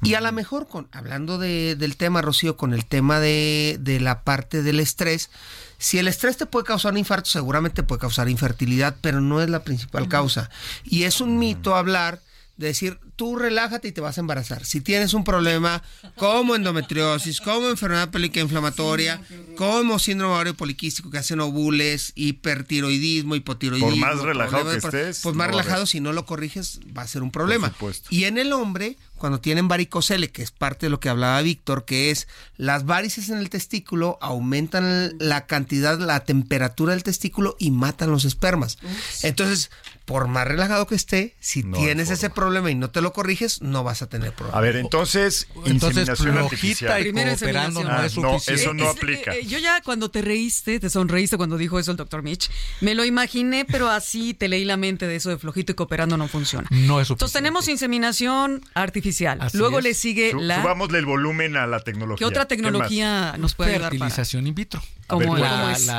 Y 0.01 0.13
a 0.13 0.21
lo 0.21 0.31
mejor, 0.31 0.67
con, 0.67 0.87
hablando 0.93 1.37
de- 1.37 1.75
del 1.75 1.97
tema, 1.97 2.21
Rocío, 2.21 2.55
con 2.55 2.73
el 2.73 2.85
tema 2.85 3.19
de, 3.19 3.77
de 3.81 3.99
la 3.99 4.21
parte 4.23 4.63
del 4.63 4.76
estrés, 4.79 5.29
si 5.77 5.99
el 5.99 6.07
estrés 6.07 6.37
te 6.37 6.45
puede 6.45 6.65
causar 6.65 6.93
un 6.93 6.97
infarto, 6.97 7.29
seguramente 7.29 7.83
puede 7.83 8.01
causar 8.01 8.29
infertilidad, 8.29 8.95
pero 9.01 9.21
no 9.21 9.41
es 9.41 9.49
la 9.49 9.63
principal 9.63 10.07
causa. 10.07 10.49
Y 10.83 11.03
es 11.03 11.21
un 11.21 11.37
mito 11.37 11.75
hablar 11.75 12.21
de 12.57 12.67
decir, 12.67 12.99
tú 13.15 13.35
relájate 13.35 13.87
y 13.89 13.91
te 13.91 14.01
vas 14.01 14.17
a 14.17 14.21
embarazar. 14.21 14.65
Si 14.65 14.81
tienes 14.81 15.13
un 15.13 15.23
problema 15.23 15.83
como 16.15 16.55
endometriosis, 16.55 17.39
como 17.39 17.69
enfermedad 17.69 18.09
pélvica 18.09 18.39
inflamatoria, 18.39 19.21
como 19.55 19.99
síndrome 19.99 20.33
ovario 20.33 20.55
poliquístico 20.55 21.11
que 21.11 21.19
hacen 21.19 21.39
ovules, 21.39 22.13
hipertiroidismo, 22.15 23.35
hipotiroidismo. 23.35 23.91
Por 23.91 23.99
más 24.15 24.23
relajado 24.23 24.71
que 24.71 24.77
estés, 24.77 25.19
Pues 25.21 25.35
más 25.35 25.47
no 25.47 25.51
relajado, 25.51 25.85
si 25.85 25.99
no 25.99 26.13
lo 26.13 26.25
corriges, 26.25 26.79
va 26.97 27.03
a 27.03 27.07
ser 27.07 27.21
un 27.21 27.29
problema. 27.31 27.69
supuesto. 27.69 28.07
Y 28.09 28.23
en 28.23 28.39
el 28.39 28.51
hombre, 28.53 28.97
cuando 29.17 29.39
tienen 29.39 29.67
varicocele, 29.67 30.29
que 30.29 30.41
es 30.43 30.51
parte 30.51 30.85
de 30.85 30.89
lo 30.89 30.99
que 30.99 31.09
hablaba 31.09 31.41
Víctor, 31.41 31.85
que 31.85 32.11
es 32.11 32.27
las 32.57 32.85
varices 32.85 33.29
en 33.29 33.37
el 33.39 33.49
testículo 33.49 34.17
aumentan 34.21 35.13
la 35.19 35.45
cantidad, 35.45 35.99
la 35.99 36.21
temperatura 36.21 36.93
del 36.93 37.03
testículo 37.03 37.55
y 37.59 37.71
matan 37.71 38.11
los 38.11 38.25
espermas. 38.25 38.77
Entonces, 39.23 39.69
por 40.05 40.27
más 40.27 40.47
relajado 40.47 40.87
que 40.87 40.95
esté, 40.95 41.35
si 41.41 41.63
No 41.63 41.77
tienes 41.77 42.09
ese 42.09 42.29
problema 42.29 42.71
y 42.71 42.75
no 42.75 42.89
te 42.89 43.01
lo 43.01 43.11
corriges, 43.11 43.61
no 43.61 43.83
vas 43.83 44.01
a 44.01 44.07
tener 44.07 44.31
problema. 44.33 44.57
A 44.57 44.61
ver, 44.61 44.77
entonces, 44.77 45.47
Entonces, 45.65 46.07
inseminación 46.07 46.15
flojita 46.33 46.43
artificial. 46.45 46.99
y 46.99 47.03
Primera 47.03 47.31
cooperando 47.31 47.83
no 47.83 47.89
inseminación. 47.89 48.05
es 48.05 48.17
Ah, 48.17 48.21
no, 48.21 48.39
suficiente. 48.39 48.61
eso 48.61 48.73
no 48.73 48.83
Es- 48.91 48.97
aplica. 48.97 49.33
eh, 49.33 49.39
eh, 49.41 49.45
yo 49.47 49.57
ya 49.57 49.81
cuando 49.81 50.09
te 50.09 50.21
reíste, 50.21 50.79
te 50.79 50.89
sonreíste 50.89 51.35
cuando 51.35 51.57
dijo 51.57 51.77
eso 51.77 51.91
el 51.91 51.97
doctor 51.97 52.23
Mitch, 52.23 52.49
me 52.79 52.95
lo 52.95 53.03
imaginé, 53.03 53.65
pero 53.65 53.89
así 53.89 54.33
te 54.33 54.47
leí 54.47 54.63
la 54.63 54.77
mente 54.77 55.07
de 55.07 55.17
eso 55.17 55.29
de 55.29 55.37
flojito 55.37 55.73
y 55.73 55.75
cooperando 55.75 56.15
no 56.15 56.27
funciona. 56.29 56.67
No 56.71 56.77
es 56.77 56.85
Entonces 56.87 57.07
suficiente. 57.07 57.33
tenemos 57.39 57.67
inseminación 57.67 58.61
artificial 58.75 59.06
artificial. 59.07 59.37
Así 59.41 59.57
Luego 59.57 59.79
es. 59.79 59.83
le 59.83 59.93
sigue 59.93 60.31
Su- 60.31 60.39
la... 60.39 60.61
Subámosle 60.61 60.99
el 60.99 61.05
volumen 61.05 61.57
a 61.57 61.67
la 61.67 61.79
tecnología. 61.79 62.17
¿Qué 62.19 62.25
otra 62.25 62.45
tecnología 62.45 63.35
nos 63.37 63.55
puede 63.55 63.71
ayudar 63.75 63.91
para? 63.91 63.99
fertilización 63.99 64.47
in 64.47 64.55
vitro. 64.55 64.81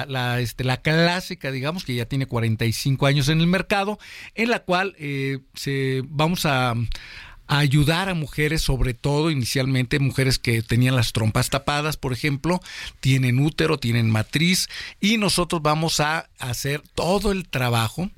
La, 0.08 0.40
este, 0.40 0.64
la 0.64 0.78
clásica, 0.78 1.50
digamos, 1.50 1.84
que 1.84 1.94
ya 1.94 2.04
tiene 2.06 2.26
45 2.26 3.06
años 3.06 3.28
en 3.28 3.40
el 3.40 3.46
mercado, 3.46 3.98
en 4.34 4.50
la 4.50 4.60
cual 4.60 4.94
eh, 4.98 5.38
se, 5.54 6.02
vamos 6.08 6.44
a, 6.44 6.72
a 6.72 7.58
ayudar 7.58 8.10
a 8.10 8.14
mujeres, 8.14 8.60
sobre 8.62 8.92
todo 8.94 9.30
inicialmente 9.30 9.98
mujeres 9.98 10.38
que 10.38 10.62
tenían 10.62 10.94
las 10.96 11.12
trompas 11.12 11.48
tapadas, 11.48 11.96
por 11.96 12.12
ejemplo, 12.12 12.60
tienen 13.00 13.38
útero, 13.38 13.78
tienen 13.78 14.10
matriz, 14.10 14.68
y 15.00 15.16
nosotros 15.16 15.62
vamos 15.62 16.00
a 16.00 16.28
hacer 16.38 16.82
todo 16.94 17.32
el 17.32 17.48
trabajo 17.48 18.10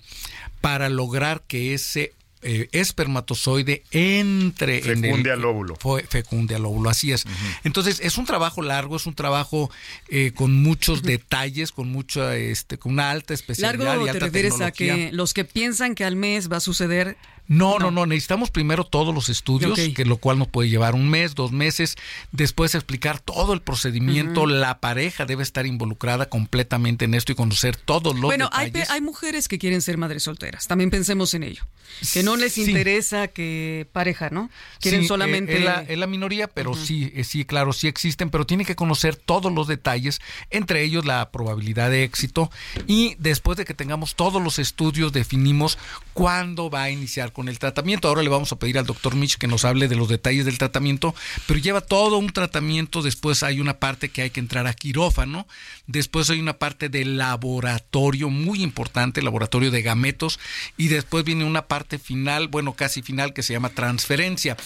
para 0.60 0.88
lograr 0.88 1.42
que 1.46 1.72
ese 1.74 2.12
eh, 2.42 2.68
espermatozoide 2.72 3.82
entre 3.90 4.78
en 4.78 4.90
el, 5.04 5.10
Fecunde 5.10 5.30
al 5.30 5.44
óvulo. 5.44 5.76
fue- 5.76 6.02
fecunde 6.04 6.54
al 6.54 6.64
óvulo, 6.64 6.88
así 6.90 7.12
es. 7.12 7.24
Entonces, 7.64 8.00
es 8.02 8.16
un 8.18 8.24
trabajo 8.26 8.62
largo, 8.62 8.96
es 8.96 9.06
un 9.06 9.14
trabajo 9.14 9.70
eh, 10.08 10.32
con 10.34 10.54
muchos 10.62 11.02
detalles, 11.02 11.72
con 11.72 11.88
mucha, 11.90 12.36
este, 12.36 12.78
con 12.78 12.92
una 12.92 13.10
alta 13.10 13.34
especialidad 13.34 13.84
Largo 13.84 14.02
y 14.02 14.04
te 14.06 14.10
alta 14.12 14.26
a 14.26 14.30
tecnología. 14.30 14.94
que 15.08 15.12
los 15.12 15.34
que 15.34 15.44
piensan 15.44 15.94
que 15.94 16.04
al 16.04 16.16
mes 16.16 16.50
va 16.50 16.56
a 16.58 16.60
suceder 16.60 17.16
No, 17.50 17.80
no, 17.80 17.90
no, 17.90 18.06
necesitamos 18.06 18.52
primero 18.52 18.84
todos 18.84 19.12
los 19.12 19.28
estudios, 19.28 19.76
que 19.76 20.04
lo 20.04 20.18
cual 20.18 20.38
nos 20.38 20.46
puede 20.46 20.68
llevar 20.68 20.94
un 20.94 21.10
mes, 21.10 21.34
dos 21.34 21.50
meses, 21.50 21.96
después 22.30 22.76
explicar 22.76 23.18
todo 23.18 23.54
el 23.54 23.60
procedimiento, 23.60 24.46
la 24.46 24.78
pareja 24.78 25.26
debe 25.26 25.42
estar 25.42 25.66
involucrada 25.66 26.28
completamente 26.28 27.06
en 27.06 27.14
esto 27.14 27.32
y 27.32 27.34
conocer 27.34 27.76
todos 27.76 28.14
los 28.14 28.22
bueno, 28.26 28.48
hay, 28.52 28.66
detalles. 28.66 28.86
pe- 28.88 28.94
hay 28.94 29.00
mujeres 29.00 29.48
que 29.48 29.58
quieren 29.58 29.82
ser 29.82 29.98
madres 29.98 30.22
solteras. 30.22 30.68
También 30.68 30.90
pensemos 30.90 31.34
en 31.34 31.42
ello. 31.42 31.64
Que 32.12 32.22
no 32.22 32.36
les 32.36 32.52
Sí. 32.52 32.62
interesa 32.70 33.26
que 33.26 33.88
pareja, 33.92 34.30
¿no? 34.30 34.48
Quieren 34.80 35.00
Sí, 35.02 35.08
solamente. 35.08 35.54
eh, 35.54 35.58
Es 35.58 35.64
la, 35.64 35.80
es 35.82 35.98
la 35.98 36.06
minoría, 36.06 36.46
pero 36.46 36.74
sí, 36.74 37.10
eh, 37.16 37.24
sí, 37.24 37.44
claro, 37.44 37.72
sí 37.72 37.88
existen, 37.88 38.30
pero 38.30 38.46
tiene 38.46 38.64
que 38.64 38.76
conocer 38.76 39.16
todos 39.16 39.52
los 39.52 39.66
detalles, 39.66 40.20
entre 40.50 40.84
ellos 40.84 41.04
la 41.04 41.32
probabilidad 41.32 41.90
de 41.90 42.04
éxito. 42.04 42.48
Y 42.86 43.16
después 43.18 43.58
de 43.58 43.64
que 43.64 43.74
tengamos 43.74 44.14
todos 44.14 44.40
los 44.40 44.60
estudios, 44.60 45.12
definimos 45.12 45.78
cuándo 46.12 46.70
va 46.70 46.84
a 46.84 46.90
iniciar 46.90 47.32
con 47.32 47.39
el 47.48 47.58
tratamiento. 47.58 48.08
Ahora 48.08 48.22
le 48.22 48.28
vamos 48.28 48.52
a 48.52 48.58
pedir 48.58 48.78
al 48.78 48.86
doctor 48.86 49.14
Mitch 49.14 49.36
que 49.36 49.46
nos 49.46 49.64
hable 49.64 49.88
de 49.88 49.96
los 49.96 50.08
detalles 50.08 50.44
del 50.44 50.58
tratamiento, 50.58 51.14
pero 51.46 51.60
lleva 51.60 51.80
todo 51.80 52.18
un 52.18 52.30
tratamiento. 52.30 53.02
Después 53.02 53.42
hay 53.42 53.60
una 53.60 53.78
parte 53.78 54.08
que 54.08 54.22
hay 54.22 54.30
que 54.30 54.40
entrar 54.40 54.66
a 54.66 54.74
quirófano. 54.74 55.46
Después 55.86 56.30
hay 56.30 56.40
una 56.40 56.58
parte 56.58 56.88
de 56.88 57.04
laboratorio 57.04 58.30
muy 58.30 58.62
importante, 58.62 59.22
laboratorio 59.22 59.70
de 59.70 59.82
gametos. 59.82 60.38
Y 60.76 60.88
después 60.88 61.24
viene 61.24 61.44
una 61.44 61.66
parte 61.66 61.98
final, 61.98 62.48
bueno, 62.48 62.74
casi 62.74 63.02
final, 63.02 63.32
que 63.32 63.42
se 63.42 63.52
llama 63.52 63.70
transferencia. 63.70 64.56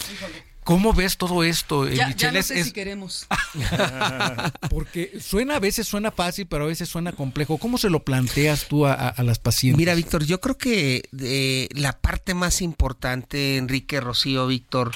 ¿Cómo 0.65 0.91
ves 0.93 1.15
todo 1.17 1.43
esto, 1.45 1.87
eh, 1.87 1.95
ya, 1.95 2.03
ya 2.03 2.07
Michelle? 2.09 2.33
no 2.33 2.39
Es- 2.39 2.45
sé 2.47 2.59
es- 2.59 2.65
si 2.65 2.71
queremos. 2.73 3.27
porque 4.69 5.19
suena 5.21 5.55
a 5.57 5.59
veces 5.59 5.87
suena 5.87 6.11
fácil, 6.11 6.47
pero 6.47 6.65
a 6.65 6.67
veces 6.67 6.89
suena 6.89 7.11
complejo. 7.11 7.57
¿Cómo 7.57 7.77
se 7.77 7.89
lo 7.89 8.03
planteas 8.03 8.67
tú 8.67 8.85
a, 8.85 8.93
a- 8.93 9.09
a 9.09 9.23
las 9.23 9.39
pacientes? 9.39 9.77
Mira, 9.77 9.93
Víctor, 9.93 10.25
yo 10.25 10.41
creo 10.41 10.57
que 10.57 11.03
eh, 11.19 11.69
la 11.73 11.93
parte 11.99 12.33
más 12.33 12.61
importante, 12.61 13.57
Enrique, 13.57 14.01
Rocío, 14.01 14.47
Víctor 14.47 14.91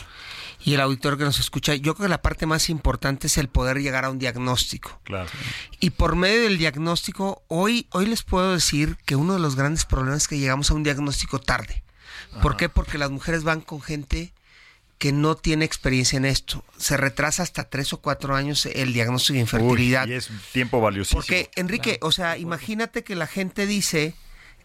y 0.65 0.73
el 0.73 0.81
auditor 0.81 1.17
que 1.17 1.23
nos 1.23 1.39
escucha, 1.39 1.75
yo 1.75 1.93
creo 1.95 2.07
que 2.07 2.09
la 2.09 2.21
parte 2.21 2.45
más 2.45 2.69
importante 2.69 3.27
es 3.27 3.37
el 3.37 3.47
poder 3.47 3.77
llegar 3.77 4.05
a 4.05 4.09
un 4.09 4.19
diagnóstico. 4.19 4.99
Claro. 5.03 5.29
Y 5.79 5.91
por 5.91 6.15
medio 6.15 6.41
del 6.41 6.57
diagnóstico, 6.57 7.43
hoy, 7.47 7.87
hoy 7.91 8.07
les 8.07 8.23
puedo 8.23 8.53
decir 8.53 8.97
que 9.05 9.15
uno 9.15 9.33
de 9.33 9.39
los 9.39 9.55
grandes 9.55 9.85
problemas 9.85 10.23
es 10.23 10.27
que 10.27 10.39
llegamos 10.39 10.71
a 10.71 10.73
un 10.73 10.83
diagnóstico 10.83 11.39
tarde. 11.39 11.83
¿Por 12.41 12.57
qué? 12.57 12.69
Porque 12.69 12.97
las 12.97 13.09
mujeres 13.11 13.43
van 13.43 13.61
con 13.61 13.81
gente 13.81 14.33
que 14.99 15.11
no 15.13 15.35
tiene 15.35 15.65
experiencia 15.65 16.17
en 16.17 16.25
esto. 16.25 16.63
Se 16.77 16.97
retrasa 16.97 17.41
hasta 17.41 17.63
tres 17.63 17.93
o 17.93 18.01
cuatro 18.01 18.35
años 18.35 18.65
el 18.67 18.93
diagnóstico 18.93 19.33
de 19.35 19.39
infertilidad. 19.39 20.05
Uy, 20.05 20.11
y 20.11 20.15
es 20.15 20.29
tiempo 20.51 20.81
valiosísimo. 20.81 21.21
Porque, 21.21 21.49
Enrique, 21.55 21.97
o 22.01 22.11
sea, 22.11 22.37
imagínate 22.37 23.03
que 23.03 23.15
la 23.15 23.25
gente 23.25 23.65
dice, 23.65 24.13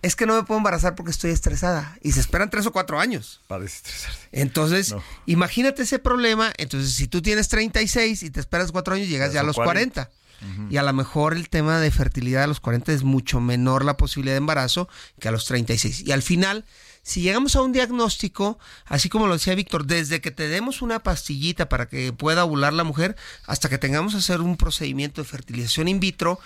es 0.02 0.16
que 0.16 0.26
no 0.26 0.34
me 0.34 0.42
puedo 0.42 0.58
embarazar 0.58 0.96
porque 0.96 1.12
estoy 1.12 1.30
estresada. 1.30 1.96
Y 2.02 2.12
se 2.12 2.20
esperan 2.20 2.50
tres 2.50 2.66
o 2.66 2.72
cuatro 2.72 2.98
años. 2.98 3.42
Para 3.46 3.62
desestresarse. 3.62 4.18
Entonces, 4.32 4.90
No. 4.92 5.02
imagínate 5.26 5.82
ese 5.84 6.00
problema. 6.00 6.52
Entonces, 6.58 6.92
si 6.94 7.06
tú 7.06 7.22
tienes 7.22 7.48
36 7.48 8.24
y 8.24 8.30
te 8.30 8.40
esperas 8.40 8.72
cuatro 8.72 8.94
años, 8.94 9.08
llegas 9.08 9.28
Ya 9.30 9.34
ya 9.34 9.40
a 9.40 9.44
los 9.44 9.54
40. 9.56 10.06
40. 10.06 10.23
Y 10.70 10.76
a 10.76 10.82
lo 10.82 10.92
mejor 10.92 11.34
el 11.34 11.48
tema 11.48 11.80
de 11.80 11.90
fertilidad 11.90 12.44
a 12.44 12.46
los 12.46 12.60
40 12.60 12.92
es 12.92 13.02
mucho 13.02 13.40
menor 13.40 13.84
la 13.84 13.96
posibilidad 13.96 14.34
de 14.34 14.38
embarazo 14.38 14.88
que 15.20 15.28
a 15.28 15.32
los 15.32 15.46
36. 15.46 16.02
Y 16.06 16.12
al 16.12 16.22
final, 16.22 16.64
si 17.02 17.22
llegamos 17.22 17.56
a 17.56 17.62
un 17.62 17.72
diagnóstico, 17.72 18.58
así 18.86 19.08
como 19.08 19.26
lo 19.26 19.34
decía 19.34 19.54
Víctor, 19.54 19.86
desde 19.86 20.20
que 20.20 20.30
te 20.30 20.48
demos 20.48 20.82
una 20.82 21.00
pastillita 21.00 21.68
para 21.68 21.86
que 21.86 22.12
pueda 22.12 22.44
ovular 22.44 22.72
la 22.72 22.84
mujer, 22.84 23.16
hasta 23.46 23.68
que 23.68 23.78
tengamos 23.78 24.12
que 24.12 24.18
hacer 24.18 24.40
un 24.40 24.56
procedimiento 24.56 25.22
de 25.22 25.28
fertilización 25.28 25.88
in 25.88 26.00
vitro 26.00 26.40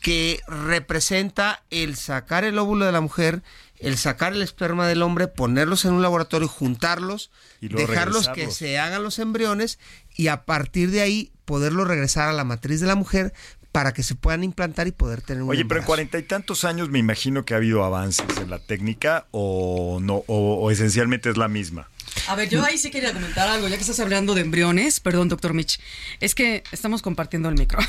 que 0.00 0.40
representa 0.46 1.62
el 1.70 1.96
sacar 1.96 2.44
el 2.44 2.58
óvulo 2.58 2.84
de 2.84 2.92
la 2.92 3.00
mujer, 3.00 3.42
el 3.78 3.96
sacar 3.96 4.32
el 4.34 4.42
esperma 4.42 4.86
del 4.86 5.02
hombre, 5.02 5.28
ponerlos 5.28 5.84
en 5.84 5.94
un 5.94 6.02
laboratorio, 6.02 6.46
juntarlos, 6.46 7.30
Y 7.60 7.68
dejarlos 7.68 8.28
que 8.28 8.50
se 8.50 8.78
hagan 8.78 9.02
los 9.02 9.18
embriones 9.18 9.78
y 10.14 10.28
a 10.28 10.44
partir 10.44 10.90
de 10.90 11.00
ahí 11.00 11.32
poderlos 11.44 11.86
regresar 11.88 12.28
a 12.28 12.32
la 12.32 12.44
matriz 12.44 12.80
de 12.80 12.86
la 12.86 12.94
mujer 12.94 13.32
para 13.72 13.92
que 13.92 14.04
se 14.04 14.14
puedan 14.14 14.44
implantar 14.44 14.86
y 14.86 14.92
poder 14.92 15.20
tener 15.20 15.42
un 15.42 15.50
Oye, 15.50 15.64
pero 15.64 15.80
en 15.80 15.86
cuarenta 15.86 16.16
y 16.18 16.22
tantos 16.22 16.64
años 16.64 16.90
me 16.90 17.00
imagino 17.00 17.44
que 17.44 17.54
ha 17.54 17.56
habido 17.56 17.82
avances 17.84 18.24
en 18.40 18.48
la 18.48 18.60
técnica 18.60 19.26
o 19.32 19.98
no, 20.00 20.22
o, 20.28 20.54
o 20.60 20.70
esencialmente 20.70 21.28
es 21.28 21.36
la 21.36 21.48
misma. 21.48 21.88
A 22.28 22.36
ver, 22.36 22.48
yo 22.48 22.64
ahí 22.64 22.78
sí 22.78 22.90
quería 22.90 23.12
comentar 23.12 23.48
algo, 23.48 23.68
ya 23.68 23.76
que 23.76 23.82
estás 23.82 24.00
hablando 24.00 24.34
de 24.34 24.42
embriones. 24.42 25.00
Perdón, 25.00 25.28
doctor 25.28 25.52
Mitch. 25.52 25.80
Es 26.20 26.34
que 26.34 26.62
estamos 26.72 27.02
compartiendo 27.02 27.48
el 27.48 27.56
micro. 27.56 27.80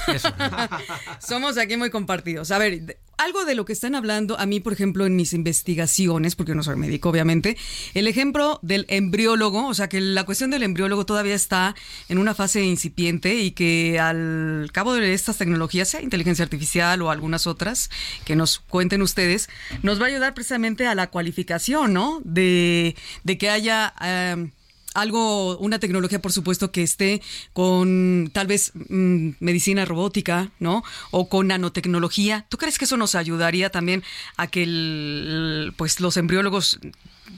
Somos 1.20 1.58
aquí 1.58 1.78
muy 1.78 1.89
compartidos. 1.89 2.51
A 2.51 2.58
ver, 2.58 2.97
algo 3.18 3.45
de 3.45 3.55
lo 3.55 3.66
que 3.66 3.74
están 3.74 3.95
hablando, 3.95 4.39
a 4.39 4.45
mí, 4.45 4.59
por 4.59 4.74
ejemplo, 4.74 5.05
en 5.05 5.16
mis 5.16 5.34
investigaciones, 5.34 6.36
porque 6.36 6.55
no 6.55 6.63
soy 6.63 6.76
médico, 6.76 7.09
obviamente, 7.09 7.57
el 7.93 8.07
ejemplo 8.07 8.59
del 8.61 8.86
embriólogo, 8.89 9.68
o 9.68 9.74
sea, 9.74 9.89
que 9.89 10.01
la 10.01 10.24
cuestión 10.24 10.51
del 10.51 10.63
embriólogo 10.63 11.05
todavía 11.05 11.36
está 11.36 11.76
en 12.09 12.18
una 12.18 12.34
fase 12.34 12.63
incipiente 12.63 13.36
y 13.36 13.51
que 13.51 13.99
al 13.99 14.70
cabo 14.72 14.93
de 14.93 15.13
estas 15.13 15.38
tecnologías, 15.38 15.89
sea 15.89 16.01
inteligencia 16.01 16.43
artificial 16.43 17.01
o 17.01 17.11
algunas 17.11 17.47
otras, 17.47 17.89
que 18.26 18.36
nos 18.36 18.59
cuenten 18.59 19.01
ustedes, 19.01 19.49
nos 19.84 19.99
va 19.99 20.05
a 20.05 20.09
ayudar 20.09 20.34
precisamente 20.34 20.88
a 20.88 20.95
la 20.95 21.09
cualificación, 21.09 21.93
¿no? 21.93 22.22
De, 22.24 22.95
que 23.39 23.49
haya... 23.49 23.93
em, 24.01 24.51
algo, 24.95 25.57
una 25.59 25.77
tecnología, 25.79 26.21
por 26.21 26.31
supuesto, 26.31 26.71
que 26.71 26.81
esté 26.83 27.21
con 27.53 28.29
tal 28.33 28.47
vez 28.47 28.71
mm, 28.89 29.31
medicina 29.39 29.85
robótica, 29.85 30.51
¿no? 30.59 30.83
O 31.11 31.29
con 31.29 31.47
nanotecnología. 31.47 32.45
¿Tú 32.49 32.57
crees 32.57 32.77
que 32.79 32.85
eso 32.85 32.97
nos 32.97 33.13
ayudaría 33.15 33.69
también 33.69 34.03
a 34.37 34.47
que 34.47 34.63
el- 34.63 35.73
pues 35.77 35.99
los 35.99 36.17
embriólogos 36.17 36.79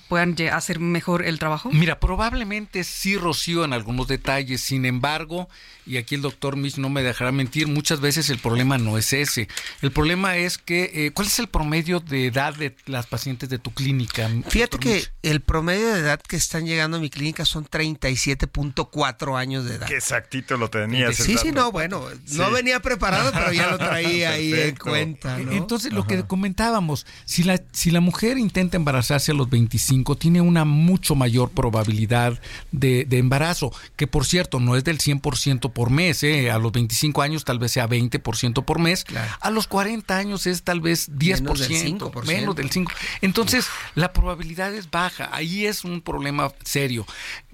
puedan 0.08 0.36
hacer 0.52 0.80
mejor 0.80 1.26
el 1.26 1.40
trabajo? 1.40 1.70
Mira, 1.72 2.00
probablemente 2.00 2.84
sí 2.84 3.18
Rocío 3.18 3.64
en 3.64 3.74
algunos 3.74 4.08
detalles, 4.08 4.62
sin 4.62 4.86
embargo, 4.86 5.50
y 5.86 5.98
aquí 5.98 6.16
el 6.16 6.22
doctor 6.22 6.56
Mitch 6.56 6.78
no 6.78 6.90
me 6.90 7.04
dejará 7.04 7.32
mentir, 7.32 7.68
muchas 7.68 8.02
veces 8.02 8.30
el 8.30 8.40
problema 8.40 8.78
no 8.78 8.98
es 8.98 9.14
ese. 9.14 9.48
El 9.82 9.92
problema 9.92 10.38
es 10.38 10.58
que, 10.58 10.92
eh, 10.94 11.12
¿cuál 11.12 11.28
es 11.28 11.40
el 11.40 11.48
promedio 11.48 12.00
de 12.00 12.28
edad 12.28 12.56
de 12.56 12.76
las 12.86 13.08
pacientes 13.08 13.50
de 13.50 13.60
tu 13.60 13.72
clínica? 13.72 14.30
Fíjate 14.50 14.78
que 14.78 14.96
Mitch? 14.96 15.12
el 15.24 15.42
promedio 15.42 15.94
de 15.94 16.00
edad 16.00 16.22
que 16.22 16.36
están 16.36 16.66
llegando 16.66 16.98
a 16.98 17.00
mi 17.00 17.10
clínica 17.10 17.46
son 17.46 17.66
37.4 17.66 19.38
años 19.38 19.66
de 19.66 19.76
edad. 19.76 19.88
Qué 19.88 19.98
exactito 19.98 20.58
lo 20.58 20.70
tenías. 20.70 21.16
Sí, 21.16 21.38
sí, 21.38 21.52
no, 21.52 21.72
bueno, 21.72 22.04
no 22.32 22.52
venía 22.52 22.82
preparado, 22.82 23.32
pero 23.32 23.52
ya 23.54 23.70
lo 23.70 23.78
traía 23.78 24.32
ahí 24.32 24.54
en 24.54 24.76
cuenta, 24.76 25.38
¿no? 25.38 25.52
Entonces, 25.52 25.94
lo 25.94 26.06
que 26.06 26.24
comentábamos, 26.24 27.06
si 27.26 27.44
la, 27.44 27.62
si 27.72 27.92
la 27.92 28.02
mujer 28.02 28.38
intenta 28.38 28.78
embarazarse 28.78 29.32
a 29.32 29.36
los 29.36 29.50
25, 29.50 29.87
tiene 30.18 30.42
una 30.42 30.66
mucho 30.66 31.16
mayor 31.16 31.50
probabilidad 31.52 32.40
de, 32.72 33.06
de 33.06 33.18
embarazo, 33.18 33.72
que 33.96 34.08
por 34.08 34.26
cierto, 34.26 34.60
no 34.60 34.76
es 34.76 34.84
del 34.84 34.98
100% 35.00 35.72
por 35.72 35.90
mes, 35.90 36.24
¿eh? 36.24 36.52
a 36.52 36.58
los 36.58 36.72
25 36.72 37.22
años 37.22 37.46
tal 37.46 37.60
vez 37.60 37.72
sea 37.72 37.88
20% 37.88 38.64
por 38.66 38.80
mes, 38.80 39.06
a 39.40 39.50
los 39.52 39.68
40 39.68 40.18
años 40.18 40.46
es 40.48 40.64
tal 40.64 40.82
vez 40.82 41.10
10%, 41.12 41.42
Menos 41.42 41.60
del 41.60 41.72
5%. 41.72 42.26
menos 42.26 42.56
del 42.56 42.70
5%. 42.70 42.92
Entonces, 43.22 43.68
la 43.96 44.12
probabilidad 44.14 44.74
es 44.74 44.90
baja, 44.92 45.30
ahí 45.32 45.66
es 45.66 45.84
un 45.84 46.02
problema 46.02 46.52
serio. 46.64 47.06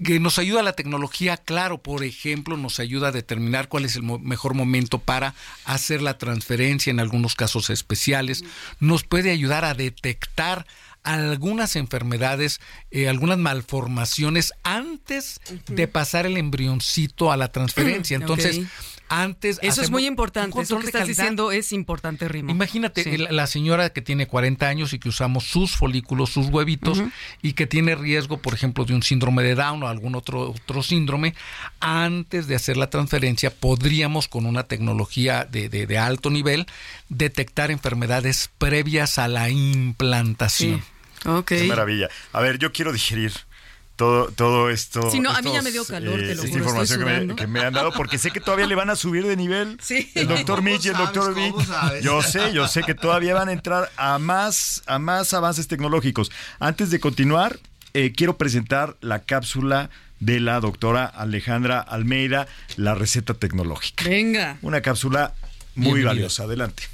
Que 0.02 0.18
nos 0.20 0.38
ayuda 0.38 0.62
la 0.62 0.72
tecnología, 0.72 1.36
claro, 1.36 1.78
por 1.78 2.04
ejemplo, 2.04 2.56
nos 2.56 2.80
ayuda 2.80 3.08
a 3.08 3.12
determinar 3.12 3.68
cuál 3.68 3.84
es 3.84 3.96
el 3.96 4.02
mo- 4.02 4.18
mejor 4.18 4.54
momento 4.54 4.98
para 4.98 5.34
hacer 5.64 6.02
la 6.02 6.18
transferencia 6.18 6.90
en 6.90 7.00
algunos 7.00 7.34
casos 7.34 7.70
especiales, 7.70 8.44
nos 8.80 9.04
puede 9.04 9.30
ayudar 9.30 9.64
a 9.64 9.74
detectar 9.74 10.66
algunas 11.04 11.76
enfermedades, 11.76 12.60
eh, 12.90 13.08
algunas 13.08 13.38
malformaciones 13.38 14.52
antes 14.64 15.40
de 15.66 15.86
pasar 15.88 16.26
el 16.26 16.36
embrioncito 16.36 17.30
a 17.30 17.36
la 17.36 17.48
transferencia. 17.52 18.16
Entonces, 18.20 18.58
Ok. 18.58 18.64
antes... 19.10 19.58
Eso 19.62 19.82
es 19.82 19.90
muy 19.90 20.06
importante. 20.06 20.58
Eso 20.60 20.78
que 20.78 20.86
estás 20.86 21.02
calidad. 21.02 21.16
diciendo 21.16 21.52
es 21.52 21.72
importante, 21.72 22.26
Rimo. 22.26 22.50
Imagínate 22.50 23.04
Sí. 23.04 23.16
la, 23.18 23.46
señora 23.46 23.90
que 23.90 24.00
tiene 24.00 24.26
40 24.26 24.66
años 24.66 24.92
y 24.94 24.98
que 24.98 25.10
usamos 25.10 25.44
sus 25.44 25.76
folículos, 25.76 26.30
sus 26.30 26.48
huevitos, 26.48 27.02
y 27.42 27.52
que 27.52 27.66
tiene 27.66 27.94
riesgo, 27.94 28.38
por 28.38 28.54
ejemplo, 28.54 28.84
de 28.86 28.94
un 28.94 29.02
síndrome 29.02 29.42
de 29.42 29.54
Down 29.54 29.82
o 29.82 29.88
algún 29.88 30.14
otro, 30.14 30.50
otro 30.52 30.82
síndrome, 30.82 31.34
antes 31.80 32.46
de 32.46 32.54
hacer 32.54 32.78
la 32.78 32.88
transferencia 32.88 33.50
podríamos 33.54 34.26
con 34.26 34.46
una 34.46 34.64
tecnología 34.64 35.44
de, 35.44 35.68
de- 35.68 35.86
de 35.86 35.98
alto 35.98 36.30
nivel 36.30 36.66
detectar 37.10 37.70
enfermedades 37.70 38.50
previas 38.56 39.18
a 39.18 39.28
la 39.28 39.50
implantación. 39.50 40.82
Ok. 41.24 41.46
Qué 41.46 41.64
maravilla. 41.64 42.08
A 42.32 42.40
ver, 42.40 42.58
yo 42.58 42.72
quiero 42.72 42.92
digerir 42.92 43.32
todo, 43.96 44.26
todo 44.28 44.70
esto. 44.70 45.08
Sí, 45.10 45.20
no, 45.20 45.30
a 45.30 45.40
mí 45.40 45.52
ya 45.52 45.62
me 45.62 45.70
dio 45.70 45.84
calor, 45.84 46.18
te 46.18 46.34
lo 46.34 46.42
esta 46.42 46.46
juro, 46.48 46.58
información 46.58 46.98
que 46.98 47.04
me, 47.04 47.36
que 47.36 47.46
me 47.46 47.60
han 47.60 47.72
dado, 47.74 47.92
porque 47.92 48.18
sé 48.18 48.30
que 48.32 48.40
todavía 48.40 48.66
le 48.66 48.74
van 48.74 48.90
a 48.90 48.96
subir 48.96 49.26
de 49.26 49.36
nivel. 49.36 49.78
Sí. 49.82 50.10
El 50.14 50.26
doctor 50.28 50.56
¿Cómo 50.56 50.70
Mitch 50.70 50.86
y 50.86 50.88
el 50.88 50.96
doctor 50.96 51.32
¿Cómo 51.34 51.58
Vic. 51.58 52.02
Yo 52.02 52.22
sé, 52.22 52.52
yo 52.52 52.66
sé 52.68 52.82
que 52.82 52.94
todavía 52.94 53.34
van 53.34 53.48
a 53.48 53.52
entrar 53.52 53.90
a 53.96 54.18
más, 54.18 54.82
a 54.86 54.98
más 54.98 55.32
avances 55.34 55.68
tecnológicos. 55.68 56.32
Antes 56.58 56.90
de 56.90 56.98
continuar, 57.00 57.58
eh, 57.92 58.12
quiero 58.16 58.36
presentar 58.36 58.96
la 59.00 59.20
cápsula 59.20 59.90
de 60.20 60.40
la 60.40 60.58
doctora 60.60 61.04
Alejandra 61.04 61.80
Almeida, 61.80 62.48
la 62.76 62.94
receta 62.94 63.34
tecnológica. 63.34 64.04
Venga. 64.04 64.58
Una 64.62 64.80
cápsula 64.80 65.34
muy 65.74 65.86
Bienvenida. 65.86 66.08
valiosa. 66.08 66.42
Adelante. 66.44 66.84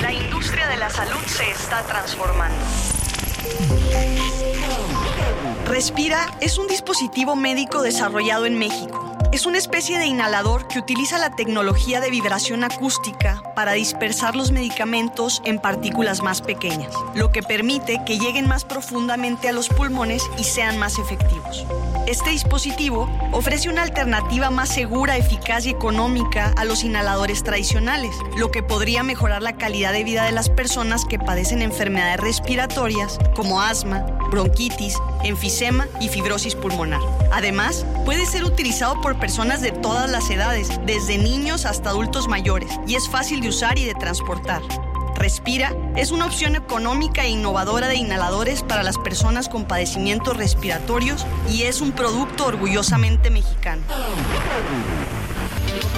La 0.00 0.12
industria 0.12 0.68
de 0.68 0.76
la 0.76 0.90
salud 0.90 1.20
se 1.26 1.50
está 1.50 1.82
transformando. 1.82 2.64
Respira 5.66 6.26
es 6.40 6.58
un 6.58 6.66
dispositivo 6.66 7.36
médico 7.36 7.82
desarrollado 7.82 8.46
en 8.46 8.58
México. 8.58 9.13
Es 9.34 9.46
una 9.46 9.58
especie 9.58 9.98
de 9.98 10.06
inhalador 10.06 10.68
que 10.68 10.78
utiliza 10.78 11.18
la 11.18 11.34
tecnología 11.34 12.00
de 12.00 12.08
vibración 12.08 12.62
acústica 12.62 13.42
para 13.56 13.72
dispersar 13.72 14.36
los 14.36 14.52
medicamentos 14.52 15.42
en 15.44 15.58
partículas 15.58 16.22
más 16.22 16.40
pequeñas, 16.40 16.94
lo 17.16 17.32
que 17.32 17.42
permite 17.42 18.00
que 18.06 18.20
lleguen 18.20 18.46
más 18.46 18.64
profundamente 18.64 19.48
a 19.48 19.52
los 19.52 19.68
pulmones 19.68 20.22
y 20.38 20.44
sean 20.44 20.78
más 20.78 21.00
efectivos. 21.00 21.66
Este 22.06 22.30
dispositivo 22.30 23.08
ofrece 23.32 23.68
una 23.68 23.82
alternativa 23.82 24.50
más 24.50 24.68
segura, 24.68 25.16
eficaz 25.16 25.66
y 25.66 25.70
económica 25.70 26.52
a 26.56 26.64
los 26.64 26.84
inhaladores 26.84 27.42
tradicionales, 27.42 28.14
lo 28.36 28.52
que 28.52 28.62
podría 28.62 29.02
mejorar 29.02 29.42
la 29.42 29.56
calidad 29.56 29.92
de 29.92 30.04
vida 30.04 30.26
de 30.26 30.32
las 30.32 30.48
personas 30.48 31.06
que 31.06 31.18
padecen 31.18 31.60
enfermedades 31.60 32.20
respiratorias 32.20 33.18
como 33.34 33.62
asma, 33.62 34.06
bronquitis, 34.30 34.96
enfisema 35.24 35.88
y 35.98 36.08
fibrosis 36.08 36.54
pulmonar. 36.54 37.00
Además, 37.32 37.86
puede 38.04 38.26
ser 38.26 38.44
utilizado 38.44 39.00
por 39.00 39.18
personas 39.24 39.62
de 39.62 39.72
todas 39.72 40.10
las 40.10 40.28
edades, 40.28 40.68
desde 40.84 41.16
niños 41.16 41.64
hasta 41.64 41.88
adultos 41.88 42.28
mayores, 42.28 42.78
y 42.86 42.94
es 42.94 43.08
fácil 43.08 43.40
de 43.40 43.48
usar 43.48 43.78
y 43.78 43.86
de 43.86 43.94
transportar. 43.94 44.60
Respira 45.16 45.74
es 45.96 46.10
una 46.10 46.26
opción 46.26 46.56
económica 46.56 47.24
e 47.24 47.30
innovadora 47.30 47.88
de 47.88 47.96
inhaladores 47.96 48.62
para 48.62 48.82
las 48.82 48.98
personas 48.98 49.48
con 49.48 49.64
padecimientos 49.64 50.36
respiratorios 50.36 51.24
y 51.50 51.62
es 51.62 51.80
un 51.80 51.92
producto 51.92 52.44
orgullosamente 52.44 53.30
mexicano. 53.30 53.80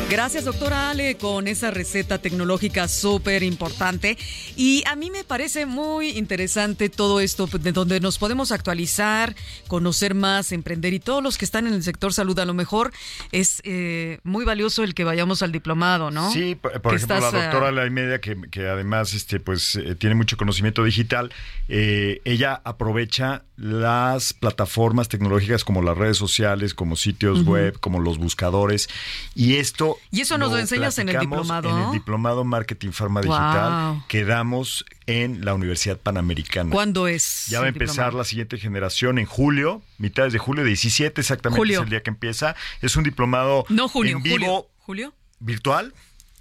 Gracias, 0.08 0.44
doctora 0.44 0.90
Ale, 0.90 1.16
con 1.16 1.48
esa 1.48 1.72
receta 1.72 2.18
tecnológica 2.18 2.86
súper 2.86 3.42
importante. 3.42 4.16
Y 4.54 4.84
a 4.86 4.94
mí 4.94 5.10
me 5.10 5.24
parece 5.24 5.66
muy 5.66 6.10
interesante 6.10 6.88
todo 6.88 7.18
esto, 7.18 7.48
de 7.48 7.72
donde 7.72 7.98
nos 7.98 8.16
podemos 8.16 8.52
actualizar, 8.52 9.34
conocer 9.66 10.14
más, 10.14 10.52
emprender. 10.52 10.94
Y 10.94 11.00
todos 11.00 11.24
los 11.24 11.36
que 11.36 11.44
están 11.44 11.66
en 11.66 11.74
el 11.74 11.82
sector 11.82 12.12
salud, 12.12 12.38
a 12.38 12.44
lo 12.44 12.54
mejor 12.54 12.92
es 13.32 13.60
eh, 13.64 14.20
muy 14.22 14.44
valioso 14.44 14.84
el 14.84 14.94
que 14.94 15.02
vayamos 15.02 15.42
al 15.42 15.50
diplomado, 15.50 16.12
¿no? 16.12 16.32
Sí, 16.32 16.54
por, 16.54 16.70
ejemplo, 16.72 16.94
estás, 16.94 17.32
la 17.32 17.42
doctora 17.42 17.72
La 17.72 17.90
Media, 17.90 18.20
que, 18.20 18.36
que 18.48 18.68
además 18.68 19.12
este, 19.12 19.40
pues, 19.40 19.74
eh, 19.74 19.96
tiene 19.96 20.14
mucho 20.14 20.36
conocimiento 20.36 20.84
digital, 20.84 21.32
eh, 21.68 22.20
ella 22.24 22.60
aprovecha 22.62 23.42
las 23.56 24.34
plataformas 24.34 25.08
tecnológicas 25.08 25.64
como 25.64 25.82
las 25.82 25.98
redes 25.98 26.16
sociales, 26.16 26.74
como 26.74 26.94
sitios 26.94 27.44
web, 27.44 27.80
como 27.80 27.98
los 27.98 28.18
buscadores, 28.18 28.88
y 29.34 29.56
esto... 29.56 29.95
Y 30.10 30.20
eso 30.20 30.38
nos 30.38 30.50
lo 30.50 30.58
enseñas 30.58 30.98
en 30.98 31.08
el 31.08 31.18
diplomado, 31.18 31.70
En 31.70 31.86
el 31.86 31.92
diplomado 31.92 32.44
Marketing 32.44 32.90
Pharma 32.90 33.20
Wow. 33.20 33.30
Digital 33.32 34.04
que 34.08 34.24
damos 34.24 34.84
en 35.06 35.44
la 35.44 35.54
Universidad 35.54 35.98
Panamericana. 35.98 36.70
¿Cuándo 36.70 37.06
es? 37.08 37.46
Ya 37.48 37.60
va 37.60 37.66
a 37.66 37.68
empezar 37.68 37.88
diplomado? 37.94 38.18
la 38.18 38.24
siguiente 38.24 38.58
generación 38.58 39.18
en 39.18 39.26
julio, 39.26 39.82
mitades 39.98 40.32
de 40.32 40.38
julio, 40.38 40.64
17 40.64 41.20
exactamente 41.20 41.58
Julio. 41.58 41.78
es 41.80 41.84
el 41.84 41.90
día 41.90 42.02
que 42.02 42.10
empieza. 42.10 42.56
Es 42.82 42.96
un 42.96 43.04
diplomado 43.04 43.64
No, 43.68 43.88
junio, 43.88 44.16
en 44.18 44.22
vivo 44.22 44.36
julio. 44.36 44.66
¿Julio? 44.78 45.14
virtual. 45.40 45.92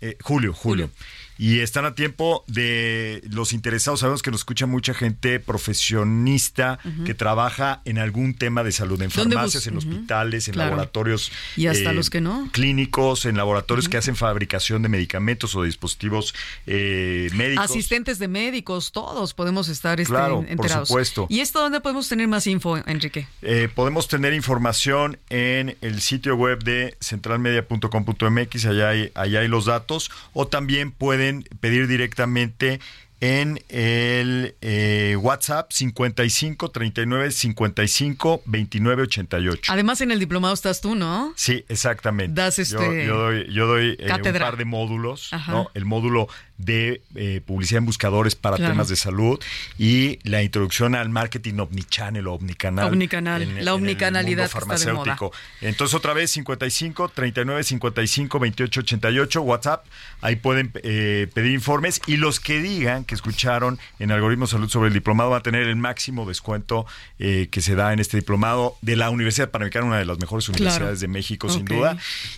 eh, 0.01 0.17
julio, 0.21 0.53
julio, 0.53 0.89
Y 1.37 1.59
están 1.59 1.85
a 1.85 1.95
tiempo 1.95 2.43
de 2.47 3.21
los 3.29 3.51
interesados. 3.53 3.99
Sabemos 3.99 4.21
que 4.21 4.31
nos 4.31 4.41
escucha 4.41 4.65
mucha 4.65 4.93
gente 4.93 5.39
profesionista 5.39 6.79
que 7.05 7.13
trabaja 7.13 7.81
en 7.85 7.97
algún 7.97 8.33
tema 8.35 8.63
de 8.63 8.71
salud, 8.71 9.01
en 9.01 9.09
¿Dónde 9.09 9.35
farmacias, 9.35 9.67
en 9.67 9.77
hospitales, 9.77 10.47
en 10.47 10.53
Claro. 10.53 10.71
laboratorios. 10.71 11.31
Y 11.57 11.67
hasta 11.67 11.91
eh, 11.91 11.93
los 11.93 12.09
que 12.09 12.21
no. 12.21 12.49
Clínicos, 12.51 13.25
en 13.25 13.35
laboratorios 13.37 13.89
que 13.89 13.97
hacen 13.97 14.15
fabricación 14.15 14.81
de 14.81 14.89
medicamentos 14.89 15.55
o 15.55 15.61
de 15.61 15.67
dispositivos 15.67 16.33
eh, 16.67 17.29
médicos. 17.33 17.65
Asistentes 17.65 18.19
de 18.19 18.27
médicos, 18.27 18.91
todos 18.91 19.33
podemos 19.33 19.67
estar 19.67 19.99
este, 19.99 20.13
Claro, 20.13 20.41
por 20.41 20.49
enterados. 20.49 20.87
supuesto. 20.87 21.27
¿Y 21.29 21.39
esto 21.41 21.59
dónde 21.59 21.81
podemos 21.81 22.07
tener 22.07 22.27
más 22.27 22.47
info, 22.47 22.77
Enrique? 22.77 23.27
Eh, 23.41 23.67
podemos 23.73 24.07
tener 24.07 24.33
información 24.33 25.17
en 25.29 25.75
el 25.81 25.99
sitio 26.01 26.35
web 26.35 26.63
de 26.63 26.95
centralmedia.com.mx, 27.01 28.65
allá 28.65 28.89
hay, 28.89 29.11
allá 29.15 29.39
hay 29.41 29.47
los 29.47 29.65
datos, 29.65 30.11
o 30.33 30.47
también 30.47 30.91
pueden 30.91 31.24
pedir 31.59 31.87
directamente 31.87 32.79
en 33.21 33.59
el 33.69 34.55
eh, 34.61 35.15
WhatsApp 35.19 35.71
55 35.71 36.69
39 36.71 37.31
55 37.31 38.41
29 38.45 39.03
88. 39.03 39.71
Además, 39.71 40.01
en 40.01 40.11
el 40.11 40.19
diplomado 40.19 40.53
estás 40.53 40.81
tú, 40.81 40.95
¿no? 40.95 41.33
Sí, 41.35 41.63
exactamente. 41.69 42.33
Das 42.39 42.57
Yo- 42.57 42.63
este- 42.63 43.05
yo, 43.05 43.17
doy, 43.17 43.53
yo 43.53 43.67
doy 43.67 43.95
eh, 43.99 44.07
un 44.11 44.33
par 44.39 44.57
de 44.57 44.65
módulos, 44.65 45.33
Ajá. 45.33 45.51
¿no? 45.51 45.71
El 45.73 45.85
módulo 45.85 46.27
de 46.57 47.01
eh, 47.15 47.41
publicidad 47.45 47.79
en 47.79 47.85
buscadores 47.85 48.35
para 48.35 48.55
Claro. 48.55 48.71
temas 48.73 48.87
de 48.87 48.95
salud 48.95 49.37
y 49.77 50.19
la 50.23 50.41
introducción 50.41 50.95
al 50.95 51.09
marketing 51.09 51.55
omnichannel 51.59 52.27
o 52.27 52.33
omnicanal. 52.35 52.87
Omnicanal, 52.93 53.41
en- 53.41 53.47
la 53.49 53.53
en 53.55 53.59
el 53.59 53.67
omnicanalidad 53.69 54.49
que 54.49 54.57
está 54.59 54.59
de 54.59 54.65
moda. 54.65 54.77
farmacéutico. 55.15 55.33
Entonces, 55.61 55.93
otra 55.95 56.13
vez, 56.13 56.31
55 56.31 57.09
39 57.09 57.63
55 57.63 58.39
28 58.39 58.79
88, 58.81 59.41
WhatsApp. 59.41 59.85
Ahí 60.21 60.35
pueden 60.37 60.71
eh, 60.83 61.27
pedir 61.33 61.51
informes 61.51 62.01
y 62.07 62.17
los 62.17 62.39
que 62.39 62.61
digan 62.61 63.03
que 63.05 63.15
escucharon 63.15 63.79
en 63.99 64.11
Algoritmo 64.11 64.47
Salud 64.47 64.69
sobre 64.69 64.87
el 64.89 64.93
diplomado 64.93 65.29
van 65.29 65.39
a 65.39 65.43
tener 65.43 65.63
el 65.63 65.75
máximo 65.75 66.25
descuento 66.27 66.85
eh, 67.19 67.47
que 67.51 67.61
se 67.61 67.75
da 67.75 67.93
en 67.93 67.99
este 67.99 68.17
diplomado 68.17 68.77
de 68.81 68.95
la 68.95 69.09
Universidad 69.09 69.49
Panamericana, 69.51 69.85
una 69.85 69.97
de 69.99 70.05
las 70.05 70.19
mejores 70.19 70.45
Claro. 70.45 70.57
universidades 70.61 70.99
de 70.99 71.07
México, 71.07 71.49
sin 71.49 71.61
Ok. 71.63 71.69
duda. 71.69 71.97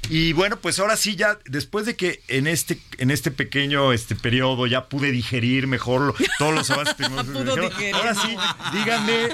Y 0.09 0.33
bueno, 0.33 0.57
pues 0.57 0.79
ahora 0.79 0.95
sí, 0.97 1.15
ya 1.15 1.37
después 1.45 1.85
de 1.85 1.95
que 1.95 2.21
en 2.27 2.47
este, 2.47 2.79
en 2.97 3.11
este 3.11 3.31
pequeño 3.31 3.93
este 3.93 4.15
periodo 4.15 4.67
ya 4.67 4.85
pude 4.89 5.11
digerir 5.11 5.67
mejor 5.67 6.01
lo- 6.01 6.15
todos 6.39 6.53
los 6.53 6.69
avances 6.69 6.95
que 6.95 7.03
digerir. 7.07 7.95
ahora 7.95 8.15
sí, 8.15 8.35
díganme. 8.73 9.29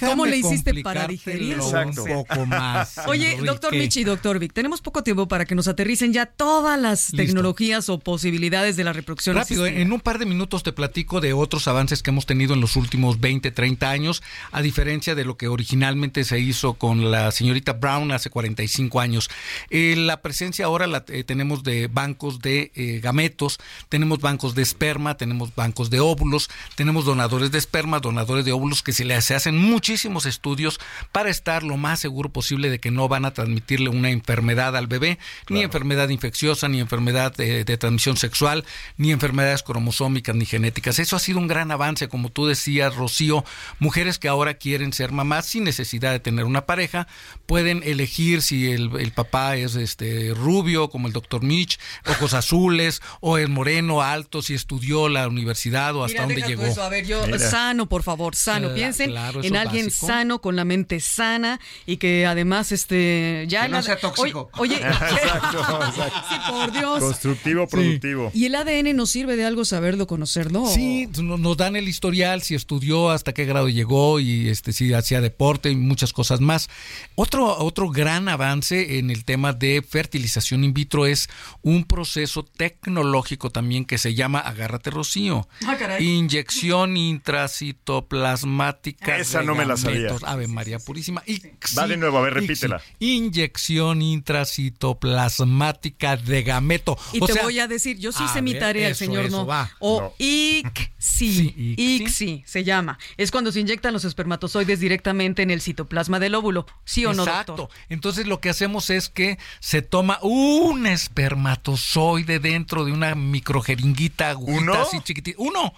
¿Cómo 0.00 0.26
le 0.26 0.36
hiciste 0.38 0.74
para 0.82 1.06
digerirlo? 1.06 1.64
Exacto. 1.64 2.04
Un 2.04 2.24
poco 2.24 2.46
más. 2.46 2.98
Oye, 3.06 3.32
Enrique. 3.32 3.46
doctor 3.46 3.72
Michi 3.74 4.00
y 4.00 4.04
doctor 4.04 4.38
Vic, 4.38 4.52
tenemos 4.52 4.80
poco 4.80 5.02
tiempo 5.02 5.28
para 5.28 5.44
que 5.44 5.54
nos 5.54 5.68
aterricen 5.68 6.12
ya 6.12 6.26
todas 6.26 6.78
las 6.80 7.10
Listo. 7.10 7.16
tecnologías 7.16 7.88
o 7.88 7.98
posibilidades 7.98 8.76
de 8.76 8.84
la 8.84 8.92
reproducción 8.92 9.36
Rápido, 9.36 9.64
asistida. 9.64 9.82
en 9.82 9.92
un 9.92 10.00
par 10.00 10.18
de 10.18 10.25
minutos 10.26 10.62
te 10.62 10.72
platico 10.72 11.20
de 11.20 11.32
otros 11.32 11.68
avances 11.68 12.02
que 12.02 12.10
hemos 12.10 12.26
tenido 12.26 12.54
en 12.54 12.60
los 12.60 12.76
últimos 12.76 13.20
20, 13.20 13.50
30 13.50 13.90
años, 13.90 14.22
a 14.52 14.60
diferencia 14.60 15.14
de 15.14 15.24
lo 15.24 15.36
que 15.36 15.48
originalmente 15.48 16.24
se 16.24 16.38
hizo 16.38 16.74
con 16.74 17.10
la 17.10 17.30
señorita 17.30 17.74
Brown 17.74 18.12
hace 18.12 18.30
45 18.30 19.00
años. 19.00 19.30
Eh, 19.70 19.94
la 19.96 20.22
presencia 20.22 20.66
ahora 20.66 20.86
la 20.86 21.04
eh, 21.08 21.24
tenemos 21.24 21.62
de 21.62 21.86
bancos 21.86 22.40
de 22.40 22.72
eh, 22.74 23.00
gametos, 23.02 23.58
tenemos 23.88 24.20
bancos 24.20 24.54
de 24.54 24.62
esperma, 24.62 25.16
tenemos 25.16 25.54
bancos 25.54 25.90
de 25.90 26.00
óvulos, 26.00 26.50
tenemos 26.74 27.04
donadores 27.04 27.50
de 27.50 27.58
esperma, 27.58 28.00
donadores 28.00 28.44
de 28.44 28.52
óvulos 28.52 28.82
que 28.82 28.92
se 28.92 29.04
le 29.04 29.20
se 29.22 29.34
hacen 29.34 29.56
muchísimos 29.56 30.26
estudios 30.26 30.78
para 31.12 31.30
estar 31.30 31.62
lo 31.62 31.76
más 31.76 32.00
seguro 32.00 32.30
posible 32.30 32.68
de 32.68 32.80
que 32.80 32.90
no 32.90 33.08
van 33.08 33.24
a 33.24 33.32
transmitirle 33.32 33.88
una 33.88 34.10
enfermedad 34.10 34.76
al 34.76 34.88
bebé, 34.88 35.18
ni 35.48 35.62
enfermedad 35.62 36.10
infecciosa, 36.10 36.68
ni 36.68 36.80
enfermedad 36.80 37.34
de, 37.34 37.64
de 37.64 37.78
transmisión 37.78 38.16
sexual, 38.16 38.64
ni 38.98 39.12
enfermedades 39.12 39.62
cromosómicas 39.62 40.15
ni 40.34 40.44
genéticas. 40.46 40.98
Eso 40.98 41.16
ha 41.16 41.18
sido 41.18 41.38
un 41.38 41.46
gran 41.48 41.70
avance, 41.70 42.08
como 42.08 42.30
tú 42.30 42.46
decías, 42.46 42.94
Rocío. 42.94 43.44
Mujeres 43.78 44.18
que 44.18 44.28
ahora 44.28 44.54
quieren 44.54 44.92
ser 44.92 45.12
mamás 45.12 45.46
sin 45.46 45.64
necesidad 45.64 46.12
de 46.12 46.20
tener 46.20 46.44
una 46.44 46.66
pareja, 46.66 47.06
pueden 47.46 47.82
elegir 47.84 48.42
si 48.42 48.70
el, 48.72 48.90
el 48.98 49.12
papá 49.12 49.56
es 49.56 49.74
este 49.76 50.32
rubio, 50.34 50.88
como 50.90 51.06
el 51.06 51.12
doctor 51.12 51.42
Mitch, 51.42 51.78
ojos 52.06 52.34
azules, 52.34 53.00
o 53.20 53.38
el 53.38 53.48
moreno 53.48 54.02
alto, 54.02 54.42
si 54.42 54.54
estudió 54.54 55.08
la 55.08 55.28
universidad 55.28 55.94
o 55.96 56.04
hasta 56.04 56.26
Mira, 56.26 56.34
dónde 56.46 56.48
llegó. 56.48 56.64
eso. 56.66 56.82
A 56.82 56.88
ver, 56.88 57.06
yo, 57.06 57.24
Mira. 57.26 57.38
sano, 57.38 57.88
por 57.88 58.02
favor, 58.02 58.34
sano. 58.34 58.68
Cla- 58.70 58.74
Piensen 58.74 59.10
claro, 59.10 59.40
en 59.42 59.54
es 59.54 59.60
alguien 59.60 59.86
básico. 59.86 60.06
sano, 60.06 60.40
con 60.40 60.56
la 60.56 60.64
mente 60.64 61.00
sana 61.00 61.60
y 61.86 61.96
que 61.98 62.26
además, 62.26 62.72
este, 62.72 63.44
ya 63.48 63.62
Que 63.62 63.68
no 63.68 63.82
sea 63.82 63.98
tóxico. 63.98 64.50
Oye, 64.58 64.74
oye, 64.76 64.76
Exacto, 64.86 65.60
exacto. 65.88 66.22
sí, 66.28 66.34
por 66.50 66.72
Dios. 66.72 67.00
Constructivo, 67.00 67.66
productivo. 67.66 68.30
¿Y 68.34 68.46
el 68.46 68.54
ADN 68.54 68.94
nos 68.96 69.10
sirve 69.10 69.36
de 69.36 69.44
algo 69.44 69.64
saberlo, 69.64 70.05
conocerlo? 70.06 70.66
Sí, 70.66 71.08
no- 71.22 71.36
nos 71.38 71.56
dan 71.56 71.76
el 71.76 71.88
historial, 71.88 72.42
si 72.42 72.54
estudió, 72.54 73.10
hasta 73.10 73.32
qué 73.34 73.44
grado 73.44 73.68
llegó 73.68 74.20
y 74.20 74.48
este 74.48 74.72
si 74.72 74.92
hacía 74.94 75.20
deporte 75.20 75.70
y 75.70 75.76
muchas 75.76 76.12
cosas 76.12 76.40
más. 76.40 76.68
Otro, 77.14 77.56
otro 77.58 77.90
gran 77.90 78.28
avance 78.28 78.98
en 78.98 79.10
el 79.10 79.24
tema 79.24 79.52
de 79.52 79.82
fertilización 79.86 80.64
in 80.64 80.72
vitro 80.74 81.06
es 81.06 81.28
un 81.62 81.84
proceso 81.84 82.44
tecnológico 82.44 83.50
también 83.50 83.84
que 83.84 83.98
se 83.98 84.14
llama, 84.14 84.40
agárrate 84.40 84.90
Rocío, 84.90 85.48
Ah, 85.66 85.76
caray. 85.78 86.04
inyección 86.06 86.96
intracitoplasmática. 86.96 89.18
Esa 89.18 89.40
de 89.40 89.46
no 89.46 89.54
me 89.54 89.64
la 89.66 89.76
sabía. 89.76 90.16
Ave 90.24 90.48
María 90.48 90.78
Purísima. 90.78 91.22
ICSI, 91.26 91.76
Va 91.76 91.86
de 91.86 91.96
nuevo, 91.96 92.18
a 92.18 92.22
ver, 92.22 92.34
repítela. 92.34 92.80
Inyección 92.98 94.02
intracitoplasmática 94.02 96.16
de 96.16 96.42
gameto. 96.42 96.98
Y 97.12 97.22
O 97.22 97.26
te 97.26 97.34
sea, 97.34 97.42
voy 97.44 97.58
a 97.58 97.66
decir, 97.68 97.98
yo 97.98 98.12
sí 98.12 98.22
a 98.24 98.32
sé 98.32 98.42
mi 98.42 98.52
ver, 98.52 98.60
tarea, 98.62 98.86
el 98.86 98.92
eso, 98.92 98.98
señor 99.04 99.26
eso 99.26 99.38
no. 99.38 99.46
va. 99.46 99.70
O 99.80 99.95
No. 100.00 100.12
ICSI, 100.18 100.92
Sí, 100.98 101.54
ICSI. 101.76 101.96
ICSI 102.04 102.42
se 102.46 102.64
llama. 102.64 102.98
Es 103.16 103.30
cuando 103.30 103.52
se 103.52 103.60
inyectan 103.60 103.92
los 103.92 104.04
espermatozoides 104.04 104.80
directamente 104.80 105.42
en 105.42 105.50
el 105.50 105.60
citoplasma 105.60 106.18
del 106.18 106.34
óvulo. 106.34 106.66
¿Sí 106.84 107.04
o 107.06 107.12
no, 107.14 107.24
Exacto. 107.24 107.56
doctor? 107.56 107.78
Entonces 107.88 108.26
lo 108.26 108.40
que 108.40 108.50
hacemos 108.50 108.90
es 108.90 109.08
que 109.08 109.38
se 109.60 109.82
toma 109.82 110.18
un 110.22 110.86
espermatozoide 110.86 112.38
dentro 112.38 112.84
de 112.84 112.92
una 112.92 113.14
microjeringuita, 113.14 114.30
agujita 114.30 114.60
¿Uno? 114.62 114.74
así 114.74 115.00
chiquitita. 115.02 115.36
Uno. 115.40 115.72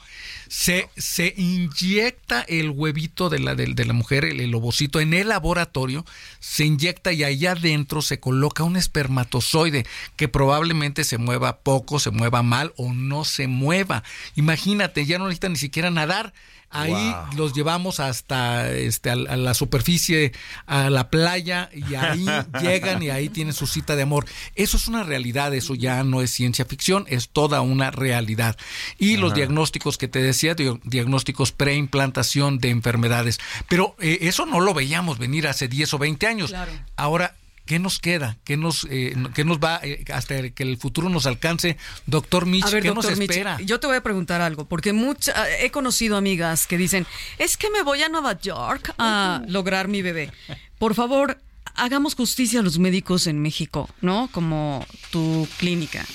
Se, 0.48 0.88
se 0.96 1.34
inyecta 1.36 2.40
el 2.40 2.70
huevito 2.70 3.28
de 3.28 3.38
la, 3.38 3.54
de, 3.54 3.66
de 3.66 3.84
la 3.84 3.92
mujer, 3.92 4.24
el, 4.24 4.40
el 4.40 4.54
ovocito, 4.54 4.98
en 4.98 5.12
el 5.12 5.28
laboratorio, 5.28 6.06
se 6.40 6.64
inyecta 6.64 7.12
y 7.12 7.22
ahí 7.22 7.44
adentro 7.44 8.00
se 8.00 8.18
coloca 8.18 8.64
un 8.64 8.76
espermatozoide 8.76 9.84
que 10.16 10.28
probablemente 10.28 11.04
se 11.04 11.18
mueva 11.18 11.58
poco, 11.58 11.98
se 11.98 12.10
mueva 12.10 12.42
mal 12.42 12.72
o 12.76 12.92
no 12.94 13.24
se 13.24 13.46
mueva. 13.46 14.02
Imagínate, 14.36 15.06
ya 15.06 15.18
no 15.18 15.24
necesita 15.24 15.48
ni 15.48 15.56
siquiera 15.56 15.90
nadar. 15.90 16.32
Ahí 16.70 16.92
Wow. 16.92 17.38
los 17.38 17.54
llevamos 17.54 17.98
hasta 17.98 18.70
este, 18.70 19.08
a, 19.08 19.14
a 19.14 19.36
la 19.38 19.54
superficie, 19.54 20.32
a 20.66 20.90
la 20.90 21.08
playa, 21.08 21.70
y 21.72 21.94
ahí 21.94 22.26
llegan 22.60 23.02
y 23.02 23.08
ahí 23.08 23.30
tienen 23.30 23.54
su 23.54 23.66
cita 23.66 23.96
de 23.96 24.02
amor. 24.02 24.26
Eso 24.54 24.76
es 24.76 24.86
una 24.86 25.02
realidad, 25.02 25.54
eso 25.54 25.74
ya 25.74 26.04
no 26.04 26.20
es 26.20 26.30
ciencia 26.30 26.66
ficción, 26.66 27.06
es 27.08 27.30
toda 27.30 27.62
una 27.62 27.90
realidad. 27.90 28.58
Y 28.98 29.16
los 29.16 29.32
diagnósticos 29.32 29.96
que 29.96 30.08
te 30.08 30.20
decía, 30.20 30.54
diagnósticos 30.84 31.52
preimplantación 31.52 32.58
de 32.58 32.68
enfermedades. 32.68 33.38
Pero 33.68 33.96
eh, 33.98 34.18
eso 34.22 34.44
no 34.44 34.60
lo 34.60 34.74
veíamos 34.74 35.18
venir 35.18 35.48
hace 35.48 35.68
10 35.68 35.94
o 35.94 35.98
20 35.98 36.26
años. 36.26 36.50
Claro. 36.50 36.72
Ahora, 36.96 37.34
¿qué 37.68 37.78
nos 37.78 37.98
queda? 37.98 38.38
¿Qué 38.44 38.56
nos, 38.56 38.86
eh, 38.90 39.14
qué 39.34 39.44
nos 39.44 39.58
va 39.58 39.78
eh, 39.82 40.02
hasta 40.12 40.48
que 40.48 40.62
el 40.62 40.78
futuro 40.78 41.10
nos 41.10 41.26
alcance? 41.26 41.76
Doctor 42.06 42.46
Mitch, 42.46 42.64
A 42.64 42.70
ver, 42.70 42.82
¿qué 42.82 42.88
doctor 42.88 43.10
nos 43.10 43.18
Mitch, 43.18 43.30
espera? 43.30 43.58
yo 43.60 43.78
te 43.78 43.86
voy 43.86 43.96
a 43.96 44.02
preguntar 44.02 44.40
algo, 44.40 44.66
porque 44.66 44.94
mucha, 44.94 45.46
he 45.60 45.70
conocido 45.70 46.16
amigas 46.16 46.66
que 46.66 46.78
dicen, 46.78 47.06
es 47.36 47.58
que 47.58 47.70
me 47.70 47.82
voy 47.82 48.02
a 48.02 48.08
Nueva 48.08 48.40
York 48.40 48.94
a 48.96 49.42
lograr 49.48 49.86
mi 49.86 50.00
bebé. 50.00 50.32
Por 50.78 50.94
favor, 50.94 51.38
hagamos 51.74 52.14
justicia 52.14 52.60
a 52.60 52.62
los 52.62 52.78
médicos 52.78 53.26
en 53.26 53.38
México, 53.42 53.90
¿no? 54.00 54.30
Como 54.32 54.86
tu 55.10 55.46
clínica. 55.58 56.06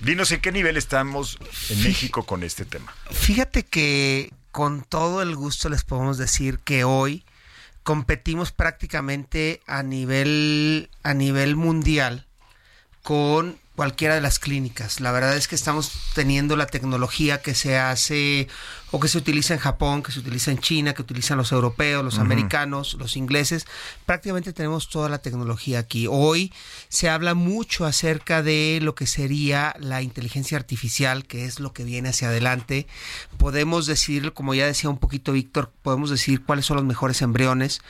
Dinos 0.00 0.30
en 0.30 0.42
qué 0.42 0.52
nivel 0.52 0.76
estamos 0.76 1.38
en 1.70 1.82
México 1.84 2.24
con 2.24 2.42
este 2.42 2.66
tema. 2.66 2.94
Fíjate 3.10 3.62
que 3.64 4.30
con 4.50 4.82
todo 4.82 5.22
el 5.22 5.36
gusto 5.36 5.70
les 5.70 5.84
podemos 5.84 6.18
decir 6.18 6.58
que 6.58 6.84
hoy 6.84 7.24
competimos 7.82 8.52
prácticamente 8.52 9.60
a 9.66 9.82
nivel 9.82 10.90
a 11.02 11.14
nivel 11.14 11.56
mundial 11.56 12.26
con 13.02 13.58
cualquiera 13.76 14.14
de 14.14 14.20
las 14.20 14.38
clínicas. 14.38 15.00
La 15.00 15.12
verdad 15.12 15.36
es 15.36 15.48
que 15.48 15.54
estamos 15.54 15.92
teniendo 16.14 16.56
la 16.56 16.66
tecnología 16.66 17.40
que 17.40 17.54
se 17.54 17.78
hace 17.78 18.48
o 18.90 19.00
que 19.00 19.08
se 19.08 19.16
utiliza 19.16 19.54
en 19.54 19.60
Japón, 19.60 20.02
que 20.02 20.12
se 20.12 20.20
utiliza 20.20 20.50
en 20.50 20.58
China, 20.58 20.92
que 20.92 21.00
utilizan 21.00 21.38
los 21.38 21.50
europeos, 21.52 22.04
los 22.04 22.18
americanos, 22.18 22.94
los 22.98 23.16
ingleses. 23.16 23.66
Prácticamente 24.04 24.52
tenemos 24.52 24.90
toda 24.90 25.08
la 25.08 25.18
tecnología 25.18 25.78
aquí. 25.78 26.06
Hoy 26.10 26.52
se 26.90 27.08
habla 27.08 27.32
mucho 27.32 27.86
acerca 27.86 28.42
de 28.42 28.80
lo 28.82 28.94
que 28.94 29.06
sería 29.06 29.74
la 29.78 30.02
inteligencia 30.02 30.58
artificial, 30.58 31.24
que 31.24 31.46
es 31.46 31.58
lo 31.58 31.72
que 31.72 31.84
viene 31.84 32.10
hacia 32.10 32.28
adelante. 32.28 32.86
Podemos 33.38 33.86
decir, 33.86 34.34
como 34.34 34.52
ya 34.52 34.66
decía 34.66 34.90
un 34.90 34.98
poquito 34.98 35.32
Víctor, 35.32 35.72
podemos 35.80 36.10
decir 36.10 36.44
cuáles 36.44 36.66
son 36.66 36.76
los 36.76 36.84
mejores 36.84 37.22
embriones 37.22 37.80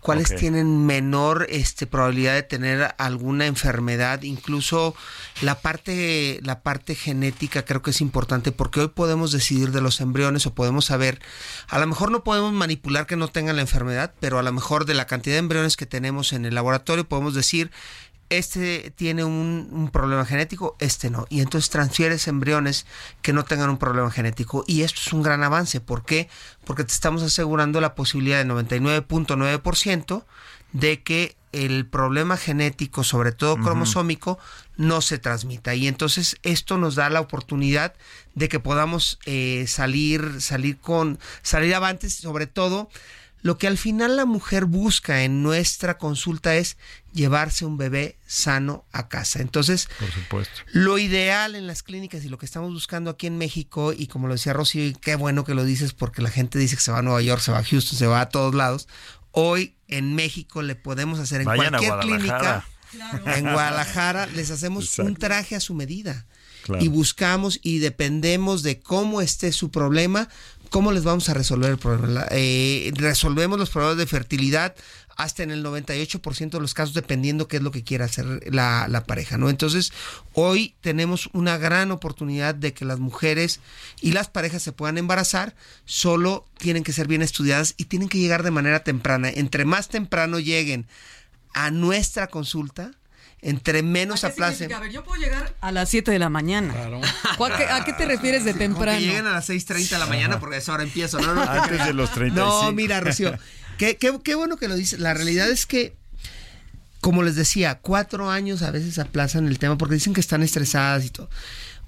cuáles 0.00 0.34
tienen 0.34 0.86
menor 0.86 1.46
este, 1.48 1.86
probabilidad 1.86 2.34
de 2.34 2.42
tener 2.42 2.94
alguna 2.98 3.46
enfermedad, 3.46 4.22
incluso 4.22 4.94
la 5.42 5.60
parte, 5.60 6.40
la 6.42 6.60
parte 6.60 6.94
genética 6.94 7.64
creo 7.64 7.82
que 7.82 7.90
es 7.90 8.00
importante 8.00 8.52
porque 8.52 8.80
hoy 8.80 8.88
podemos 8.88 9.32
decidir 9.32 9.72
de 9.72 9.80
los 9.80 10.00
embriones 10.00 10.46
o 10.46 10.54
podemos 10.54 10.86
saber, 10.86 11.20
a 11.68 11.78
lo 11.78 11.86
mejor 11.86 12.10
no 12.10 12.24
podemos 12.24 12.52
manipular 12.52 13.06
que 13.06 13.16
no 13.16 13.28
tengan 13.28 13.56
la 13.56 13.62
enfermedad, 13.62 14.14
pero 14.20 14.38
a 14.38 14.42
lo 14.42 14.52
mejor 14.52 14.86
de 14.86 14.94
la 14.94 15.06
cantidad 15.06 15.34
de 15.34 15.40
embriones 15.40 15.76
que 15.76 15.86
tenemos 15.86 16.32
en 16.32 16.44
el 16.44 16.54
laboratorio 16.54 17.08
podemos 17.08 17.34
decir 17.34 17.70
este 18.30 18.92
tiene 18.96 19.24
un, 19.24 19.68
un 19.70 19.90
problema 19.90 20.24
genético, 20.24 20.76
este 20.78 21.10
no. 21.10 21.26
Y 21.28 21.40
entonces 21.40 21.70
transfieres 21.70 22.28
embriones 22.28 22.86
que 23.22 23.32
no 23.32 23.44
tengan 23.44 23.70
un 23.70 23.78
problema 23.78 24.10
genético. 24.10 24.64
Y 24.66 24.82
esto 24.82 25.00
es 25.04 25.12
un 25.12 25.22
gran 25.22 25.42
avance. 25.42 25.80
¿Por 25.80 26.04
qué? 26.04 26.28
Porque 26.64 26.84
te 26.84 26.92
estamos 26.92 27.22
asegurando 27.22 27.80
la 27.80 27.94
posibilidad 27.94 28.44
de 28.44 28.50
99.9% 28.50 30.24
de 30.72 31.02
que 31.02 31.36
el 31.52 31.86
problema 31.86 32.36
genético, 32.36 33.02
sobre 33.02 33.32
todo 33.32 33.56
cromosómico, 33.56 34.38
no 34.76 35.00
se 35.00 35.18
transmita. 35.18 35.74
Y 35.74 35.88
entonces 35.88 36.36
esto 36.42 36.76
nos 36.76 36.96
da 36.96 37.08
la 37.08 37.20
oportunidad 37.20 37.94
de 38.34 38.48
que 38.50 38.60
podamos 38.60 39.18
eh, 39.24 39.64
salir, 39.66 40.42
salir 40.42 40.78
con, 40.78 41.18
salir 41.42 41.74
avantes, 41.74 42.14
sobre 42.14 42.46
todo 42.46 42.90
lo 43.42 43.58
que 43.58 43.66
al 43.66 43.78
final 43.78 44.16
la 44.16 44.24
mujer 44.24 44.64
busca 44.64 45.22
en 45.22 45.42
nuestra 45.42 45.98
consulta 45.98 46.56
es 46.56 46.76
llevarse 47.12 47.64
un 47.64 47.76
bebé 47.76 48.18
sano 48.26 48.84
a 48.92 49.08
casa. 49.08 49.40
Entonces, 49.40 49.88
Por 49.98 50.10
supuesto. 50.10 50.62
lo 50.72 50.98
ideal 50.98 51.54
en 51.54 51.66
las 51.66 51.82
clínicas 51.82 52.24
y 52.24 52.28
lo 52.28 52.38
que 52.38 52.46
estamos 52.46 52.72
buscando 52.72 53.10
aquí 53.10 53.26
en 53.26 53.38
México, 53.38 53.92
y 53.92 54.08
como 54.08 54.26
lo 54.26 54.34
decía 54.34 54.52
Rocío, 54.52 54.84
y 54.84 54.94
qué 54.94 55.14
bueno 55.16 55.44
que 55.44 55.54
lo 55.54 55.64
dices 55.64 55.92
porque 55.92 56.22
la 56.22 56.30
gente 56.30 56.58
dice 56.58 56.76
que 56.76 56.82
se 56.82 56.92
va 56.92 56.98
a 56.98 57.02
Nueva 57.02 57.22
York, 57.22 57.40
se 57.40 57.52
va 57.52 57.58
a 57.58 57.64
Houston, 57.64 57.98
se 57.98 58.06
va 58.06 58.20
a 58.20 58.28
todos 58.28 58.54
lados. 58.54 58.88
Hoy 59.30 59.76
en 59.88 60.14
México 60.14 60.62
le 60.62 60.74
podemos 60.74 61.18
hacer 61.20 61.42
en 61.42 61.46
Vayan 61.46 61.70
cualquier 61.70 61.98
clínica, 62.00 62.66
en 63.26 63.52
Guadalajara, 63.52 64.26
les 64.26 64.50
hacemos 64.50 64.84
Exacto. 64.84 65.10
un 65.10 65.16
traje 65.16 65.54
a 65.54 65.60
su 65.60 65.74
medida. 65.74 66.26
Claro. 66.64 66.82
Y 66.84 66.88
buscamos 66.88 67.60
y 67.62 67.78
dependemos 67.78 68.64
de 68.64 68.80
cómo 68.80 69.20
esté 69.20 69.52
su 69.52 69.70
problema, 69.70 70.28
cómo 70.70 70.92
les 70.92 71.04
vamos 71.04 71.28
a 71.28 71.34
resolver 71.34 71.70
el 71.70 71.78
problema. 71.78 72.26
Eh, 72.30 72.92
resolvemos 72.94 73.58
los 73.58 73.70
problemas 73.70 73.98
de 73.98 74.06
fertilidad 74.06 74.74
hasta 75.16 75.42
en 75.42 75.50
el 75.50 75.64
98% 75.64 76.50
de 76.50 76.60
los 76.60 76.74
casos, 76.74 76.94
dependiendo 76.94 77.48
qué 77.48 77.56
es 77.56 77.62
lo 77.62 77.70
que 77.70 77.82
quiera 77.82 78.04
hacer 78.04 78.52
la, 78.52 78.86
la 78.88 79.04
pareja, 79.04 79.38
¿no? 79.38 79.48
Entonces, 79.48 79.92
hoy 80.34 80.74
tenemos 80.82 81.30
una 81.32 81.56
gran 81.56 81.90
oportunidad 81.90 82.54
de 82.54 82.74
que 82.74 82.84
las 82.84 82.98
mujeres 82.98 83.60
y 84.02 84.12
las 84.12 84.28
parejas 84.28 84.62
se 84.62 84.72
puedan 84.72 84.98
embarazar, 84.98 85.56
solo 85.86 86.46
tienen 86.58 86.84
que 86.84 86.92
ser 86.92 87.08
bien 87.08 87.22
estudiadas 87.22 87.74
y 87.78 87.86
tienen 87.86 88.10
que 88.10 88.18
llegar 88.18 88.42
de 88.42 88.50
manera 88.50 88.84
temprana. 88.84 89.30
Entre 89.30 89.64
más 89.64 89.88
temprano 89.88 90.38
lleguen 90.38 90.86
a 91.54 91.70
nuestra 91.70 92.26
consulta, 92.26 92.92
entre 93.48 93.82
menos 93.82 94.24
¿A 94.24 94.28
qué 94.28 94.32
aplacen. 94.32 94.72
A 94.72 94.80
ver, 94.80 94.90
yo 94.90 95.04
puedo 95.04 95.20
llegar 95.20 95.54
a 95.60 95.70
las 95.72 95.88
7 95.88 96.10
de 96.10 96.18
la 96.18 96.28
mañana. 96.28 96.74
¿Cuál- 97.38 97.56
qué- 97.56 97.64
¿A 97.64 97.84
qué 97.84 97.92
te 97.92 98.04
refieres 98.06 98.44
de 98.44 98.54
temprano? 98.54 98.98
que 98.98 99.04
lleguen 99.06 99.26
a 99.26 99.32
las 99.32 99.48
6.30 99.48 99.90
de 99.90 99.98
la 100.00 100.06
mañana 100.06 100.40
porque 100.40 100.56
a 100.56 100.58
esa 100.58 100.72
hora 100.74 100.82
empiezo. 100.82 101.18
No, 101.20 101.34
no, 101.34 101.44
no, 101.44 101.50
Antes 101.50 101.84
de 101.84 101.92
los 101.94 102.10
35. 102.12 102.62
No, 102.64 102.72
mira, 102.72 103.00
Rocío. 103.00 103.36
Qué, 103.78 103.96
qué- 103.96 104.18
qué 104.24 104.34
bueno 104.34 104.56
que 104.56 104.68
lo 104.68 104.74
dices. 104.74 104.98
La 105.00 105.14
realidad 105.14 105.48
es 105.48 105.64
que, 105.66 105.94
como 107.00 107.22
les 107.22 107.36
decía, 107.36 107.78
cuatro 107.80 108.30
años 108.30 108.62
a 108.62 108.70
veces 108.70 108.98
aplazan 108.98 109.46
el 109.46 109.58
tema 109.58 109.78
porque 109.78 109.94
dicen 109.94 110.12
que 110.12 110.20
están 110.20 110.42
estresadas 110.42 111.04
y 111.04 111.10
todo. 111.10 111.30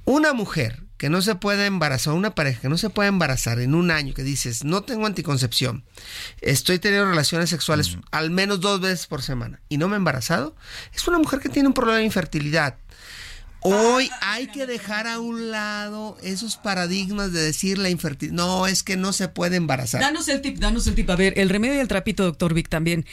Una 0.05 0.33
mujer 0.33 0.83
que 0.99 1.09
no 1.09 1.23
se 1.23 1.37
puede 1.37 1.67
embarazar, 1.67 2.13
una 2.13 2.35
pareja 2.35 2.61
que 2.61 2.69
no 2.69 2.77
se 2.77 2.91
puede 2.91 3.09
embarazar 3.09 3.61
en 3.61 3.75
un 3.75 3.91
año, 3.91 4.13
que 4.13 4.25
dices, 4.25 4.65
no 4.65 4.83
tengo 4.83 5.07
anticoncepción, 5.07 5.85
estoy 6.41 6.79
teniendo 6.79 7.09
relaciones 7.09 7.49
sexuales 7.49 7.97
al 8.11 8.31
menos 8.31 8.61
dos 8.61 8.81
veces 8.81 9.07
por 9.07 9.23
semana 9.23 9.61
y 9.69 9.79
no 9.79 9.89
me 9.89 9.95
he 9.95 9.97
embarazado, 9.97 10.55
es 10.93 11.07
una 11.09 11.19
mujer 11.19 11.41
que 11.41 11.49
tiene 11.49 11.69
un 11.69 11.75
problema 11.75 11.99
de 11.99 12.05
infertilidad. 12.05 12.77
Hoy 13.61 14.09
hay 14.21 14.47
que 14.47 14.67
dejar 14.67 15.09
a 15.09 15.19
un 15.19 15.51
lado 15.51 16.17
esos 16.23 16.57
paradigmas 16.57 17.33
de 17.33 17.43
decir 17.43 17.77
la 17.77 17.91
infertilidad. 17.91 18.37
No, 18.37 18.69
es 18.69 18.85
que 18.85 18.97
no 18.97 19.13
se 19.13 19.27
puede 19.29 19.57
embarazar. 19.57 20.01
Danos 20.01 20.29
el 20.29 20.41
tip, 20.41 20.59
danos 20.59 20.87
el 20.87 20.95
tip. 20.95 21.11
A 21.11 21.17
ver, 21.17 21.35
el 21.37 21.49
remedio 21.49 21.77
del 21.77 21.89
trapito, 21.89 22.23
doctor 22.23 22.55
Vic, 22.55 22.69
también. 22.69 23.05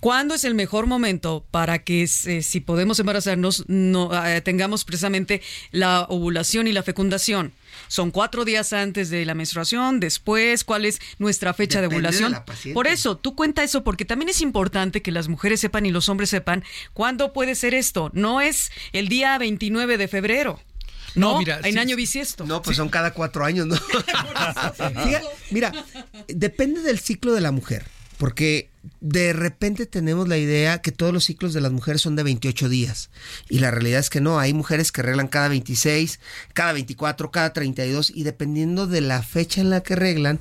¿Cuándo 0.00 0.34
es 0.34 0.44
el 0.44 0.54
mejor 0.54 0.86
momento 0.86 1.44
para 1.50 1.80
que 1.84 2.02
eh, 2.02 2.42
si 2.42 2.60
podemos 2.60 2.98
embarazarnos 2.98 3.64
no 3.68 4.10
eh, 4.26 4.40
tengamos 4.40 4.84
precisamente 4.84 5.42
la 5.72 6.06
ovulación 6.08 6.66
y 6.66 6.72
la 6.72 6.82
fecundación? 6.82 7.52
Son 7.88 8.10
cuatro 8.10 8.44
días 8.44 8.72
antes 8.72 9.10
de 9.10 9.24
la 9.26 9.34
menstruación, 9.34 10.00
después, 10.00 10.64
¿cuál 10.64 10.86
es 10.86 11.00
nuestra 11.18 11.52
fecha 11.54 11.80
de 11.80 11.88
Depende 11.88 12.10
de 12.12 12.24
ovulación? 12.24 12.74
Por 12.74 12.86
eso, 12.86 13.16
tú 13.16 13.34
cuenta 13.34 13.62
eso, 13.62 13.84
porque 13.84 14.04
también 14.04 14.28
es 14.28 14.40
importante 14.40 15.02
que 15.02 15.12
las 15.12 15.28
mujeres 15.28 15.60
sepan 15.60 15.86
y 15.86 15.90
los 15.90 16.08
hombres 16.08 16.30
sepan 16.30 16.64
cuándo 16.94 17.32
puede 17.32 17.54
ser 17.54 17.74
esto. 17.74 18.10
No 18.14 18.40
es 18.40 18.70
el 18.92 19.08
día 19.08 19.36
29 19.38 19.98
de 19.98 20.08
febrero. 20.08 20.60
No, 21.14 21.32
No, 21.32 21.38
mira, 21.40 21.60
en 21.64 21.72
sí, 21.72 21.78
año 21.78 21.96
bisiesto. 21.96 22.46
No, 22.46 22.62
pues 22.62 22.76
son 22.76 22.88
cada 22.88 23.12
cuatro 23.12 23.44
años, 23.44 23.66
¿no? 23.66 23.76
Mira, 25.50 25.72
depende 26.28 26.82
del 26.82 27.00
ciclo 27.00 27.32
de 27.32 27.40
la 27.40 27.50
mujer, 27.50 27.84
porque 28.20 28.68
de 29.00 29.32
repente 29.32 29.86
tenemos 29.86 30.28
la 30.28 30.36
idea 30.36 30.82
que 30.82 30.92
todos 30.92 31.10
los 31.10 31.24
ciclos 31.24 31.54
de 31.54 31.62
las 31.62 31.72
mujeres 31.72 32.02
son 32.02 32.16
de 32.16 32.22
28 32.22 32.68
días, 32.68 33.08
y 33.48 33.60
la 33.60 33.70
realidad 33.70 33.98
es 33.98 34.10
que 34.10 34.20
no, 34.20 34.38
hay 34.38 34.52
mujeres 34.52 34.92
que 34.92 35.00
reglan 35.00 35.26
cada 35.26 35.48
26, 35.48 36.20
cada 36.52 36.74
24, 36.74 37.30
cada 37.30 37.54
32, 37.54 38.12
y 38.14 38.24
dependiendo 38.24 38.86
de 38.86 39.00
la 39.00 39.22
fecha 39.22 39.62
en 39.62 39.70
la 39.70 39.82
que 39.82 39.96
reglan, 39.96 40.38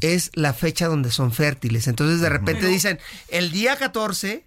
es 0.00 0.32
la 0.34 0.52
fecha 0.54 0.88
donde 0.88 1.12
son 1.12 1.32
fértiles. 1.32 1.86
Entonces 1.86 2.20
de 2.20 2.30
repente 2.30 2.66
dicen, 2.66 2.98
el 3.28 3.52
día 3.52 3.76
14 3.76 4.42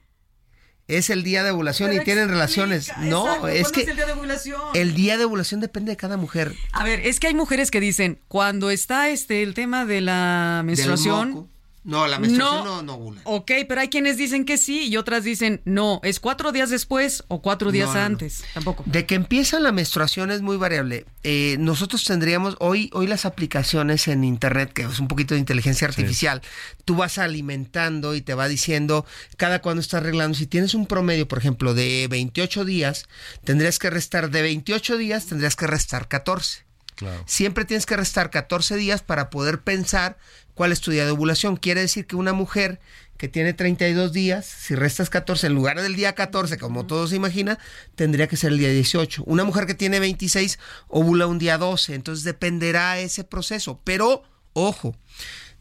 es 0.89 1.09
el 1.09 1.23
día 1.23 1.45
de 1.45 1.51
ovulación 1.51 1.91
Pero 1.91 2.01
y 2.01 2.05
tienen 2.05 2.27
relaciones. 2.27 2.91
No, 2.97 3.47
exacto, 3.47 3.47
es 3.47 3.61
¿cuándo 3.61 3.75
que 3.75 3.81
es 3.83 3.87
el 3.87 3.95
día 3.95 4.05
de 4.07 4.11
ovulación? 4.11 4.61
el 4.73 4.93
día 4.93 5.17
de 5.17 5.23
ovulación 5.23 5.61
depende 5.61 5.91
de 5.91 5.95
cada 5.95 6.17
mujer. 6.17 6.53
A 6.73 6.83
ver, 6.83 6.99
es 6.99 7.21
que 7.21 7.27
hay 7.27 7.33
mujeres 7.33 7.71
que 7.71 7.79
dicen, 7.79 8.19
cuando 8.27 8.71
está 8.71 9.07
este 9.07 9.41
el 9.41 9.53
tema 9.53 9.85
de 9.85 10.01
la 10.01 10.63
menstruación. 10.65 11.52
No, 11.83 12.07
la 12.07 12.17
menstruación 12.17 12.63
no, 12.63 12.81
no, 12.81 12.93
ovula. 12.93 13.21
Ok, 13.25 13.51
pero 13.67 13.81
hay 13.81 13.89
quienes 13.89 14.17
dicen 14.17 14.45
que 14.45 14.57
sí 14.57 14.87
y 14.87 14.95
otras 14.95 15.23
dicen 15.23 15.61
no, 15.65 15.99
es 16.03 16.19
cuatro 16.19 16.51
días 16.53 16.69
después 16.69 17.25
o 17.27 17.41
cuatro 17.41 17.71
días 17.71 17.87
No, 17.87 17.93
no, 17.93 17.99
no. 17.99 18.05
antes. 18.05 18.43
Tampoco. 18.53 18.83
De 18.85 19.05
que 19.05 19.15
empieza 19.15 19.59
la 19.59 19.71
menstruación 19.73 20.31
es 20.31 20.41
muy 20.41 20.55
variable. 20.55 21.05
Eh, 21.23 21.57
nosotros 21.59 22.03
tendríamos 22.05 22.55
hoy, 22.59 22.89
hoy 22.93 23.07
las 23.07 23.25
aplicaciones 23.25 24.07
en 24.07 24.23
internet, 24.23 24.71
que 24.71 24.83
es 24.83 24.99
un 24.99 25.07
poquito 25.07 25.33
de 25.33 25.41
inteligencia 25.41 25.87
artificial, 25.87 26.41
tú 26.85 26.95
vas 26.95 27.17
alimentando 27.17 28.15
y 28.15 28.21
te 28.21 28.33
va 28.33 28.47
diciendo 28.47 29.05
cada 29.37 29.61
cuándo 29.61 29.81
estás 29.81 30.01
arreglando. 30.01 30.37
Si 30.37 30.47
tienes 30.47 30.73
un 30.75 30.85
promedio, 30.85 31.27
por 31.27 31.37
ejemplo, 31.39 31.73
de 31.73 32.07
28 32.09 32.65
días, 32.65 33.07
tendrías 33.43 33.79
que 33.79 33.89
restar 33.89 34.29
de 34.31 34.41
28 34.41 34.97
días, 34.97 35.25
tendrías 35.25 35.55
que 35.55 35.67
restar 35.67 36.07
14. 36.07 36.63
Claro. 36.95 37.23
Siempre 37.25 37.65
tienes 37.65 37.85
que 37.87 37.97
restar 37.97 38.29
14 38.29 38.75
días 38.75 39.01
para 39.01 39.29
poder 39.31 39.61
pensar 39.61 40.17
cuál 40.53 40.71
es 40.71 40.81
tu 40.81 40.91
día 40.91 41.05
de 41.05 41.11
ovulación. 41.11 41.57
Quiere 41.57 41.81
decir 41.81 42.05
que 42.05 42.15
una 42.15 42.33
mujer 42.33 42.79
que 43.17 43.27
tiene 43.27 43.53
32 43.53 44.11
días, 44.11 44.45
si 44.45 44.75
restas 44.75 45.09
14, 45.09 45.47
en 45.47 45.53
lugar 45.53 45.81
del 45.81 45.95
día 45.95 46.13
14, 46.13 46.57
como 46.57 46.85
todo 46.85 47.07
se 47.07 47.15
imagina, 47.15 47.57
tendría 47.95 48.27
que 48.27 48.37
ser 48.37 48.51
el 48.51 48.57
día 48.57 48.69
18. 48.69 49.23
Una 49.25 49.43
mujer 49.43 49.65
que 49.65 49.73
tiene 49.75 49.99
26 49.99 50.59
ovula 50.87 51.27
un 51.27 51.39
día 51.39 51.57
12, 51.57 51.95
entonces 51.95 52.23
dependerá 52.23 52.99
ese 52.99 53.23
proceso. 53.23 53.79
Pero, 53.83 54.23
ojo, 54.53 54.95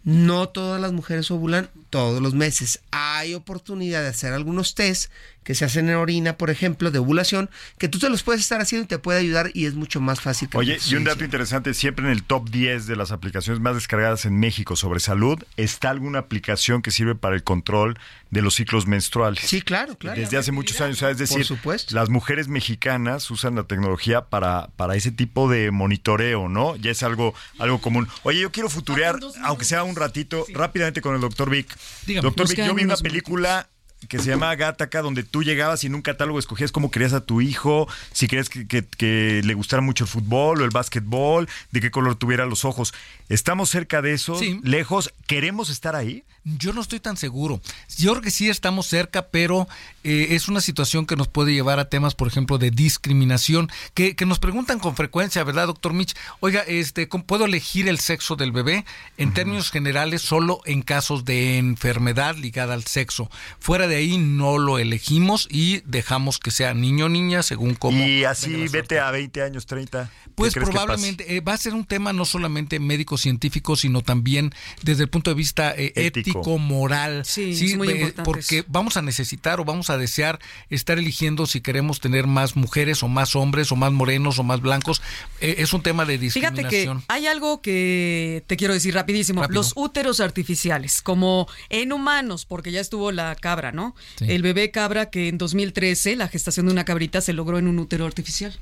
no 0.03 0.49
todas 0.49 0.81
las 0.81 0.93
mujeres 0.93 1.31
ovulan 1.31 1.71
todos 1.93 2.23
los 2.23 2.33
meses. 2.33 2.81
Hay 2.91 3.35
oportunidad 3.35 4.01
de 4.01 4.09
hacer 4.09 4.33
algunos 4.33 4.75
test 4.75 5.13
que 5.45 5.55
se 5.55 5.65
hacen 5.65 5.91
en 5.91 5.97
orina, 5.97 6.39
por 6.39 6.51
ejemplo, 6.51 6.91
de 6.91 6.99
ovulación, 6.99 7.51
que 7.77 7.89
tú 7.89 7.99
te 7.99 8.09
los 8.09 8.23
puedes 8.23 8.41
estar 8.41 8.61
haciendo 8.61 8.85
y 8.85 8.89
te 8.89 8.99
puede 8.99 9.19
ayudar 9.19 9.51
y 9.55 9.67
es 9.67 9.75
mucho 9.75 10.01
más 10.01 10.21
fácil. 10.21 10.49
Que 10.49 10.57
Oye, 10.57 10.79
y 10.89 10.95
un 10.95 11.05
dato 11.05 11.25
interesante, 11.25 11.75
siempre 11.75 12.07
en 12.07 12.13
el 12.13 12.23
top 12.23 12.49
10 12.49 12.87
de 12.87 12.97
las 12.97 13.11
aplicaciones 13.11 13.61
más 13.61 13.75
descargadas 13.75 14.25
en 14.25 14.39
México 14.39 14.75
sobre 14.75 15.01
salud, 15.01 15.43
está 15.57 15.91
alguna 15.91 16.21
aplicación 16.21 16.81
que 16.81 16.91
sirve 16.91 17.15
para 17.15 17.35
el 17.35 17.43
control 17.43 17.99
de 18.31 18.41
los 18.41 18.55
ciclos 18.55 18.87
menstruales. 18.87 19.41
Sí, 19.45 19.61
claro, 19.61 19.99
claro. 19.99 20.19
Desde 20.19 20.39
hace 20.39 20.53
muchos 20.53 20.81
años, 20.81 20.99
sea, 20.99 21.11
es 21.11 21.19
decir, 21.19 21.39
Por 21.39 21.47
supuesto. 21.47 21.95
las 21.95 22.09
mujeres 22.09 22.49
mexicanas 22.49 23.31
usan 23.31 23.57
la 23.57 23.65
tecnología 23.65 24.23
para, 24.23 24.69
para 24.77 24.97
ese 24.97 25.11
tipo 25.11 25.51
de 25.51 25.71
monitoreo, 25.71 26.49
¿no? 26.49 26.77
Ya 26.77 26.91
es 26.91 27.03
algo, 27.03 27.35
algo 27.59 27.81
común. 27.81 28.09
Oye, 28.23 28.41
yo 28.41 28.53
quiero 28.53 28.71
futurear, 28.71 29.19
aunque 29.43 29.65
sea 29.65 29.83
un 29.83 29.97
ratito, 29.97 30.47
rápidamente 30.55 31.03
con 31.03 31.15
el 31.15 31.21
doctor 31.21 31.51
Vic. 31.51 31.77
Dígame. 32.07 32.23
doctor 32.25 32.49
Vic, 32.49 32.59
yo 32.59 32.75
vi 32.75 32.85
una 32.85 32.95
película 32.97 33.69
que 34.09 34.19
se 34.19 34.31
llama 34.31 34.53
Gataca, 34.57 35.01
donde 35.01 35.23
tú 35.23 35.45
llegabas 35.45 35.85
y 35.85 35.87
en 35.87 35.95
un 35.95 36.03
catálogo 36.03 36.41
escogías 36.41 36.73
cómo 36.73 36.91
querías 36.91 37.13
a 37.13 37.21
tu 37.25 37.41
hijo, 37.41 37.87
si 38.13 38.27
querías 38.27 38.49
que, 38.49 38.67
que- 38.67 38.83
que 38.85 39.43
le 39.45 39.55
gustara 39.55 39.81
mucho 39.81 40.03
el 40.05 40.11
fútbol 40.11 40.61
o 40.61 40.65
el 40.65 40.71
básquetbol, 40.71 41.49
de 41.71 41.81
qué 41.81 41.93
color 41.93 42.17
tuviera 42.17 42.45
los 42.47 42.65
ojos. 42.65 42.93
¿Estamos 43.29 43.71
cerca 43.71 44.03
de 44.03 44.13
eso? 44.15 44.35
Sí. 44.37 44.59
¿Lejos? 44.65 45.13
¿Queremos 45.29 45.71
estar 45.71 45.95
ahí? 45.95 46.25
Yo 46.45 46.73
no 46.73 46.81
estoy 46.81 47.01
tan 47.01 47.17
seguro. 47.17 47.61
Yo 47.97 48.13
creo 48.13 48.23
que 48.23 48.31
sí 48.31 48.51
estamos 48.51 48.87
cerca, 48.87 49.29
pero 49.29 49.69
eh, 50.05 50.29
es 50.31 50.49
una 50.49 50.61
situación 50.61 51.07
que 51.07 51.17
nos 51.17 51.29
puede 51.29 51.53
llevar 51.53 51.79
a 51.79 51.89
temas, 51.89 52.15
por 52.15 52.29
ejemplo, 52.29 52.59
de 52.59 52.71
discriminación, 52.71 53.71
que, 53.95 54.17
que 54.17 54.27
nos 54.27 54.39
preguntan 54.39 54.79
con 54.79 54.97
frecuencia, 54.97 55.45
¿verdad, 55.45 55.69
doctor 55.69 55.93
Mitch? 55.93 56.15
Oiga, 56.41 56.61
este, 56.61 57.09
¿cómo 57.09 57.25
¿puedo 57.25 57.45
elegir 57.45 57.89
el 57.89 57.99
sexo 57.99 58.37
del 58.37 58.53
bebé? 58.53 58.85
En 59.17 59.33
términos 59.33 59.71
generales, 59.71 60.23
solo 60.23 60.61
en 60.65 60.83
casos 60.83 61.25
de 61.25 61.59
enfermedad 61.59 62.37
ligada 62.37 62.75
al 62.75 62.85
sexo. 62.85 63.31
Fuera 63.61 63.87
de 63.87 63.97
ahí 63.97 64.19
no 64.19 64.59
lo 64.59 64.79
elegimos 64.79 65.47
y 65.51 65.83
dejamos 65.87 66.39
que 66.39 66.51
sea 66.51 66.75
niño 66.75 67.07
o 67.07 67.09
niña 67.09 67.43
según 67.43 67.75
cómo. 67.75 68.05
y 68.05 68.25
así 68.25 68.67
vete 68.69 68.99
a 68.99 69.11
20 69.11 69.43
años, 69.43 69.67
30. 69.67 70.11
¿Qué 70.25 70.31
Pues 70.35 70.55
probablemente 70.55 71.37
eh, 71.37 71.41
va 71.41 71.55
a 71.55 71.57
ser 71.57 71.75
un 71.75 71.85
tema 71.85 72.13
no 72.13 72.25
solamente 72.25 72.81
médico-científico, 72.81 73.77
sino 73.77 74.03
también 74.03 74.53
desde 74.83 75.05
el 75.05 75.09
punto 75.09 75.31
de 75.31 75.35
vista 75.35 75.73
eh, 75.77 75.93
Ético. 75.95 76.32
Moral. 76.59 77.25
Sí, 77.25 77.51
es 77.53 77.77
muy 77.77 77.89
importante 77.91 78.23
Porque 78.25 78.59
eso. 78.59 78.67
vamos 78.69 78.97
a 78.97 79.03
necesitar 79.03 79.61
o 79.61 79.65
vamos 79.65 79.91
a 79.91 79.99
desear 79.99 80.39
estar 80.71 80.99
eligiendo 80.99 81.47
si 81.47 81.61
queremos 81.61 82.01
tener 82.01 82.27
más 82.27 82.57
mujeres 82.57 83.03
o 83.03 83.09
más 83.09 83.37
hombres 83.37 83.73
o 83.73 83.77
más 83.77 83.93
morenos 83.93 84.39
o 84.39 84.43
más 84.43 84.61
blancos. 84.61 85.03
Eh, 85.41 85.57
es 85.59 85.73
un 85.73 85.83
tema 85.83 86.05
de 86.05 86.19
Fíjate 86.19 86.63
que 86.63 86.63
discriminación. 86.63 87.05
hay 87.09 87.27
algo 87.27 87.63
que 87.63 88.45
te 88.47 88.57
quiero 88.57 88.75
decir 88.75 88.95
rapidísimo. 88.95 89.43
Rápido. 89.43 89.61
Los 89.61 89.73
úteros 89.77 90.21
artificiales, 90.21 91.03
como 91.03 91.49
en 91.69 91.93
humanos, 91.93 92.45
porque 92.45 92.73
ya 92.73 92.81
estuvo 92.81 93.13
la 93.13 93.35
cabra, 93.35 93.73
¿no? 93.73 93.95
Sí. 94.17 94.27
El 94.29 94.43
bebé 94.43 94.71
cabra 94.71 95.11
que 95.11 95.29
en 95.29 95.39
2013, 95.39 96.17
la 96.17 96.29
gestación 96.29 96.67
de 96.67 96.73
una 96.73 96.85
cabrita 96.85 97.21
se 97.21 97.33
logró 97.33 97.59
en 97.59 97.69
un 97.69 97.79
útero 97.79 98.07
artificial. 98.07 98.59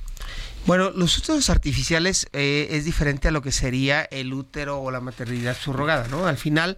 Bueno, 0.66 0.90
los 0.90 1.16
úteros 1.18 1.50
artificiales 1.50 2.28
eh, 2.32 2.68
es 2.70 2.84
diferente 2.84 3.28
a 3.28 3.30
lo 3.30 3.42
que 3.42 3.50
sería 3.50 4.02
el 4.02 4.32
útero 4.32 4.80
o 4.80 4.90
la 4.90 5.00
maternidad 5.00 5.56
subrogada, 5.56 6.06
¿no? 6.08 6.26
Al 6.26 6.36
final, 6.36 6.76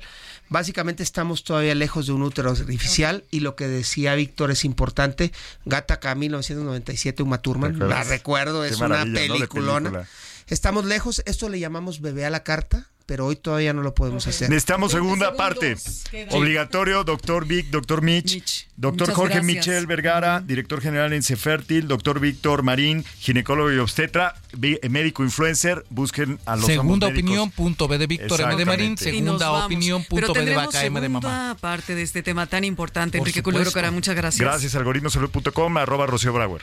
básicamente 0.48 1.02
estamos 1.02 1.44
todavía 1.44 1.74
lejos 1.74 2.06
de 2.06 2.12
un 2.12 2.22
útero 2.22 2.50
artificial 2.50 3.24
y 3.30 3.40
lo 3.40 3.56
que 3.56 3.66
decía 3.68 4.14
Víctor 4.14 4.50
es 4.50 4.64
importante. 4.64 5.32
Gataca 5.64 6.14
1997, 6.14 7.22
Uma 7.22 7.42
Thurman, 7.42 7.78
la 7.88 8.04
recuerdo, 8.04 8.64
es 8.64 8.78
una 8.80 9.04
peliculona. 9.04 9.90
película. 9.90 10.08
Estamos 10.46 10.84
lejos, 10.84 11.22
esto 11.26 11.48
le 11.48 11.58
llamamos 11.58 12.00
bebé 12.00 12.24
a 12.24 12.30
la 12.30 12.44
carta, 12.44 12.88
pero 13.04 13.26
hoy 13.26 13.36
todavía 13.36 13.72
no 13.72 13.82
lo 13.82 13.94
podemos 13.94 14.26
hacer. 14.26 14.48
Necesitamos 14.48 14.92
segunda 14.92 15.32
segundos 15.32 15.38
parte. 15.38 15.76
Obligatorio, 16.30 17.04
doctor 17.04 17.46
Vic, 17.46 17.70
doctor 17.70 18.02
Mitch, 18.02 18.34
Mitch. 18.34 18.68
doctor 18.76 19.08
Muchas 19.08 19.16
Jorge 19.16 19.34
gracias. 19.34 19.56
Michel 19.56 19.86
Vergara, 19.86 20.40
director 20.40 20.80
general 20.80 21.12
en 21.12 21.22
Cefértil, 21.22 21.88
doctor 21.88 22.20
Víctor 22.20 22.62
Marín, 22.62 23.04
ginecólogo 23.18 23.72
y 23.72 23.78
obstetra, 23.78 24.34
eh, 24.60 24.88
médico 24.88 25.22
influencer. 25.22 25.84
Busquen 25.90 26.38
a 26.46 26.56
los 26.56 26.66
Segunda 26.66 27.08
opinión, 27.08 27.50
punto 27.50 27.88
B 27.88 27.98
de 27.98 28.06
Víctor 28.06 28.40
M 28.40 28.56
de 28.56 28.64
Marín. 28.64 28.96
Segunda 28.96 29.64
opinión, 29.64 30.04
Pero 30.08 30.28
punto 30.28 30.40
B 30.40 30.46
de 30.46 30.54
vaca 30.54 30.84
M 30.84 31.00
de 31.00 31.08
mamá. 31.08 31.28
segunda 31.28 31.54
parte 31.56 31.94
de 31.94 32.02
este 32.02 32.22
tema 32.22 32.46
tan 32.46 32.64
importante. 32.64 33.18
Por 33.18 33.26
Enrique 33.26 33.42
Culebro 33.42 33.72
muchas 33.92 34.14
gracias. 34.14 34.40
Gracias, 34.40 34.74
algoritmosalud.com, 34.74 35.76
arroba 35.76 36.06
Rocío 36.06 36.32
Brauer. 36.32 36.62